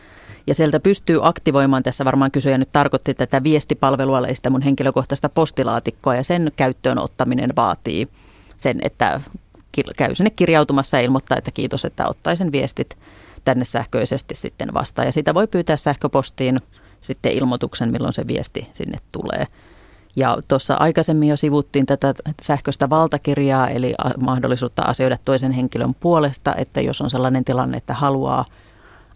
[0.48, 5.30] ja sieltä pystyy aktivoimaan, tässä varmaan kysyjä nyt tarkoitti tätä viestipalvelua, eli sitä mun henkilökohtaista
[5.30, 8.08] postilaatikkoa, ja sen käyttöön ottaminen vaatii
[8.58, 9.22] sen, että
[9.98, 12.98] käy sinne kirjautumassa ja ilmoittaa, että kiitos, että ottaisin viestit
[13.46, 15.06] tänne sähköisesti sitten vastaan.
[15.06, 16.60] Ja sitä voi pyytää sähköpostiin
[17.02, 19.48] sitten ilmoituksen, milloin se viesti sinne tulee.
[20.16, 26.82] Ja tuossa aikaisemmin jo sivuttiin tätä sähköistä valtakirjaa, eli mahdollisuutta asioida toisen henkilön puolesta, että
[26.82, 28.46] jos on sellainen tilanne, että haluaa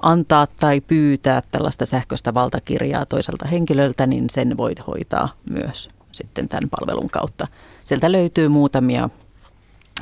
[0.02, 6.70] antaa tai pyytää tällaista sähköistä valtakirjaa toiselta henkilöltä, niin sen voit hoitaa myös sitten tämän
[6.70, 7.48] palvelun kautta.
[7.84, 9.10] Sieltä löytyy muutamia,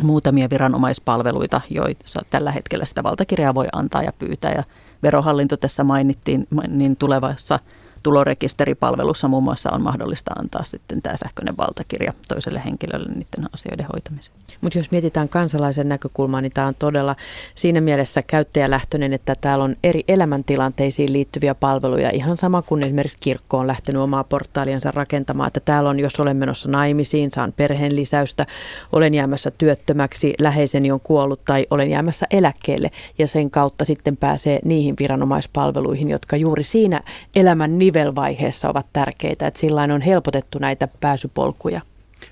[0.01, 4.53] muutamia viranomaispalveluita, joissa tällä hetkellä sitä valtakirjaa voi antaa ja pyytää.
[4.53, 4.63] Ja
[5.03, 7.59] verohallinto tässä mainittiin, niin tulevassa
[8.03, 14.39] tulorekisteripalvelussa muun muassa on mahdollista antaa sitten tämä sähköinen valtakirja toiselle henkilölle niiden asioiden hoitamiseen.
[14.61, 17.15] Mutta jos mietitään kansalaisen näkökulmaa, niin tämä on todella
[17.55, 22.09] siinä mielessä käyttäjälähtöinen, että täällä on eri elämäntilanteisiin liittyviä palveluja.
[22.09, 26.37] Ihan sama kuin esimerkiksi kirkko on lähtenyt omaa portaaliansa rakentamaan, että täällä on, jos olen
[26.37, 28.45] menossa naimisiin, saan perheen lisäystä,
[28.91, 32.91] olen jäämässä työttömäksi, läheiseni on kuollut tai olen jäämässä eläkkeelle.
[33.17, 37.01] Ja sen kautta sitten pääsee niihin viranomaispalveluihin, jotka juuri siinä
[37.35, 39.47] elämän nivelvaiheessa ovat tärkeitä.
[39.47, 41.81] Että sillä on helpotettu näitä pääsypolkuja.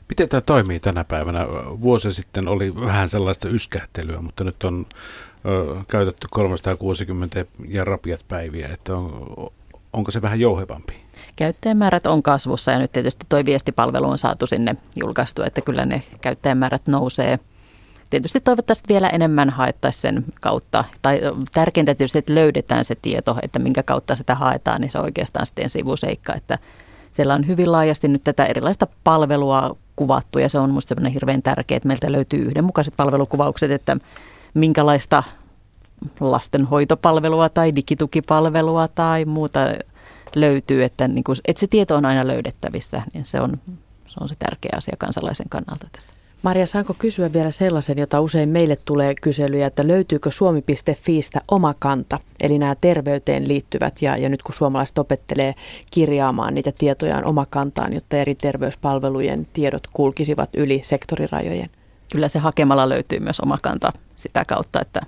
[0.10, 1.48] Miten tämä toimii tänä päivänä?
[1.82, 4.86] Vuosi sitten oli vähän sellaista yskähtelyä, mutta nyt on
[5.46, 9.36] ö, käytetty 360 ja rapiat päiviä, että on,
[9.94, 10.94] onko se vähän jouhevampi?
[11.36, 16.04] Käyttäjämäärät on kasvussa ja nyt tietysti tuo viestipalvelu on saatu sinne julkaistu, että kyllä ne
[16.22, 17.40] käyttäjämäärät nousee.
[18.10, 20.86] Tietysti toivottavasti vielä enemmän haettaisiin sen kautta.
[21.02, 21.22] Tai
[21.54, 25.46] tärkeintä tietysti, että löydetään se tieto, että minkä kautta sitä haetaan, niin se on oikeastaan
[25.46, 26.60] sitten sivuseikka, että
[27.12, 31.42] siellä on hyvin laajasti nyt tätä erilaista palvelua kuvattu ja se on minusta sellainen hirveän
[31.42, 33.98] tärkeä, että meiltä löytyy yhdenmukaiset palvelukuvaukset, että
[34.54, 35.24] minkälaista
[36.20, 39.60] lastenhoitopalvelua tai digitukipalvelua tai muuta
[40.36, 43.58] löytyy, että, niin kuin, että se tieto on aina löydettävissä, niin se on,
[44.08, 46.17] se on se tärkeä asia kansalaisen kannalta tässä.
[46.44, 52.20] Maria, saanko kysyä vielä sellaisen, jota usein meille tulee kyselyjä, että löytyykö suomi.fiistä oma kanta,
[52.40, 55.56] eli nämä terveyteen liittyvät, ja, ja nyt kun suomalaiset opettelee
[55.92, 61.70] kirjaamaan niitä tietojaan oma kantaan, jotta eri terveyspalvelujen tiedot kulkisivat yli sektorirajojen?
[62.12, 65.02] Kyllä se hakemalla löytyy myös oma kanta sitä kautta, että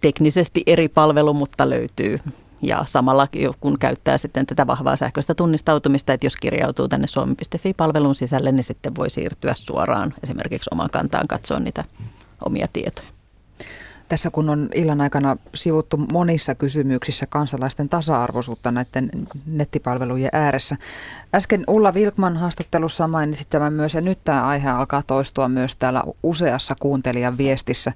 [0.00, 2.18] teknisesti eri palvelu, mutta löytyy
[2.62, 3.28] ja samalla
[3.60, 8.94] kun käyttää sitten tätä vahvaa sähköistä tunnistautumista, että jos kirjautuu tänne suomi.fi-palvelun sisälle, niin sitten
[8.94, 11.84] voi siirtyä suoraan esimerkiksi omaan kantaan katsoa niitä
[12.44, 13.08] omia tietoja.
[14.08, 19.10] Tässä kun on illan aikana sivuttu monissa kysymyksissä kansalaisten tasa-arvoisuutta näiden
[19.46, 20.76] nettipalvelujen ääressä.
[21.34, 26.02] Äsken Ulla Vilkman haastattelussa mainitsi tämän myös ja nyt tämä aihe alkaa toistua myös täällä
[26.22, 27.92] useassa kuuntelijan viestissä.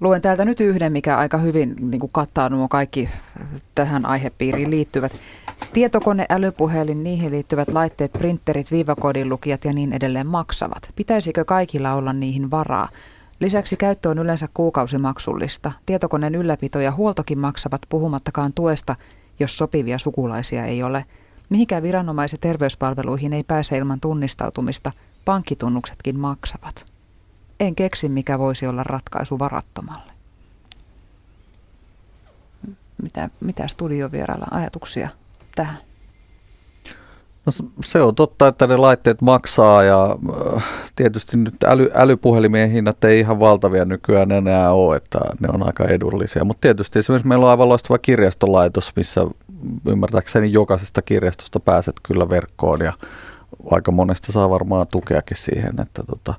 [0.00, 3.08] Luen täältä nyt yhden, mikä aika hyvin niin kuin kattaa nuo kaikki
[3.74, 5.16] tähän aihepiiriin liittyvät.
[5.72, 10.92] Tietokone, älypuhelin, niihin liittyvät laitteet, printerit, viivakodinlukijat ja niin edelleen maksavat.
[10.96, 12.88] Pitäisikö kaikilla olla niihin varaa?
[13.40, 15.72] Lisäksi käyttö on yleensä kuukausimaksullista.
[15.86, 18.96] Tietokoneen ylläpito ja huoltokin maksavat puhumattakaan tuesta,
[19.40, 21.04] jos sopivia sukulaisia ei ole.
[21.50, 24.92] Mihinkään viranomais- ja terveyspalveluihin ei pääse ilman tunnistautumista.
[25.24, 26.89] Pankkitunnuksetkin maksavat
[27.60, 30.12] en keksi, mikä voisi olla ratkaisu varattomalle.
[33.02, 35.08] Mitä, mitä studiovierailla ajatuksia
[35.54, 35.78] tähän?
[37.46, 37.52] No
[37.84, 40.16] se on totta, että ne laitteet maksaa ja
[40.56, 40.64] äh,
[40.96, 45.84] tietysti nyt äly, älypuhelimien hinnat ei ihan valtavia nykyään enää ole, että ne on aika
[45.84, 46.44] edullisia.
[46.44, 49.20] Mutta tietysti esimerkiksi meillä on aivan loistava kirjastolaitos, missä
[49.86, 52.92] ymmärtääkseni jokaisesta kirjastosta pääset kyllä verkkoon ja
[53.70, 56.34] aika monesta saa varmaan tukeakin siihen, että tota,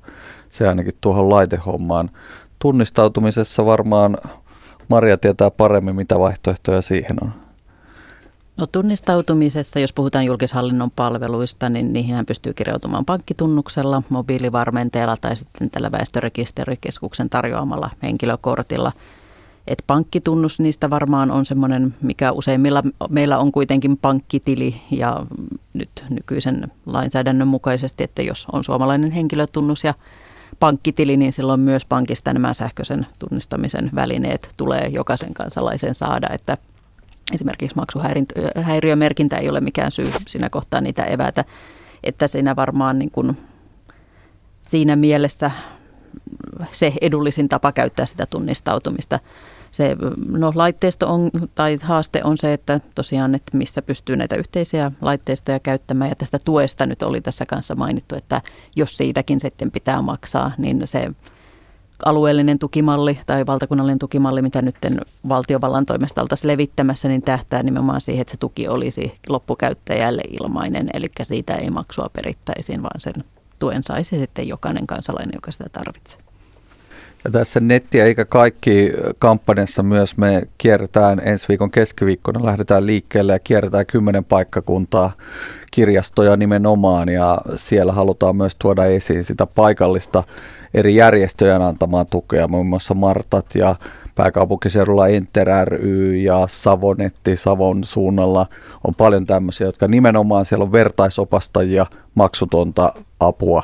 [0.52, 2.10] se ainakin tuohon laitehommaan.
[2.58, 4.18] Tunnistautumisessa varmaan
[4.88, 7.32] Maria tietää paremmin, mitä vaihtoehtoja siihen on.
[8.56, 15.92] No tunnistautumisessa, jos puhutaan julkishallinnon palveluista, niin niihin pystyy kirjautumaan pankkitunnuksella, mobiilivarmenteella tai sitten tällä
[15.92, 18.92] väestörekisterikeskuksen tarjoamalla henkilökortilla.
[19.66, 25.26] Et pankkitunnus niistä varmaan on semmoinen, mikä useimmilla meillä on kuitenkin pankkitili ja
[25.74, 29.94] nyt nykyisen lainsäädännön mukaisesti, että jos on suomalainen henkilötunnus ja
[30.62, 36.56] pankkitili, niin silloin myös pankista nämä sähköisen tunnistamisen välineet tulee jokaisen kansalaisen saada, että
[37.32, 41.44] esimerkiksi maksuhäiriömerkintä ei ole mikään syy siinä kohtaa niitä evätä,
[42.04, 43.36] että siinä varmaan niin kuin
[44.68, 45.50] siinä mielessä
[46.72, 49.18] se edullisin tapa käyttää sitä tunnistautumista
[49.72, 49.96] se
[50.28, 55.60] no, laitteisto on, tai haaste on se, että tosiaan, että missä pystyy näitä yhteisiä laitteistoja
[55.60, 56.10] käyttämään.
[56.10, 58.42] Ja tästä tuesta nyt oli tässä kanssa mainittu, että
[58.76, 61.10] jos siitäkin sitten pitää maksaa, niin se
[62.04, 64.76] alueellinen tukimalli tai valtakunnallinen tukimalli, mitä nyt
[65.28, 71.06] valtiovallan toimesta oltaisiin levittämässä, niin tähtää nimenomaan siihen, että se tuki olisi loppukäyttäjälle ilmainen, eli
[71.22, 73.24] siitä ei maksua perittäisiin, vaan sen
[73.58, 76.31] tuen saisi sitten jokainen kansalainen, joka sitä tarvitsee.
[77.24, 83.38] Ja tässä nettiä eikä kaikki kampanjassa myös me kierretään ensi viikon keskiviikkona, lähdetään liikkeelle ja
[83.38, 85.12] kierretään kymmenen paikkakuntaa
[85.70, 87.08] kirjastoja nimenomaan.
[87.08, 90.24] Ja siellä halutaan myös tuoda esiin sitä paikallista
[90.74, 93.76] eri järjestöjen antamaa tukea, muun muassa Martat ja
[94.14, 98.46] pääkaupunkiseudulla Enter ry ja Savonetti Savon suunnalla
[98.86, 103.62] on paljon tämmöisiä, jotka nimenomaan siellä on vertaisopastajia, maksutonta apua,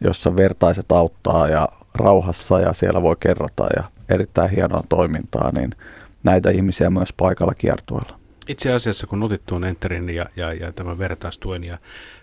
[0.00, 5.74] jossa vertaiset auttaa ja rauhassa ja siellä voi kerrata ja erittäin hienoa toimintaa, niin
[6.22, 8.18] näitä ihmisiä myös paikalla kiertueella.
[8.48, 11.78] Itse asiassa kun otit tuon Enterin ja, ja, ja tämän vertaistuen ja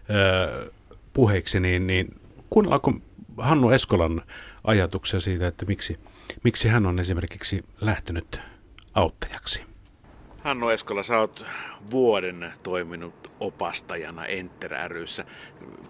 [0.10, 0.72] ö,
[1.14, 2.08] puheeksi, niin, niin
[2.50, 2.94] kuunnellaanko
[3.38, 4.22] Hannu Eskolan
[4.64, 6.00] ajatuksia siitä, että miksi,
[6.44, 8.42] miksi hän on esimerkiksi lähtenyt
[8.94, 9.64] auttajaksi?
[10.44, 11.46] Hannu Eskola, sä oot
[11.92, 15.26] vuoden toiminut opastajana Enter ryssä.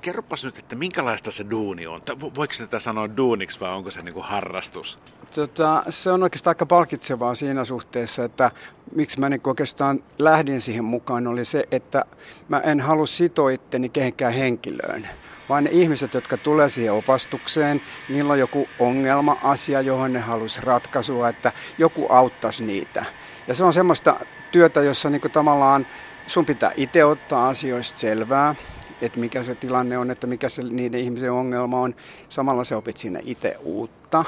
[0.02, 2.02] Kerropas nyt, että minkälaista se duuni on?
[2.36, 5.00] Voiko tätä sanoa duuniksi vai onko se niin kuin harrastus?
[5.36, 8.52] Tota, se on oikeastaan aika palkitsevaa siinä suhteessa, että
[8.96, 12.06] miksi mä niin oikeastaan lähdin siihen mukaan, oli se, että
[12.50, 15.08] mä en halua sitoa itteni kehenkään henkilöön
[15.50, 20.62] vaan ne ihmiset, jotka tulee siihen opastukseen, niillä on joku ongelma, asia, johon ne haluaisi
[20.62, 23.06] ratkaisua, että joku auttaisi niitä.
[23.48, 24.20] Ja se on semmoista
[24.52, 25.88] työtä, jossa niin tavallaan
[26.28, 28.56] sun pitää itse ottaa asioista selvää,
[29.02, 31.96] että mikä se tilanne on, että mikä se niiden ihmisen ongelma on.
[32.30, 34.26] Samalla sä opit siinä itse uutta,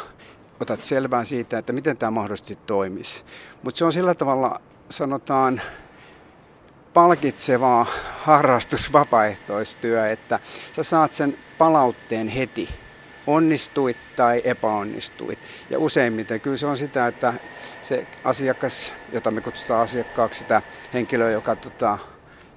[0.60, 3.24] otat selvää siitä, että miten tämä mahdollisesti toimisi.
[3.64, 5.62] Mutta se on sillä tavalla, sanotaan,
[6.94, 7.86] palkitsevaa
[8.20, 10.40] harrastus, vapaaehtoistyö, että
[10.76, 12.70] sä saat sen palautteen heti,
[13.28, 15.40] onnistuit tai epäonnistuit.
[15.70, 17.34] Ja useimmiten kyllä se on sitä, että
[17.82, 20.62] se asiakas, jota me kutsutaan asiakkaaksi, sitä
[20.94, 21.98] henkilöä, joka tota,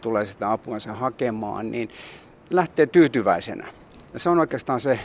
[0.01, 1.89] tulee sitä apuansa hakemaan, niin
[2.51, 3.67] lähtee tyytyväisenä.
[4.13, 5.01] Ja se on oikeastaan se,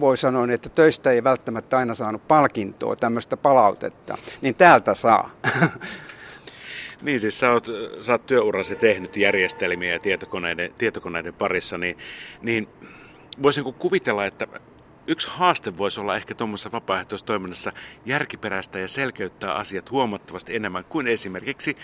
[0.00, 5.30] voi sanoa, että töistä ei välttämättä aina saanut palkintoa, tämmöistä palautetta, niin täältä saa.
[7.02, 7.66] Niin siis sä oot,
[8.00, 11.98] sä oot työurasi tehnyt järjestelmiä ja tietokoneiden, tietokoneiden parissa, niin,
[12.42, 12.68] niin
[13.42, 14.46] voisin kuvitella, että
[15.06, 17.72] yksi haaste voisi olla ehkä tuommoisessa vapaaehtoistoiminnassa
[18.06, 21.76] järkiperäistä ja selkeyttää asiat huomattavasti enemmän kuin esimerkiksi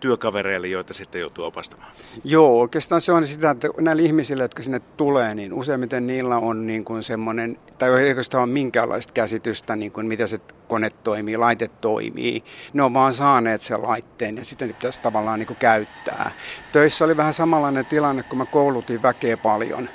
[0.00, 1.92] työkavereille, joita sitten joutuu opastamaan.
[2.24, 6.66] Joo, oikeastaan se on sitä, että näillä ihmisillä, jotka sinne tulee, niin useimmiten niillä on
[6.66, 10.38] niin kuin semmoinen, tai oikeastaan on minkäänlaista käsitystä, niin kuin miten se
[10.68, 12.44] kone toimii, laite toimii.
[12.72, 16.30] Ne on vaan saaneet sen laitteen ja sitten pitäisi tavallaan niin kuin käyttää.
[16.72, 19.88] Töissä oli vähän samanlainen tilanne, kun mä koulutin väkeä paljon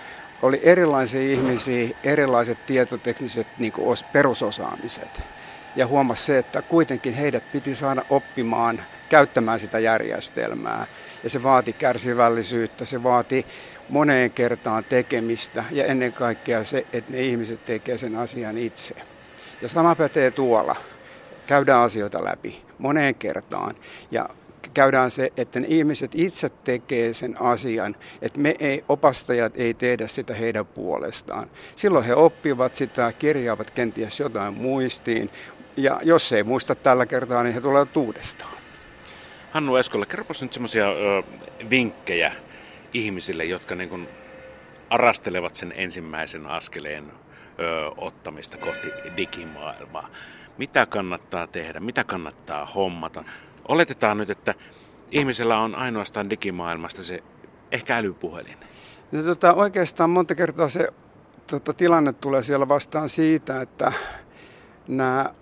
[0.45, 5.21] oli erilaisia ihmisiä, erilaiset tietotekniset niin kuin perusosaamiset.
[5.75, 10.85] Ja huomasi se, että kuitenkin heidät piti saada oppimaan käyttämään sitä järjestelmää.
[11.23, 13.45] Ja se vaati kärsivällisyyttä, se vaati
[13.89, 18.95] moneen kertaan tekemistä ja ennen kaikkea se, että ne ihmiset tekevät sen asian itse.
[19.61, 20.75] Ja sama pätee tuolla.
[21.47, 23.75] Käydään asioita läpi moneen kertaan.
[24.11, 24.29] Ja
[24.75, 30.07] käydään se, että ne ihmiset itse tekee sen asian, että me ei, opastajat ei tehdä
[30.07, 31.49] sitä heidän puolestaan.
[31.75, 35.29] Silloin he oppivat sitä, kirjaavat kenties jotain muistiin,
[35.77, 38.57] ja jos ei muista tällä kertaa, niin he tulevat uudestaan.
[39.51, 40.87] Hannu Eskola, kerropas nyt semmoisia
[41.69, 42.31] vinkkejä
[42.93, 44.07] ihmisille, jotka niin kun
[44.89, 47.11] arastelevat sen ensimmäisen askeleen
[47.59, 48.87] ö, ottamista kohti
[49.17, 50.09] digimaailmaa.
[50.57, 53.23] Mitä kannattaa tehdä, mitä kannattaa hommata?
[53.67, 54.53] Oletetaan nyt, että
[55.11, 57.23] ihmisellä on ainoastaan digimaailmasta se
[57.71, 58.57] ehkä älypuhelin.
[59.11, 60.87] No, tota, oikeastaan monta kertaa se
[61.47, 63.91] tota, tilanne tulee siellä vastaan siitä, että
[64.87, 65.33] nämä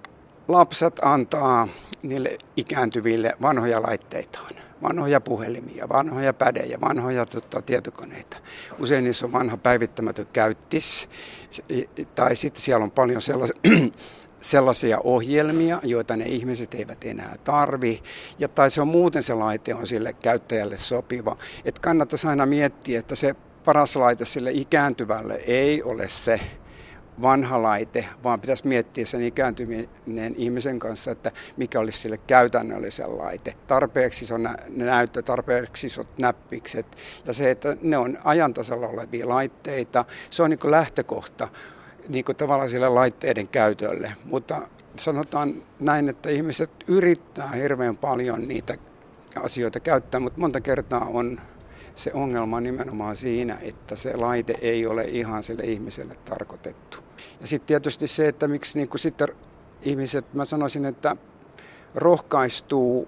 [0.48, 1.68] lapset antaa
[2.04, 8.38] niille ikääntyville vanhoja laitteitaan, vanhoja puhelimia, vanhoja pädejä, vanhoja tota, tietokoneita.
[8.80, 11.10] Usein niissä on vanha päivittämätön käyttis,
[12.16, 13.62] tai sitten siellä on paljon sellaisia
[14.44, 18.04] sellaisia ohjelmia, joita ne ihmiset eivät enää tarvi,
[18.40, 21.38] ja tai se on muuten se laite on sille käyttäjälle sopiva.
[21.66, 26.40] Että kannattaisi aina miettiä, että se paras laite sille ikääntyvälle ei ole se
[27.22, 33.54] vanha laite, vaan pitäisi miettiä sen ikääntyminen ihmisen kanssa, että mikä olisi sille käytännöllisen laite.
[33.68, 36.86] Tarpeeksi se on näyttö, tarpeeksi on näppikset
[37.26, 41.48] ja se, että ne on ajantasalla olevia laitteita, se on niin lähtökohta
[42.08, 44.12] niin kuin tavallaan sille laitteiden käytölle.
[44.26, 44.62] Mutta
[44.98, 48.78] sanotaan näin, että ihmiset yrittää hirveän paljon niitä
[49.36, 51.42] asioita käyttää, mutta monta kertaa on
[51.96, 56.98] se ongelma nimenomaan siinä, että se laite ei ole ihan sille ihmiselle tarkoitettu.
[57.42, 59.28] Ja sitten tietysti se, että miksi niin sitten
[59.82, 61.16] ihmiset, mä sanoisin, että
[61.96, 63.08] rohkaistuu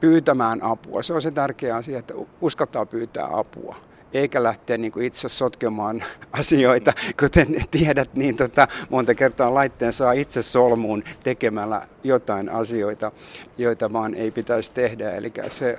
[0.00, 1.02] pyytämään apua.
[1.02, 3.76] Se on se tärkeä asia, että uskaltaa pyytää apua
[4.14, 6.92] eikä lähteä niin kuin itse sotkemaan asioita.
[7.20, 13.12] Kuten tiedät, niin tota, monta kertaa laitteen saa itse solmuun tekemällä jotain asioita,
[13.58, 15.10] joita vaan ei pitäisi tehdä.
[15.10, 15.78] Eli se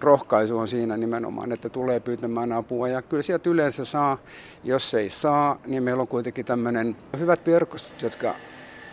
[0.00, 2.88] rohkaisu on siinä nimenomaan, että tulee pyytämään apua.
[2.88, 4.18] Ja kyllä sieltä yleensä saa,
[4.64, 8.34] jos ei saa, niin meillä on kuitenkin tämmöinen hyvät verkostot, jotka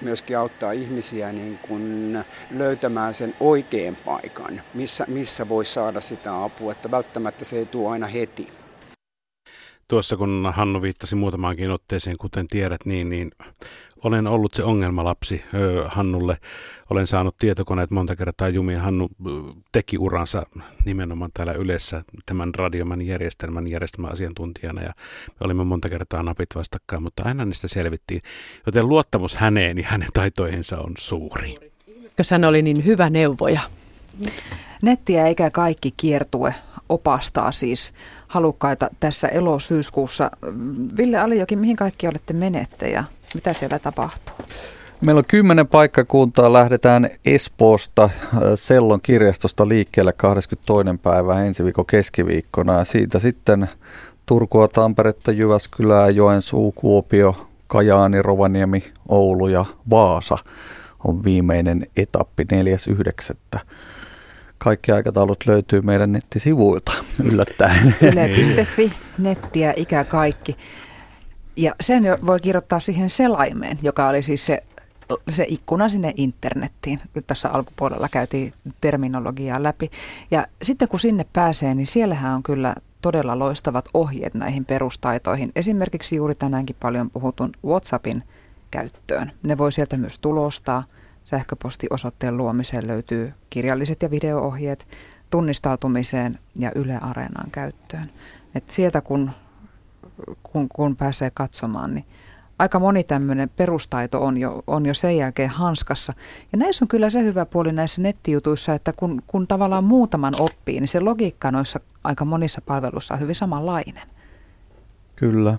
[0.01, 2.17] myöskin auttaa ihmisiä niin kuin
[2.51, 7.91] löytämään sen oikean paikan, missä, missä voi saada sitä apua, että välttämättä se ei tule
[7.91, 8.47] aina heti.
[9.87, 13.31] Tuossa kun Hannu viittasi muutamaankin otteeseen, kuten tiedät, niin, niin
[14.03, 16.37] olen ollut se ongelmalapsi ö, Hannulle.
[16.89, 18.79] Olen saanut tietokoneet monta kertaa jumiin.
[18.79, 19.09] Hannu
[19.71, 20.45] teki uransa
[20.85, 24.93] nimenomaan täällä yleensä tämän radioman järjestelmän järjestelmäasiantuntijana ja
[25.27, 28.21] me olimme monta kertaa napit vastakkain, mutta aina niistä selvittiin.
[28.65, 31.55] Joten luottamus häneen ja hänen taitoihinsa on suuri.
[32.31, 33.61] Hän oli niin hyvä neuvoja.
[34.81, 36.55] Nettiä eikä kaikki kiertue
[36.89, 37.93] opastaa siis
[38.27, 40.31] halukkaita tässä elosyyskuussa.
[40.97, 44.35] Ville Alijokin, mihin kaikki olette menette ja mitä siellä tapahtuu?
[45.01, 46.53] Meillä on kymmenen paikkakuntaa.
[46.53, 48.09] Lähdetään Espoosta
[48.55, 50.99] Sellon kirjastosta liikkeelle 22.
[51.03, 52.77] päivä ensi viikon keskiviikkona.
[52.77, 53.69] Ja siitä sitten
[54.25, 60.37] Turkua, Tamperetta, Jyväskylää, Joensuu, Kuopio, Kajaani, Rovaniemi, Oulu ja Vaasa
[61.03, 62.45] on viimeinen etappi
[63.53, 63.59] 4.9.
[64.57, 66.93] Kaikki aikataulut löytyy meidän nettisivuilta
[67.23, 67.95] yllättäen.
[68.01, 70.57] Yle.fi, nettiä, ikä kaikki.
[71.55, 74.63] Ja sen voi kirjoittaa siihen selaimeen, joka oli siis se,
[75.29, 76.99] se ikkuna sinne internettiin.
[77.27, 79.91] Tässä alkupuolella käytiin terminologiaa läpi.
[80.31, 85.51] Ja sitten kun sinne pääsee, niin siellähän on kyllä todella loistavat ohjeet näihin perustaitoihin.
[85.55, 88.23] Esimerkiksi juuri tänäänkin paljon puhutun WhatsAppin
[88.71, 89.31] käyttöön.
[89.43, 90.83] Ne voi sieltä myös tulostaa.
[91.25, 94.85] Sähköpostiosoitteen luomiseen löytyy kirjalliset ja videoohjeet
[95.29, 98.09] tunnistautumiseen ja Yle Areenan käyttöön.
[98.55, 99.31] Et sieltä kun
[100.43, 102.05] kun, kun pääsee katsomaan, niin
[102.59, 106.13] aika moni tämmöinen perustaito on jo, on jo sen jälkeen hanskassa.
[106.51, 110.79] Ja näissä on kyllä se hyvä puoli näissä nettijutuissa, että kun, kun tavallaan muutaman oppii,
[110.79, 114.07] niin se logiikka noissa aika monissa palveluissa on hyvin samanlainen.
[115.15, 115.57] Kyllä.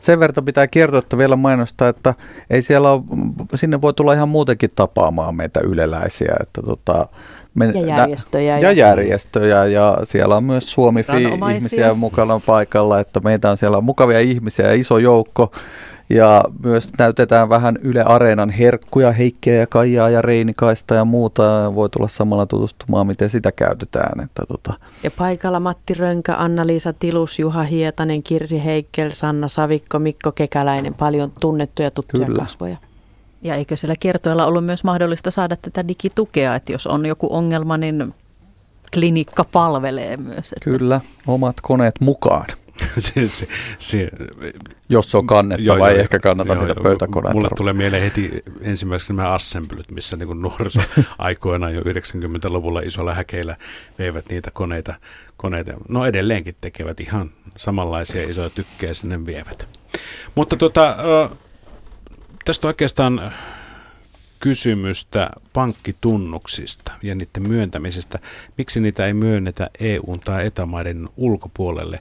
[0.00, 2.14] Sen verran pitää kertoa vielä mainostaa, että
[2.50, 3.02] ei siellä ole,
[3.54, 6.36] sinne voi tulla ihan muutenkin tapaamaan meitä yleläisiä.
[6.40, 7.08] Että tota,
[7.54, 8.58] me, ja järjestöjä.
[8.58, 11.04] Ja, ja järjestöjä ja siellä on myös suomi
[11.50, 15.52] ihmisiä mukana paikalla, että meitä on siellä mukavia ihmisiä ja iso joukko.
[16.10, 21.74] Ja myös näytetään vähän Yle Areenan herkkuja, Heikkiä ja Kaijaa ja Reinikaista ja muuta.
[21.74, 24.20] Voi tulla samalla tutustumaan, miten sitä käytetään.
[24.20, 24.72] Että tota.
[25.02, 30.94] Ja paikalla Matti Rönkä, Anna-Liisa Tilus, Juha Hietanen, Kirsi Heikkel, Sanna Savikko, Mikko Kekäläinen.
[30.94, 32.42] Paljon tunnettuja tuttuja Kyllä.
[32.42, 32.76] kasvoja.
[33.42, 37.76] Ja eikö siellä kiertoilla ollut myös mahdollista saada tätä digitukea, että jos on joku ongelma,
[37.76, 38.14] niin
[38.94, 40.52] klinikka palvelee myös.
[40.52, 40.70] Että.
[40.70, 42.46] Kyllä, omat koneet mukaan.
[42.98, 43.48] se, se,
[43.78, 44.10] se,
[44.88, 47.34] Jos se on kannettava, joo, ei joo, ehkä kannata joo, niitä pöytäkoneita.
[47.34, 50.80] Mulle tulee mieleen heti ensimmäiseksi nämä assemblyt, missä niin nuoriso
[51.18, 53.56] aikoinaan jo 90-luvulla isolla häkeillä
[53.98, 54.94] veivät niitä koneita,
[55.36, 55.72] koneita.
[55.88, 59.68] No edelleenkin tekevät ihan samanlaisia isoja tykkejä sinne vievät.
[60.34, 60.96] Mutta tota,
[62.48, 63.32] Tästä oikeastaan
[64.40, 68.18] kysymystä pankkitunnuksista ja niiden myöntämisestä.
[68.58, 72.00] Miksi niitä ei myönnetä EU- tai etämaiden ulkopuolelle?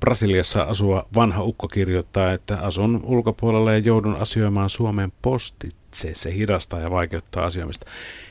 [0.00, 6.14] Brasiliassa asuva vanha ukko kirjoittaa, että asun ulkopuolelle ja joudun asioimaan Suomen postitse.
[6.14, 7.86] Se hidastaa ja vaikeuttaa asioimista.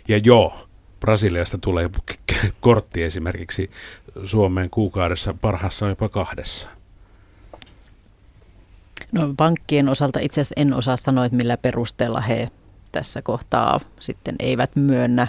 [0.07, 0.67] Ja joo,
[0.99, 1.89] Brasiliasta tulee
[2.59, 3.71] kortti esimerkiksi
[4.25, 6.76] Suomeen kuukaudessa, parhaassa jopa kahdessa.
[9.11, 12.49] No pankkien osalta itse asiassa en osaa sanoa, että millä perusteella he
[12.91, 15.27] tässä kohtaa sitten eivät myönnä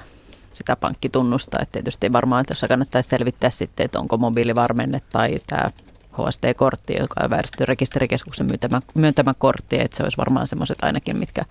[0.53, 1.59] sitä pankkitunnusta.
[1.63, 5.71] Että tietysti varmaan tässä kannattaisi selvittää sitten, että onko mobiilivarmenne tai tämä
[6.13, 11.43] HST-kortti, joka on väestörekisterikeskuksen myöntämä, myöntämä kortti, että se olisi varmaan semmoiset ainakin, mitkä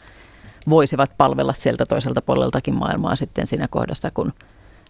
[0.69, 4.33] voisivat palvella sieltä toiselta puoleltakin maailmaa sitten siinä kohdassa, kun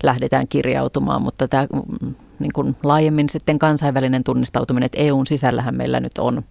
[0.04, 6.00] lähdetään kirjautumaan, mutta tämä mm, niin kuin laajemmin sitten kansainvälinen tunnistautuminen, että EUn sisällähän meillä
[6.00, 6.44] nyt on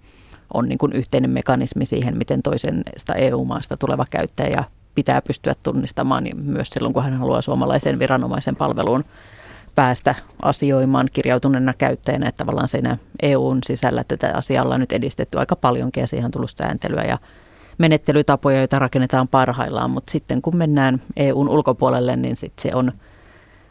[0.54, 4.64] on niin kuin yhteinen mekanismi siihen, miten toisesta EU-maasta tuleva käyttäjä
[4.94, 9.04] pitää pystyä tunnistamaan niin myös silloin, kun hän haluaa suomalaisen viranomaisen palveluun
[9.74, 15.56] päästä asioimaan kirjautuneena käyttäjänä, että tavallaan siinä EUn sisällä tätä asiaa on nyt edistetty aika
[15.56, 17.18] paljonkin ja siihen on tullut sääntelyä ja
[17.78, 22.92] menettelytapoja, joita rakennetaan parhaillaan, mutta sitten kun mennään EUn ulkopuolelle, niin sitten se on–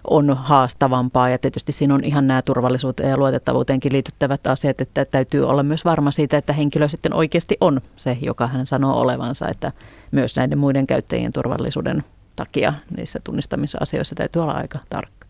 [0.10, 5.48] on haastavampaa ja tietysti siinä on ihan nämä turvallisuuteen ja luotettavuuteenkin liityttävät asiat, että täytyy
[5.48, 9.72] olla myös varma siitä, että henkilö sitten oikeasti on se, joka hän sanoo olevansa, että
[10.12, 12.04] myös näiden muiden käyttäjien turvallisuuden
[12.36, 15.28] takia niissä tunnistamisasioissa täytyy olla aika tarkka.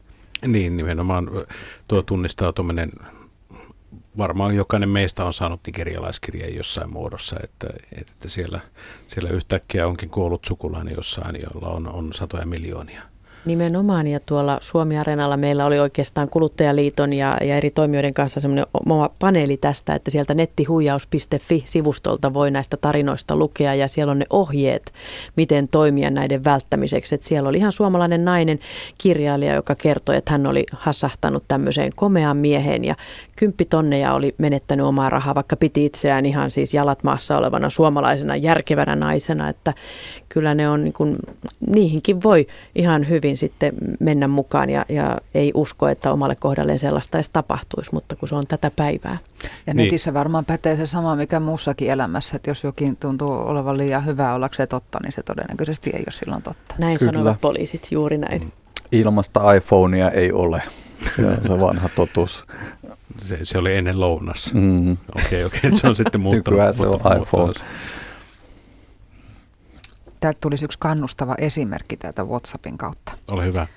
[0.48, 1.30] Niin, nimenomaan
[1.88, 2.92] tuo tunnistautuminen
[4.18, 7.68] varmaan jokainen meistä on saanut nigerialaiskirjeen jossain muodossa, että,
[8.02, 8.60] että siellä,
[9.08, 13.15] siellä yhtäkkiä onkin kuollut sukulainen jossain, jolla on, on satoja miljoonia
[13.46, 19.10] Nimenomaan ja tuolla Suomi-areenalla meillä oli oikeastaan Kuluttajaliiton ja, ja eri toimijoiden kanssa semmoinen oma
[19.20, 24.94] paneeli tästä, että sieltä nettihuijaus.fi-sivustolta voi näistä tarinoista lukea ja siellä on ne ohjeet,
[25.36, 27.16] miten toimia näiden välttämiseksi.
[27.16, 28.60] Että siellä oli ihan suomalainen nainen
[28.98, 32.96] kirjailija, joka kertoi, että hän oli hassahtanut tämmöiseen komeaan mieheen ja
[33.36, 38.96] kymppitonneja oli menettänyt omaa rahaa, vaikka piti itseään ihan siis jalat maassa olevana suomalaisena järkevänä
[38.96, 39.74] naisena, että
[40.30, 41.16] kyllä ne on niin kuin,
[41.70, 47.18] niihinkin voi ihan hyvin sitten mennä mukaan ja, ja ei usko, että omalle kohdalleen sellaista
[47.18, 49.18] edes tapahtuisi, mutta kun se on tätä päivää.
[49.68, 49.84] Ja niin.
[49.86, 54.36] netissä varmaan pätee se sama, mikä muussakin elämässä, että jos jokin tuntuu olevan liian hyvää
[54.36, 56.76] ollakseen totta, niin se todennäköisesti ei ole silloin totta.
[56.78, 57.12] Näin Kyllä.
[57.12, 58.54] sanovat poliisit, juuri näin.
[58.92, 60.64] Ilmasta iPhonea ei ole.
[61.16, 62.46] Se on se vanha totuus.
[63.22, 64.54] Se, se oli ennen lounas.
[64.54, 64.92] Mm.
[64.92, 66.48] Okei, okay, okei, okay, se on sitten muuttunut.
[66.48, 67.54] Nykyään se on iPhone.
[70.20, 73.12] Täältä tulisi yksi kannustava esimerkki täältä WhatsAppin kautta.
[73.32, 73.68] Ole hyvä.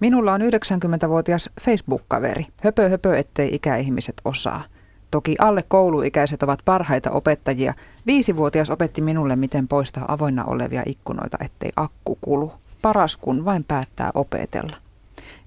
[0.00, 2.46] Minulla on 90-vuotias Facebook-kaveri.
[2.62, 4.64] Höpö höpö, ettei ikäihmiset osaa.
[5.10, 7.74] Toki alle kouluikäiset ovat parhaita opettajia.
[8.06, 12.52] Viisivuotias opetti minulle, miten poistaa avoinna olevia ikkunoita, ettei akku kulu.
[12.82, 14.76] Paras kun vain päättää opetella.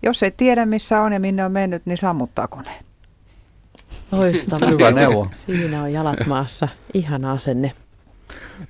[0.04, 2.86] Jos ei tiedä missä on ja minne on mennyt, niin sammuttaa koneen.
[4.12, 4.68] Loistava.
[4.68, 5.28] Hyvä neuvo.
[5.34, 6.68] Siinä on jalat maassa.
[6.94, 7.72] Ihana asenne.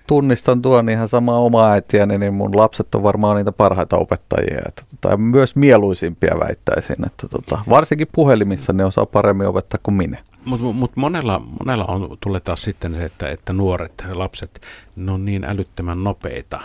[0.08, 4.62] Tunnistan tuon ihan samaa omaa äitiäni, niin mun lapset on varmaan niitä parhaita opettajia.
[4.68, 10.18] Että, tota, myös mieluisimpia väittäisin, että tota, varsinkin puhelimissa ne osaa paremmin opettaa kuin minä.
[10.46, 14.62] Mutta mut monella, monella on, tulee taas sitten se, että, että nuoret lapset,
[14.96, 16.60] ne on niin älyttömän nopeita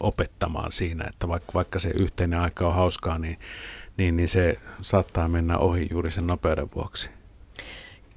[0.00, 3.38] opettamaan siinä, että vaikka, vaikka se yhteinen aika on hauskaa, niin,
[3.96, 7.10] niin, niin se saattaa mennä ohi juuri sen nopeuden vuoksi.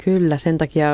[0.03, 0.88] Kyllä, sen takia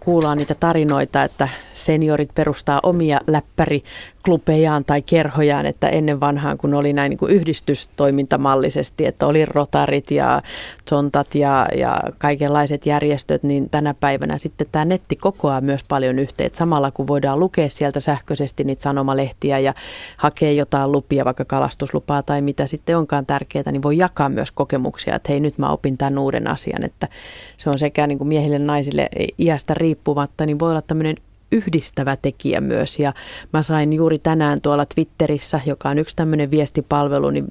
[0.00, 3.82] kuullaan niitä tarinoita, että seniorit perustaa omia läppäri
[4.24, 10.10] klubejaan tai kerhojaan, että ennen vanhaan kun oli näin niin kuin yhdistystoimintamallisesti, että oli rotarit
[10.10, 10.42] ja
[10.90, 16.50] zontat ja, ja kaikenlaiset järjestöt, niin tänä päivänä sitten tämä netti kokoaa myös paljon yhteen.
[16.52, 19.74] Samalla kun voidaan lukea sieltä sähköisesti niitä sanomalehtiä ja
[20.16, 25.14] hakea jotain lupia, vaikka kalastuslupaa tai mitä sitten onkaan tärkeää, niin voi jakaa myös kokemuksia,
[25.14, 27.08] että hei nyt mä opin tämän uuden asian, että
[27.56, 29.08] se on sekä niin kuin miehille naisille
[29.38, 31.16] iästä riippumatta, niin voi olla tämmöinen
[31.52, 32.98] yhdistävä tekijä myös.
[32.98, 33.12] Ja
[33.52, 37.46] mä sain juuri tänään tuolla Twitterissä, joka on yksi tämmöinen viestipalvelu, niin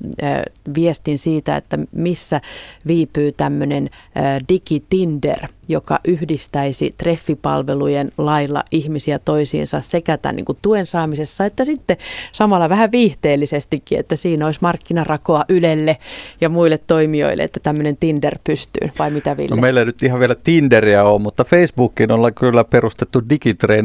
[0.76, 2.42] viestin siitä, että missä
[2.88, 3.90] viipyy tämmöinen
[4.50, 11.98] digitinder, joka yhdistäisi treffipalvelujen lailla ihmisiä toisiinsa sekä tämän niin kuin tuen saamisessa että sitten
[12.32, 15.98] samalla vähän viihteellisestikin, että siinä olisi markkinarakoa Ylelle
[16.42, 19.56] ja muille toimijoille, että tämmöinen Tinder pystyy, vai mitä Ville?
[19.56, 23.22] No meillä ei nyt ihan vielä Tinderiä ole, mutta Facebookin on kyllä perustettu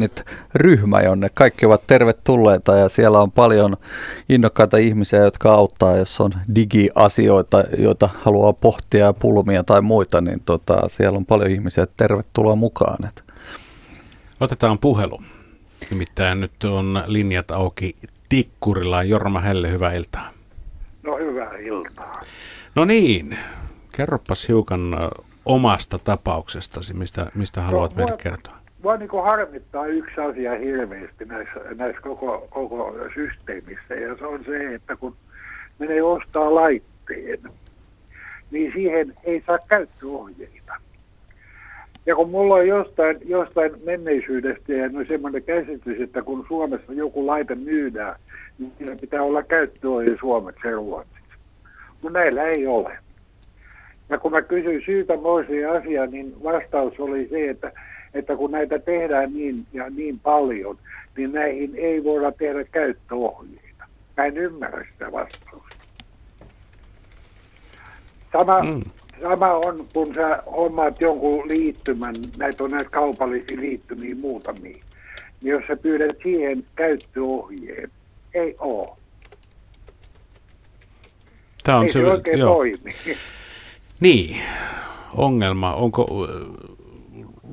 [0.07, 0.25] digitreenit
[0.55, 3.77] ryhmä, jonne kaikki ovat tervetulleita ja siellä on paljon
[4.29, 10.89] innokkaita ihmisiä, jotka auttaa, jos on digiasioita, joita haluaa pohtia, pulmia tai muita, niin tota,
[10.89, 12.97] siellä on paljon ihmisiä tervetuloa mukaan.
[14.39, 15.21] Otetaan puhelu.
[15.89, 17.95] Nimittäin nyt on linjat auki
[18.29, 19.03] Tikkurilla.
[19.03, 20.29] Jorma Helle, hyvää iltaa.
[21.03, 22.21] No hyvää iltaa.
[22.75, 23.37] No niin,
[23.91, 24.97] kerropas hiukan
[25.45, 28.56] omasta tapauksestasi, mistä, mistä haluat no, meille kertoa.
[28.87, 34.73] Mua niin harmittaa yksi asia hirveästi näissä, näissä koko, koko systeemissä, ja se on se,
[34.75, 35.15] että kun
[35.79, 37.39] menee ostaa laitteen,
[38.51, 40.73] niin siihen ei saa käyttöohjeita.
[42.05, 47.55] Ja kun mulla on jostain, jostain menneisyydestä no semmoinen käsitys, että kun Suomessa joku laite
[47.55, 48.15] myydään,
[48.59, 51.37] niin sillä pitää olla käyttöohje suomeksi ja ruotsiksi.
[52.01, 52.97] Mutta näillä ei ole.
[54.09, 57.71] Ja kun mä kysyin syytä moiseen asiaan, niin vastaus oli se, että,
[58.13, 60.77] että kun näitä tehdään niin ja niin paljon,
[61.17, 63.85] niin näihin ei voida tehdä käyttöohjeita.
[64.17, 65.75] Mä en ymmärrä sitä vastausta.
[68.31, 68.81] Sama, mm
[69.21, 74.83] sama on, kun sä hommaat jonkun liittymän, näitä on näitä kaupallisia liittymiä muutamia,
[75.41, 77.91] niin jos sä pyydät siihen käyttöohjeen,
[78.33, 78.97] ei oo.
[81.63, 82.55] Tämä on ei se, se oikein joo.
[82.55, 82.95] toimi.
[83.99, 84.37] Niin,
[85.15, 85.73] ongelma.
[85.73, 86.05] Onko,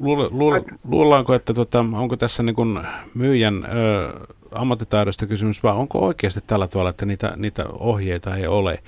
[0.00, 2.80] luul, luul, luullaanko, että tota, onko tässä niin kuin
[3.14, 4.12] myyjän ö,
[4.52, 8.78] ammattitaidosta kysymys, vai onko oikeasti tällä tavalla, että niitä, niitä ohjeita ei ole?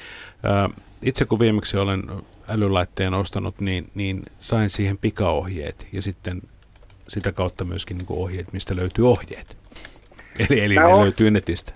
[0.45, 2.03] Ö, itse kun viimeksi olen
[2.49, 6.43] älylaitteen ostanut, niin, niin sain siihen pikaohjeet ja sitten
[7.09, 9.57] sitä kautta myöskin niin ohjeet, mistä löytyy ohjeet.
[10.39, 11.01] Eli, eli ne on...
[11.01, 11.73] löytyy netistä.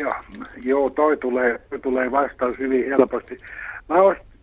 [0.00, 0.14] Joo,
[0.62, 3.40] joo toi, tulee, toi tulee vastaus hyvin helposti.
[3.88, 4.33] Mä ostin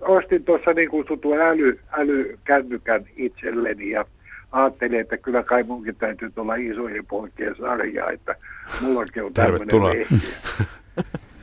[0.46, 4.06] tuossa niin kutsutun äly, älykännykän itselleni ja
[4.52, 8.36] ajattelin, että kyllä kai munkin täytyy tulla isojen poikien sarjaa, että
[8.82, 10.06] mullakin on tämmöinen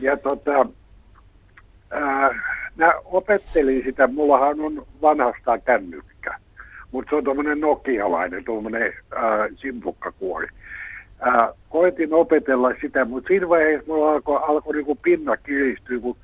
[0.01, 0.67] Ja tota,
[2.77, 6.35] mä opettelin sitä, mullahan on vanhastaan kännykkä,
[6.93, 8.93] mutta se on tuommoinen nokialainen, tuommoinen
[9.57, 10.49] simpukkakuori.
[11.69, 16.17] Koitin opetella sitä, mutta siinä vaiheessa mulla alkoi alko niinku pinna kiristyä, kun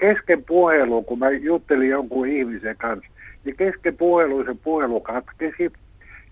[0.00, 3.10] kesken puhelun, kun mä juttelin jonkun ihmisen kanssa,
[3.44, 5.72] niin kesken puhelun se puhelu katkesi,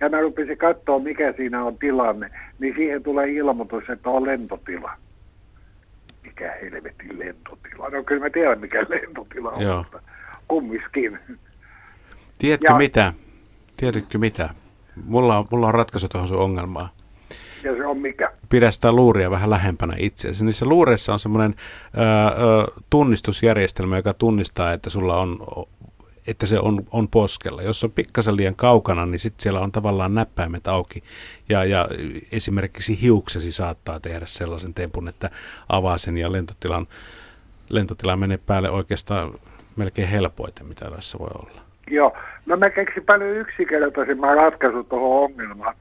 [0.01, 4.93] ja mä rupesin katsoa, mikä siinä on tilanne, niin siihen tulee ilmoitus, että on lentotila.
[6.23, 7.89] Mikä helvetin lentotila?
[7.89, 9.77] No kyllä mä tiedän, mikä lentotila on, Joo.
[9.77, 10.01] mutta
[10.49, 11.19] kumminkin.
[12.39, 13.13] Tiedätkö Ja- mitä?
[13.77, 14.51] Tiedätkö mitä?
[15.07, 16.89] Mulla on, mulla on ratkaisu tuohon sun ongelmaan.
[17.65, 18.31] Ja se on mikä?
[18.49, 20.45] Pidä sitä luuria vähän lähempänä itseäsi.
[20.45, 21.55] Niissä luureissa on semmoinen
[22.91, 25.39] tunnistusjärjestelmä, joka tunnistaa, että sulla on
[26.29, 27.63] että se on, on poskella.
[27.63, 31.03] Jos on pikkasen liian kaukana, niin sitten siellä on tavallaan näppäimet auki.
[31.49, 31.89] Ja, ja
[32.33, 35.31] esimerkiksi hiuksesi saattaa tehdä sellaisen tempun, että
[35.69, 36.87] avaa sen ja lentotilan,
[37.69, 39.33] lentotila menee päälle oikeastaan
[39.77, 41.61] melkein helpoiten, mitä tässä voi olla.
[41.91, 42.17] Joo,
[42.47, 45.75] no mä keksin paljon yksinkertaisemman ratkaisun tuohon ongelmaan.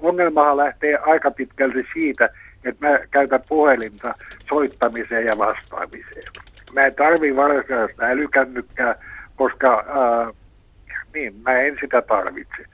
[0.00, 2.28] Ongelmahan lähtee aika pitkälti siitä,
[2.64, 4.14] että mä käytän puhelinta
[4.48, 6.32] soittamiseen ja vastaamiseen.
[6.72, 8.94] Mä en tarvii varsinaista älykännykkää,
[9.36, 10.34] koska äh,
[11.14, 12.64] niin, mä en sitä tarvitse.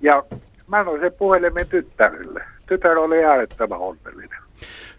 [0.00, 0.22] Ja
[0.68, 2.44] mä annoin sen puhelimen tyttärille.
[2.66, 4.38] Tytär oli äärettömän onnellinen.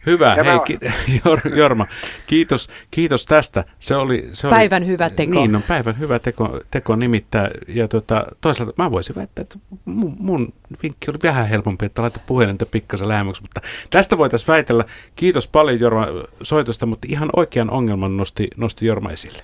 [0.06, 0.80] Hyvä, Ja hei ki-
[1.26, 1.88] Jor- Jorma,
[2.28, 3.64] kiitos, kiitos tästä.
[3.80, 5.32] Se oli, se oli, Päivän hyvä teko.
[5.32, 7.52] Niin, no, päivän hyvä teko, teko nimittäin.
[7.68, 10.54] Ja tota, toisaalta mä voisin väittää, että mun, mun
[10.84, 14.86] vinkki oli vähän helpompi, että laita puhelinta pikkasen lähemmäksi, mutta tästä voitaisiin väitellä.
[15.16, 16.08] Kiitos paljon Jorma
[16.44, 19.44] soitosta, mutta ihan oikean ongelman nosti, nosti Jorma esille.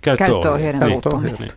[0.00, 1.36] Käyttöohjeiden Niin, puuttuminen.
[1.38, 1.50] niin.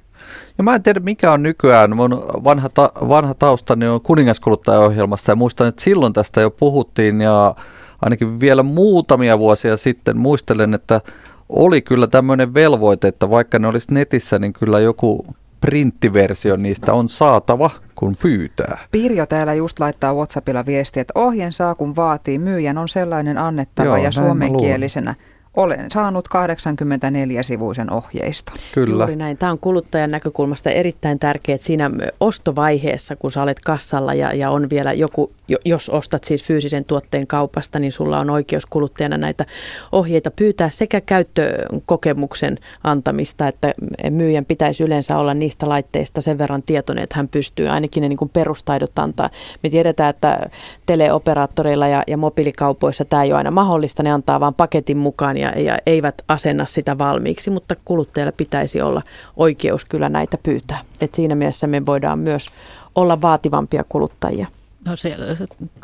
[0.57, 1.95] Ja mä en tiedä mikä on nykyään.
[1.95, 2.11] Mun
[2.43, 7.55] vanha, ta- vanha taustani on kuningaskuluttajaohjelmasta ja muistan, että silloin tästä jo puhuttiin ja
[8.01, 11.01] ainakin vielä muutamia vuosia sitten muistelen, että
[11.49, 15.25] oli kyllä tämmöinen velvoite, että vaikka ne olisi netissä, niin kyllä joku
[15.61, 18.77] printtiversio niistä on saatava, kun pyytää.
[18.91, 22.39] Pirjo täällä just laittaa WhatsAppilla viestiä, että ohjeen saa kun vaatii.
[22.39, 25.15] Myyjän on sellainen annettava Joo, ja suomenkielisenä.
[25.59, 28.55] Olen saanut 84-sivuisen ohjeiston.
[28.73, 29.03] Kyllä.
[29.03, 29.37] Juuri näin.
[29.37, 34.51] Tämä on kuluttajan näkökulmasta erittäin tärkeää, että siinä ostovaiheessa, kun sä olet kassalla ja, ja
[34.51, 39.17] on vielä joku, jo- jos ostat siis fyysisen tuotteen kaupasta, niin sulla on oikeus kuluttajana
[39.17, 39.45] näitä
[39.91, 43.73] ohjeita pyytää sekä käyttökokemuksen antamista, että
[44.09, 48.17] myyjän pitäisi yleensä olla niistä laitteista sen verran tietoinen, että hän pystyy ainakin ne niin
[48.17, 49.29] kuin perustaidot antaa.
[49.63, 50.49] Me tiedetään, että
[50.85, 55.48] teleoperaattoreilla ja, ja mobiilikaupoissa tämä ei ole aina mahdollista, ne antaa vain paketin mukaan ja,
[55.55, 59.01] ja eivät asenna sitä valmiiksi, mutta kuluttajalla pitäisi olla
[59.37, 60.79] oikeus kyllä näitä pyytää.
[61.01, 62.49] Et siinä mielessä me voidaan myös
[62.95, 64.47] olla vaativampia kuluttajia.
[64.87, 65.15] No se,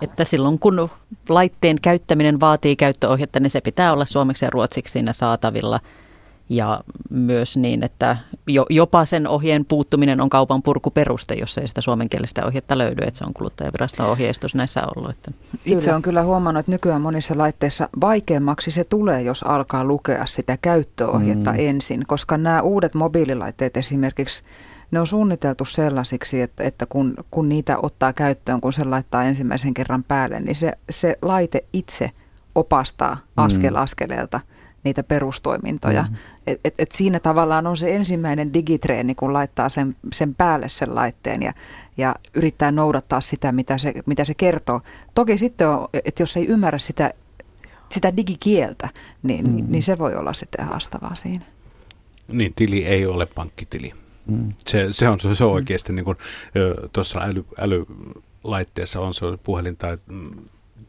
[0.01, 0.89] että silloin kun
[1.29, 5.79] laitteen käyttäminen vaatii käyttöohjetta, niin se pitää olla suomeksi ja ruotsiksi siinä saatavilla.
[6.49, 8.17] Ja myös niin, että
[8.47, 13.17] jo, jopa sen ohjeen puuttuminen on kaupan purkuperuste, jos ei sitä suomenkielistä ohjetta löydy, että
[13.17, 15.09] se on kuluttajaviraston ohjeistus näissä ollut.
[15.09, 15.31] Että.
[15.65, 20.57] Itse on kyllä huomannut, että nykyään monissa laitteissa vaikeammaksi se tulee, jos alkaa lukea sitä
[20.61, 21.59] käyttöohjetta mm.
[21.59, 24.43] ensin, koska nämä uudet mobiililaitteet esimerkiksi,
[24.91, 29.73] ne on suunniteltu sellaisiksi, että, että kun, kun niitä ottaa käyttöön, kun se laittaa ensimmäisen
[29.73, 32.11] kerran päälle, niin se, se laite itse
[32.55, 34.39] opastaa askel askeleelta
[34.85, 36.03] niitä perustoimintoja.
[36.09, 36.15] Mm.
[36.47, 40.95] Et, et, et siinä tavallaan on se ensimmäinen digitreeni, kun laittaa sen, sen päälle sen
[40.95, 41.53] laitteen ja,
[41.97, 44.79] ja yrittää noudattaa sitä, mitä se, mitä se kertoo.
[45.15, 47.13] Toki sitten on, että jos ei ymmärrä sitä,
[47.89, 48.89] sitä digikieltä,
[49.23, 49.65] niin, mm.
[49.67, 51.45] niin se voi olla sitten haastavaa siinä.
[52.27, 53.93] Niin, tili ei ole pankkitili.
[54.27, 54.53] Mm.
[54.67, 56.17] Se, se on, se on oikeasti niin kuin
[56.93, 60.31] tuossa äly, älylaitteessa on se puhelin tai mm,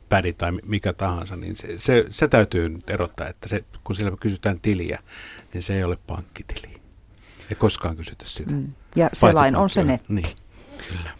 [0.08, 3.96] pädi tai mi- mikä tahansa, niin se, se, se täytyy nyt erottaa, että se, kun
[3.96, 4.98] siellä kysytään tiliä,
[5.54, 6.74] niin se ei ole pankkitili.
[7.50, 8.52] Ei koskaan kysytä sitä.
[8.52, 8.68] Mm.
[8.96, 10.12] Ja selain on se netti.
[10.12, 10.26] Niin,
[10.88, 11.10] kyllä.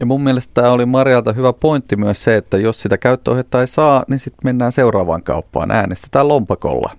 [0.00, 3.66] Ja mun mielestä tämä oli Marjalta hyvä pointti myös se, että jos sitä käyttöohjetta ei
[3.66, 6.90] saa, niin sitten mennään seuraavaan kauppaan, äänestetään lompakolla.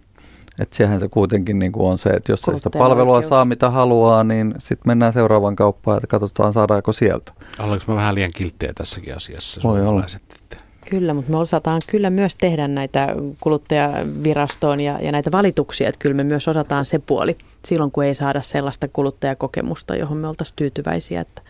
[0.62, 3.30] Että sehän se kuitenkin niin kuin on se, että jos sitä palvelua oikeus.
[3.30, 7.32] saa mitä haluaa, niin sitten mennään seuraavaan kauppaan ja katsotaan saadaanko sieltä.
[7.60, 9.62] Ollaanko mä vähän liian kilttejä tässäkin asiassa?
[9.64, 10.04] Voi olla.
[10.16, 10.58] että-
[10.90, 13.08] Kyllä, mutta me osataan kyllä myös tehdä näitä
[13.40, 18.16] kuluttajavirastoon ja, ja näitä valituksia, että kyllä me myös osataan se puoli silloin, kun ei
[18.16, 21.22] saada sellaista kuluttajakokemusta, johon me oltaisiin tyytyväisiä.
[21.22, 21.42] Että,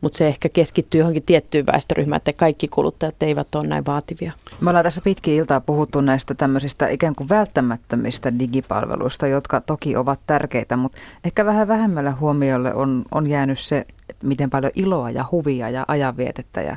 [0.00, 4.32] mutta se ehkä keskittyy johonkin tiettyyn väestöryhmään, että kaikki kuluttajat eivät ole näin vaativia.
[4.60, 10.20] Me ollaan tässä pitkin iltaa puhuttu näistä tämmöisistä ikään kuin välttämättömistä digipalveluista, jotka toki ovat
[10.26, 13.86] tärkeitä, mutta ehkä vähän vähemmälle huomiolle on, on jäänyt se,
[14.22, 16.76] miten paljon iloa ja huvia ja ajanvietettä ja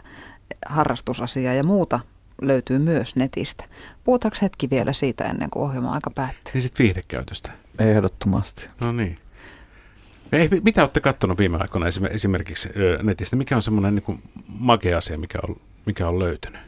[0.66, 2.00] harrastusasiaa ja muuta
[2.42, 3.66] löytyy myös netistä.
[4.04, 6.54] Puhutaanko hetki vielä siitä ennen kuin ohjelma aika päättyy?
[6.54, 7.52] Niin sitten viihdekäytöstä.
[7.80, 8.70] Ehdottomasti.
[8.82, 9.18] No niin.
[10.32, 12.70] Ei, mitä olette katsonut viime aikoina esimerkiksi
[13.04, 13.36] netistä?
[13.36, 15.56] Mikä on semmoinen niin makea asia, mikä on,
[15.86, 16.62] mikä on löytynyt?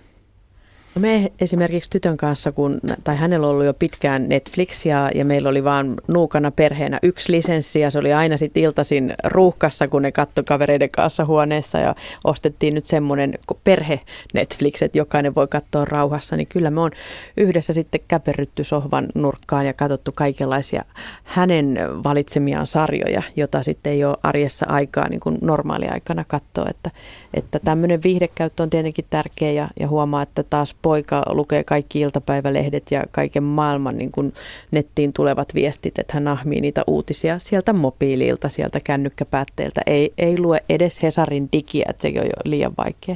[0.98, 5.50] No me esimerkiksi tytön kanssa, kun, tai hänellä on ollut jo pitkään Netflix ja, meillä
[5.50, 10.12] oli vaan nuukana perheenä yksi lisenssi ja se oli aina sitten iltaisin ruuhkassa, kun ne
[10.12, 13.34] katsoi kavereiden kanssa huoneessa ja ostettiin nyt semmoinen
[13.64, 14.00] perhe
[14.34, 16.92] Netflix, että jokainen voi katsoa rauhassa, niin kyllä me on
[17.38, 20.84] yhdessä sitten käperrytty sohvan nurkkaan ja katsottu kaikenlaisia
[21.24, 26.92] hänen valitsemiaan sarjoja, jota sitten ei ole arjessa aikaa niin kuin normaaliaikana katsoa, että,
[27.34, 32.92] että tämmöinen viihdekäyttö on tietenkin tärkeä ja, ja huomaa, että taas poika lukee kaikki iltapäivälehdet
[32.92, 34.34] ja kaiken maailman niin kuin
[34.72, 39.82] nettiin tulevat viestit, että hän nahmii niitä uutisia sieltä mobiililta, sieltä kännykkäpäätteeltä.
[39.86, 43.16] Ei, ei lue edes Hesarin digiä, että sekin on jo liian vaikea.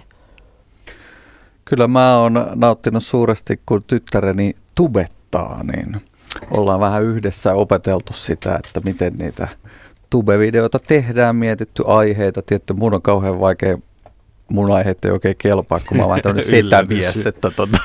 [1.65, 5.95] Kyllä mä oon nauttinut suuresti, kun tyttäreni tubettaa, niin
[6.57, 9.48] ollaan vähän yhdessä opeteltu sitä, että miten niitä
[10.10, 12.41] tube-videoita tehdään, mietitty aiheita.
[12.41, 13.77] Tietty, mun on kauhean vaikea
[14.52, 17.78] mun aiheet ei oikein kelpaa, kun mä vähän tämmöinen setämies, että tota,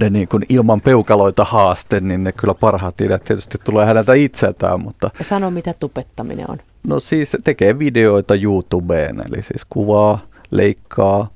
[0.00, 4.80] ne niin kuin ilman peukaloita haaste, niin ne kyllä parhaat ideat tietysti tulee häneltä itseltään.
[4.80, 5.08] Mutta...
[5.18, 6.58] Ja sano, mitä tupettaminen on.
[6.86, 10.18] No siis tekee videoita YouTubeen, eli siis kuvaa,
[10.50, 11.30] leikkaa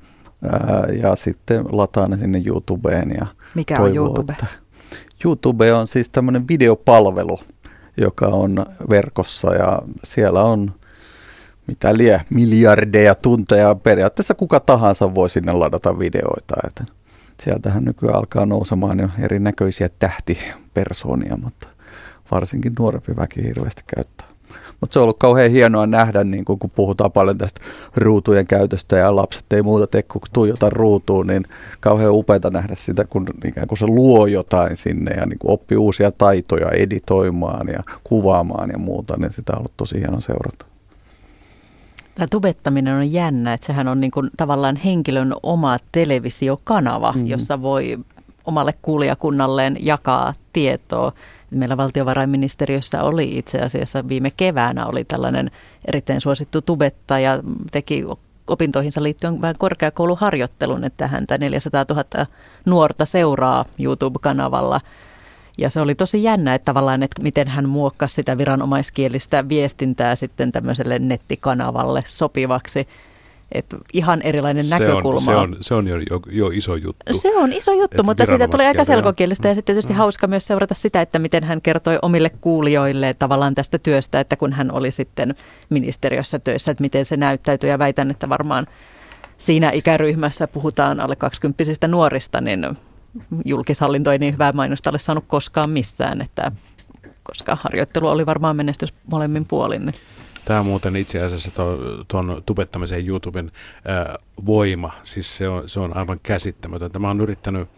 [0.45, 3.15] ää, ja sitten lataa ne sinne YouTubeen.
[3.19, 4.33] Ja Mikä toivoo, on YouTube?
[4.33, 4.47] Että
[5.25, 7.39] YouTube on siis tämmöinen videopalvelu,
[7.97, 10.73] joka on verkossa ja siellä on
[11.67, 13.75] mitä lie, miljardeja tunteja.
[13.75, 16.55] Periaatteessa kuka tahansa voi sinne ladata videoita.
[16.67, 16.85] Että
[17.43, 21.69] sieltähän nykyään alkaa nousemaan jo erinäköisiä tähtipersoonia, mutta
[22.31, 24.27] varsinkin nuorempi väki hirveästi käyttää.
[24.81, 27.61] Mutta se on ollut kauhean hienoa nähdä, niin kun, puhutaan paljon tästä
[27.97, 31.45] ruutujen käytöstä ja lapset ei muuta tee kuin tuijota ruutuun, niin
[31.81, 36.13] kauhean upeata nähdä sitä, kun ikään kuin se luo jotain sinne ja niin oppii uusia
[36.13, 40.74] taitoja editoimaan ja kuvaamaan ja muuta, niin sitä on ollut tosi hieno seurata.
[42.15, 47.27] Tämä tubettaminen on jännä, että sehän on niin kuin tavallaan henkilön oma televisiokanava, mm-hmm.
[47.27, 47.99] jossa voi
[48.45, 51.13] omalle kuulijakunnalleen jakaa tietoa.
[51.51, 55.51] Meillä valtiovarainministeriössä oli itse asiassa viime keväänä oli tällainen
[55.85, 57.41] erittäin suosittu tubettaja,
[57.73, 58.05] teki
[58.47, 62.27] opintoihinsa liittyen vähän korkeakouluharjoittelun, että häntä 400 000
[62.67, 64.81] nuorta seuraa YouTube-kanavalla–
[65.59, 70.53] ja se oli tosi jännä, että tavallaan, että miten hän muokkasi sitä viranomaiskielistä viestintää sitten
[70.53, 72.89] tämmöiselle nettikanavalle sopivaksi.
[73.53, 75.17] Että ihan erilainen se näkökulma.
[75.17, 77.15] On, se on, se on jo, jo, jo iso juttu.
[77.15, 79.97] Se on iso juttu, mutta siitä tulee aika selkokielistä ja sitten tietysti mm.
[79.97, 84.53] hauska myös seurata sitä, että miten hän kertoi omille kuulijoille tavallaan tästä työstä, että kun
[84.53, 85.35] hän oli sitten
[85.71, 88.67] ministeriössä töissä, että miten se näyttäytyi ja väitän, että varmaan
[89.37, 92.67] siinä ikäryhmässä puhutaan alle 20 nuorista, niin
[93.45, 96.53] julkishallinto ei niin hyvää mainosta ole saanut koskaan missään, että
[97.23, 99.87] koska harjoittelu oli varmaan menestys molemmin puolin.
[99.87, 99.95] Niin.
[100.45, 101.51] Tämä on muuten itse asiassa
[102.09, 103.53] tuon tubettamisen YouTuben
[103.85, 106.99] ää, voima, siis se on, se on aivan käsittämätöntä.
[106.99, 107.69] Mä oon yrittänyt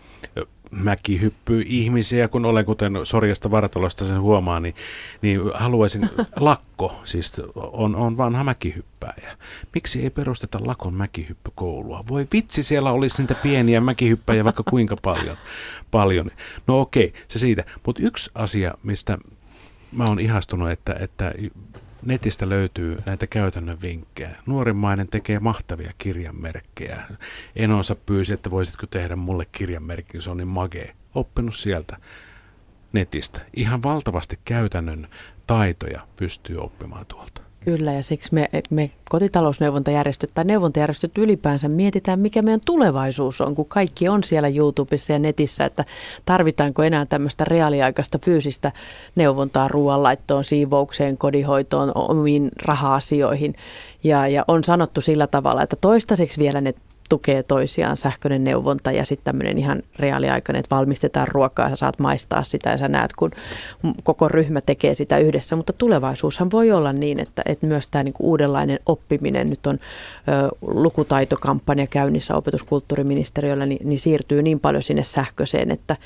[0.71, 4.75] mäkihyppy ihmisiä, kun olen, kuten Sorjasta Vartolosta sen huomaa, niin,
[5.23, 6.11] niin haluaisin
[6.41, 9.37] lakko, siis on, on vanha mäkihyppääjä.
[9.75, 12.05] Miksi ei perusteta lakon mäkihyppykoulua?
[12.09, 15.37] Voi vitsi, siellä olisi niitä pieniä mäkihyppäjiä vaikka kuinka paljon.
[15.91, 16.31] paljon.
[16.67, 17.65] No okei, se siitä.
[17.87, 19.19] Mutta yksi asia, mistä
[19.93, 21.33] mä oon ihastunut, että, että
[22.07, 24.37] netistä löytyy näitä käytännön vinkkejä.
[24.47, 27.03] Nuorimmainen tekee mahtavia kirjanmerkkejä.
[27.57, 30.95] Enonsa pyysi, että voisitko tehdä mulle kirjanmerkki, se on niin magee.
[31.15, 31.97] Oppinut sieltä
[32.93, 33.41] netistä.
[33.57, 35.09] Ihan valtavasti käytännön
[35.47, 37.46] taitoja pystyy oppimaan tuolta.
[37.67, 43.67] Kyllä, ja siksi me, me kotitalousneuvontajärjestöt tai neuvontajärjestöt ylipäänsä mietitään, mikä meidän tulevaisuus on, kun
[43.67, 45.85] kaikki on siellä YouTubessa ja netissä, että
[46.25, 48.73] tarvitaanko enää tämmöistä reaaliaikaista fyysistä
[49.17, 53.55] neuvontaa ruoanlaittoon, siivoukseen, kodinhoitoon, omiin raha-asioihin.
[54.05, 56.75] Ja, ja on sanottu sillä tavalla, että toistaiseksi vielä ne
[57.09, 62.43] tukee toisiaan, sähköinen neuvonta ja sitten tämmöinen ihan reaaliaikainen, että valmistetaan ruokaa, sä saat maistaa
[62.43, 63.31] sitä ja sä näet, kun
[64.03, 65.57] koko ryhmä tekee sitä yhdessä.
[65.57, 70.49] Mutta tulevaisuushan voi olla niin, että, että myös tämä niinku uudenlainen oppiminen, nyt on ö,
[70.61, 75.97] lukutaitokampanja käynnissä opetuskulttuuriministeriöllä, niin, niin siirtyy niin paljon sinne sähköiseen, että,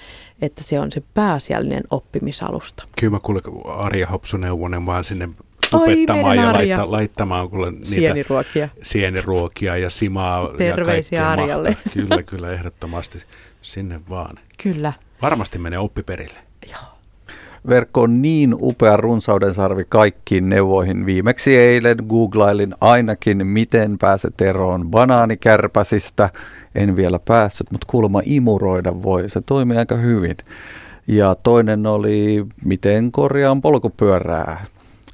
[0.42, 2.84] että se on se pääasiallinen oppimisalusta.
[3.00, 5.28] Kyllä mä kuulen Arja Hopsuneuvonen vaan sinne
[5.70, 8.68] tupettamaan ja laittaa, laittamaan kuule niitä sieniruokia.
[8.82, 11.68] sieniruokia ja simaa Terveisiä ja Arjalle.
[11.68, 11.92] Mahtaa.
[12.08, 13.18] Kyllä, kyllä, ehdottomasti
[13.62, 14.36] sinne vaan.
[14.62, 14.92] Kyllä.
[15.22, 16.38] Varmasti menee oppiperille.
[16.70, 17.00] Joo.
[17.68, 21.06] Verkko on niin upea runsauden sarvi kaikkiin neuvoihin.
[21.06, 26.30] Viimeksi eilen googlailin ainakin, miten pääset eroon banaanikärpäsistä.
[26.74, 29.28] En vielä päässyt, mutta kuulemma imuroida voi.
[29.28, 30.36] Se toimii aika hyvin.
[31.06, 34.64] Ja toinen oli, miten korjaan polkupyörää.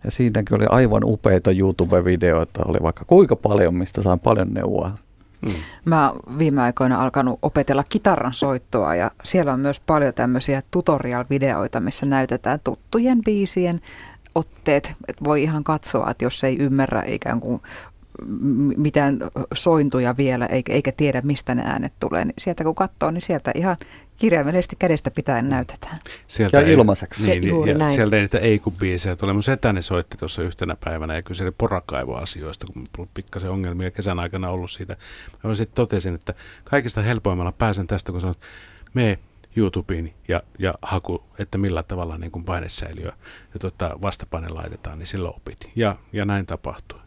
[0.06, 4.92] Ja siinäkin oli aivan upeita YouTube-videoita, oli vaikka kuinka paljon, mistä saan paljon neuvoa.
[5.42, 5.52] Mm.
[5.84, 11.80] Mä oon viime aikoina alkanut opetella kitaran soittoa ja siellä on myös paljon tämmöisiä tutorial-videoita,
[11.80, 13.80] missä näytetään tuttujen biisien
[14.34, 14.94] otteet.
[15.08, 17.62] Et voi ihan katsoa, että jos ei ymmärrä ikään kuin
[18.76, 19.18] mitään
[19.54, 23.52] sointuja vielä eikä, eikä tiedä mistä ne äänet tulee, niin sieltä kun katsoo, niin sieltä
[23.54, 23.76] ihan
[24.16, 26.00] kirjaimellisesti kädestä pitäen näytetään.
[26.26, 27.30] Sieltä ja ilmaiseksi.
[27.30, 27.92] Niin, Juuri ja näin.
[27.92, 29.32] sieltä ei niitä ei-kun-biisejä tule.
[29.32, 34.50] Mun setäni soitti tuossa yhtenä päivänä ja kyseli porakaivoasioista, kun mulla pikkasen ongelmia kesän aikana
[34.50, 34.96] ollut siitä.
[35.42, 36.34] Mä sitten totesin, että
[36.64, 38.38] kaikista helpoimmalla pääsen tästä, kun sanot,
[38.94, 39.18] me
[39.56, 43.10] YouTubeen ja, ja haku, että millä tavalla niin kuin painesäiliö
[43.54, 45.70] ja tota, vastapaine laitetaan, niin silloin opit.
[45.76, 47.05] Ja, ja näin tapahtui.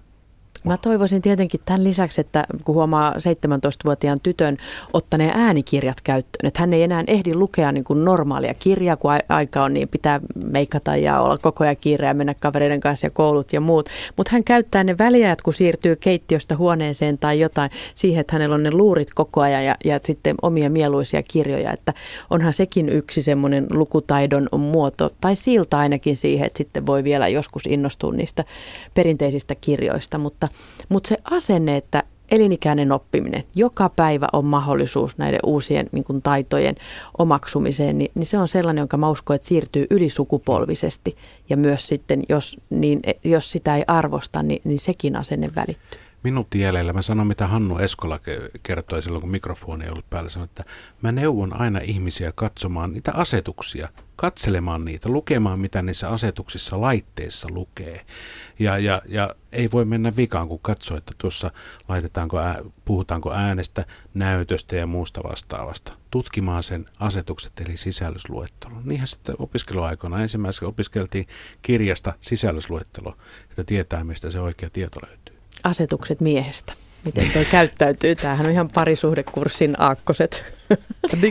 [0.63, 4.57] Mä toivoisin tietenkin tämän lisäksi, että kun huomaa 17-vuotiaan tytön
[4.93, 9.63] ottaneen äänikirjat käyttöön, että hän ei enää ehdi lukea niin kuin normaalia kirjaa, kun aika
[9.63, 13.53] on, niin pitää meikata ja olla koko ajan kiire ja mennä kavereiden kanssa ja koulut
[13.53, 13.89] ja muut.
[14.17, 18.63] Mutta hän käyttää ne väliajat, kun siirtyy keittiöstä huoneeseen tai jotain, siihen, että hänellä on
[18.63, 21.73] ne luurit koko ajan ja, ja sitten omia mieluisia kirjoja.
[21.73, 21.93] Että
[22.29, 27.65] onhan sekin yksi semmoinen lukutaidon muoto, tai silta ainakin siihen, että sitten voi vielä joskus
[27.65, 28.45] innostua niistä
[28.93, 30.48] perinteisistä kirjoista, mutta
[30.89, 36.75] mutta se asenne, että elinikäinen oppiminen, joka päivä on mahdollisuus näiden uusien niin kuin, taitojen
[37.17, 41.17] omaksumiseen, niin, niin se on sellainen, jonka mä uskon, että siirtyy ylisukupolvisesti.
[41.49, 45.99] Ja myös sitten, jos, niin, jos sitä ei arvosta, niin, niin sekin asenne välittyy.
[46.23, 46.93] Minuutti jäljellä.
[46.93, 48.19] Mä sanon, mitä Hannu Eskola
[48.63, 50.29] kertoi silloin, kun mikrofoni ei ollut päällä.
[50.29, 50.63] Sanoin, että
[51.01, 53.89] mä neuvon aina ihmisiä katsomaan niitä asetuksia,
[54.19, 58.05] katselemaan niitä, lukemaan, mitä niissä asetuksissa laitteissa lukee.
[58.59, 61.51] Ja, ja, ja ei voi mennä vikaan, kun katsoo, että tuossa
[61.87, 65.93] laitetaanko, ää, puhutaanko äänestä, näytöstä ja muusta vastaavasta.
[66.11, 68.81] Tutkimaan sen asetukset eli sisällysluettelon.
[68.85, 71.27] Niinhän sitten opiskeluaikoina ensimmäisenä opiskeltiin
[71.61, 73.17] kirjasta sisällysluettelo,
[73.49, 75.35] että tietää, mistä se oikea tieto löytyy.
[75.63, 76.73] Asetukset miehestä
[77.05, 78.15] miten toi käyttäytyy.
[78.15, 80.43] Tämähän on ihan parisuhdekurssin aakkoset.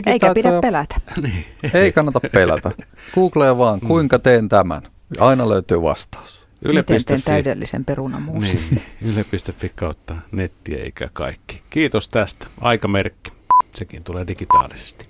[0.05, 0.95] Eikä pidä pelätä.
[1.21, 1.45] Niin.
[1.73, 2.71] Ei kannata pelätä.
[3.15, 4.81] Googlea vaan, kuinka teen tämän.
[5.19, 6.43] Aina löytyy vastaus.
[6.61, 6.79] Yle.
[6.79, 8.59] Miten teen täydellisen perunamuusin.
[8.71, 11.61] Niin, yle.fi kautta nettiä eikä kaikki.
[11.69, 12.47] Kiitos tästä.
[12.61, 13.31] Aikamerkki.
[13.75, 15.09] Sekin tulee digitaalisesti.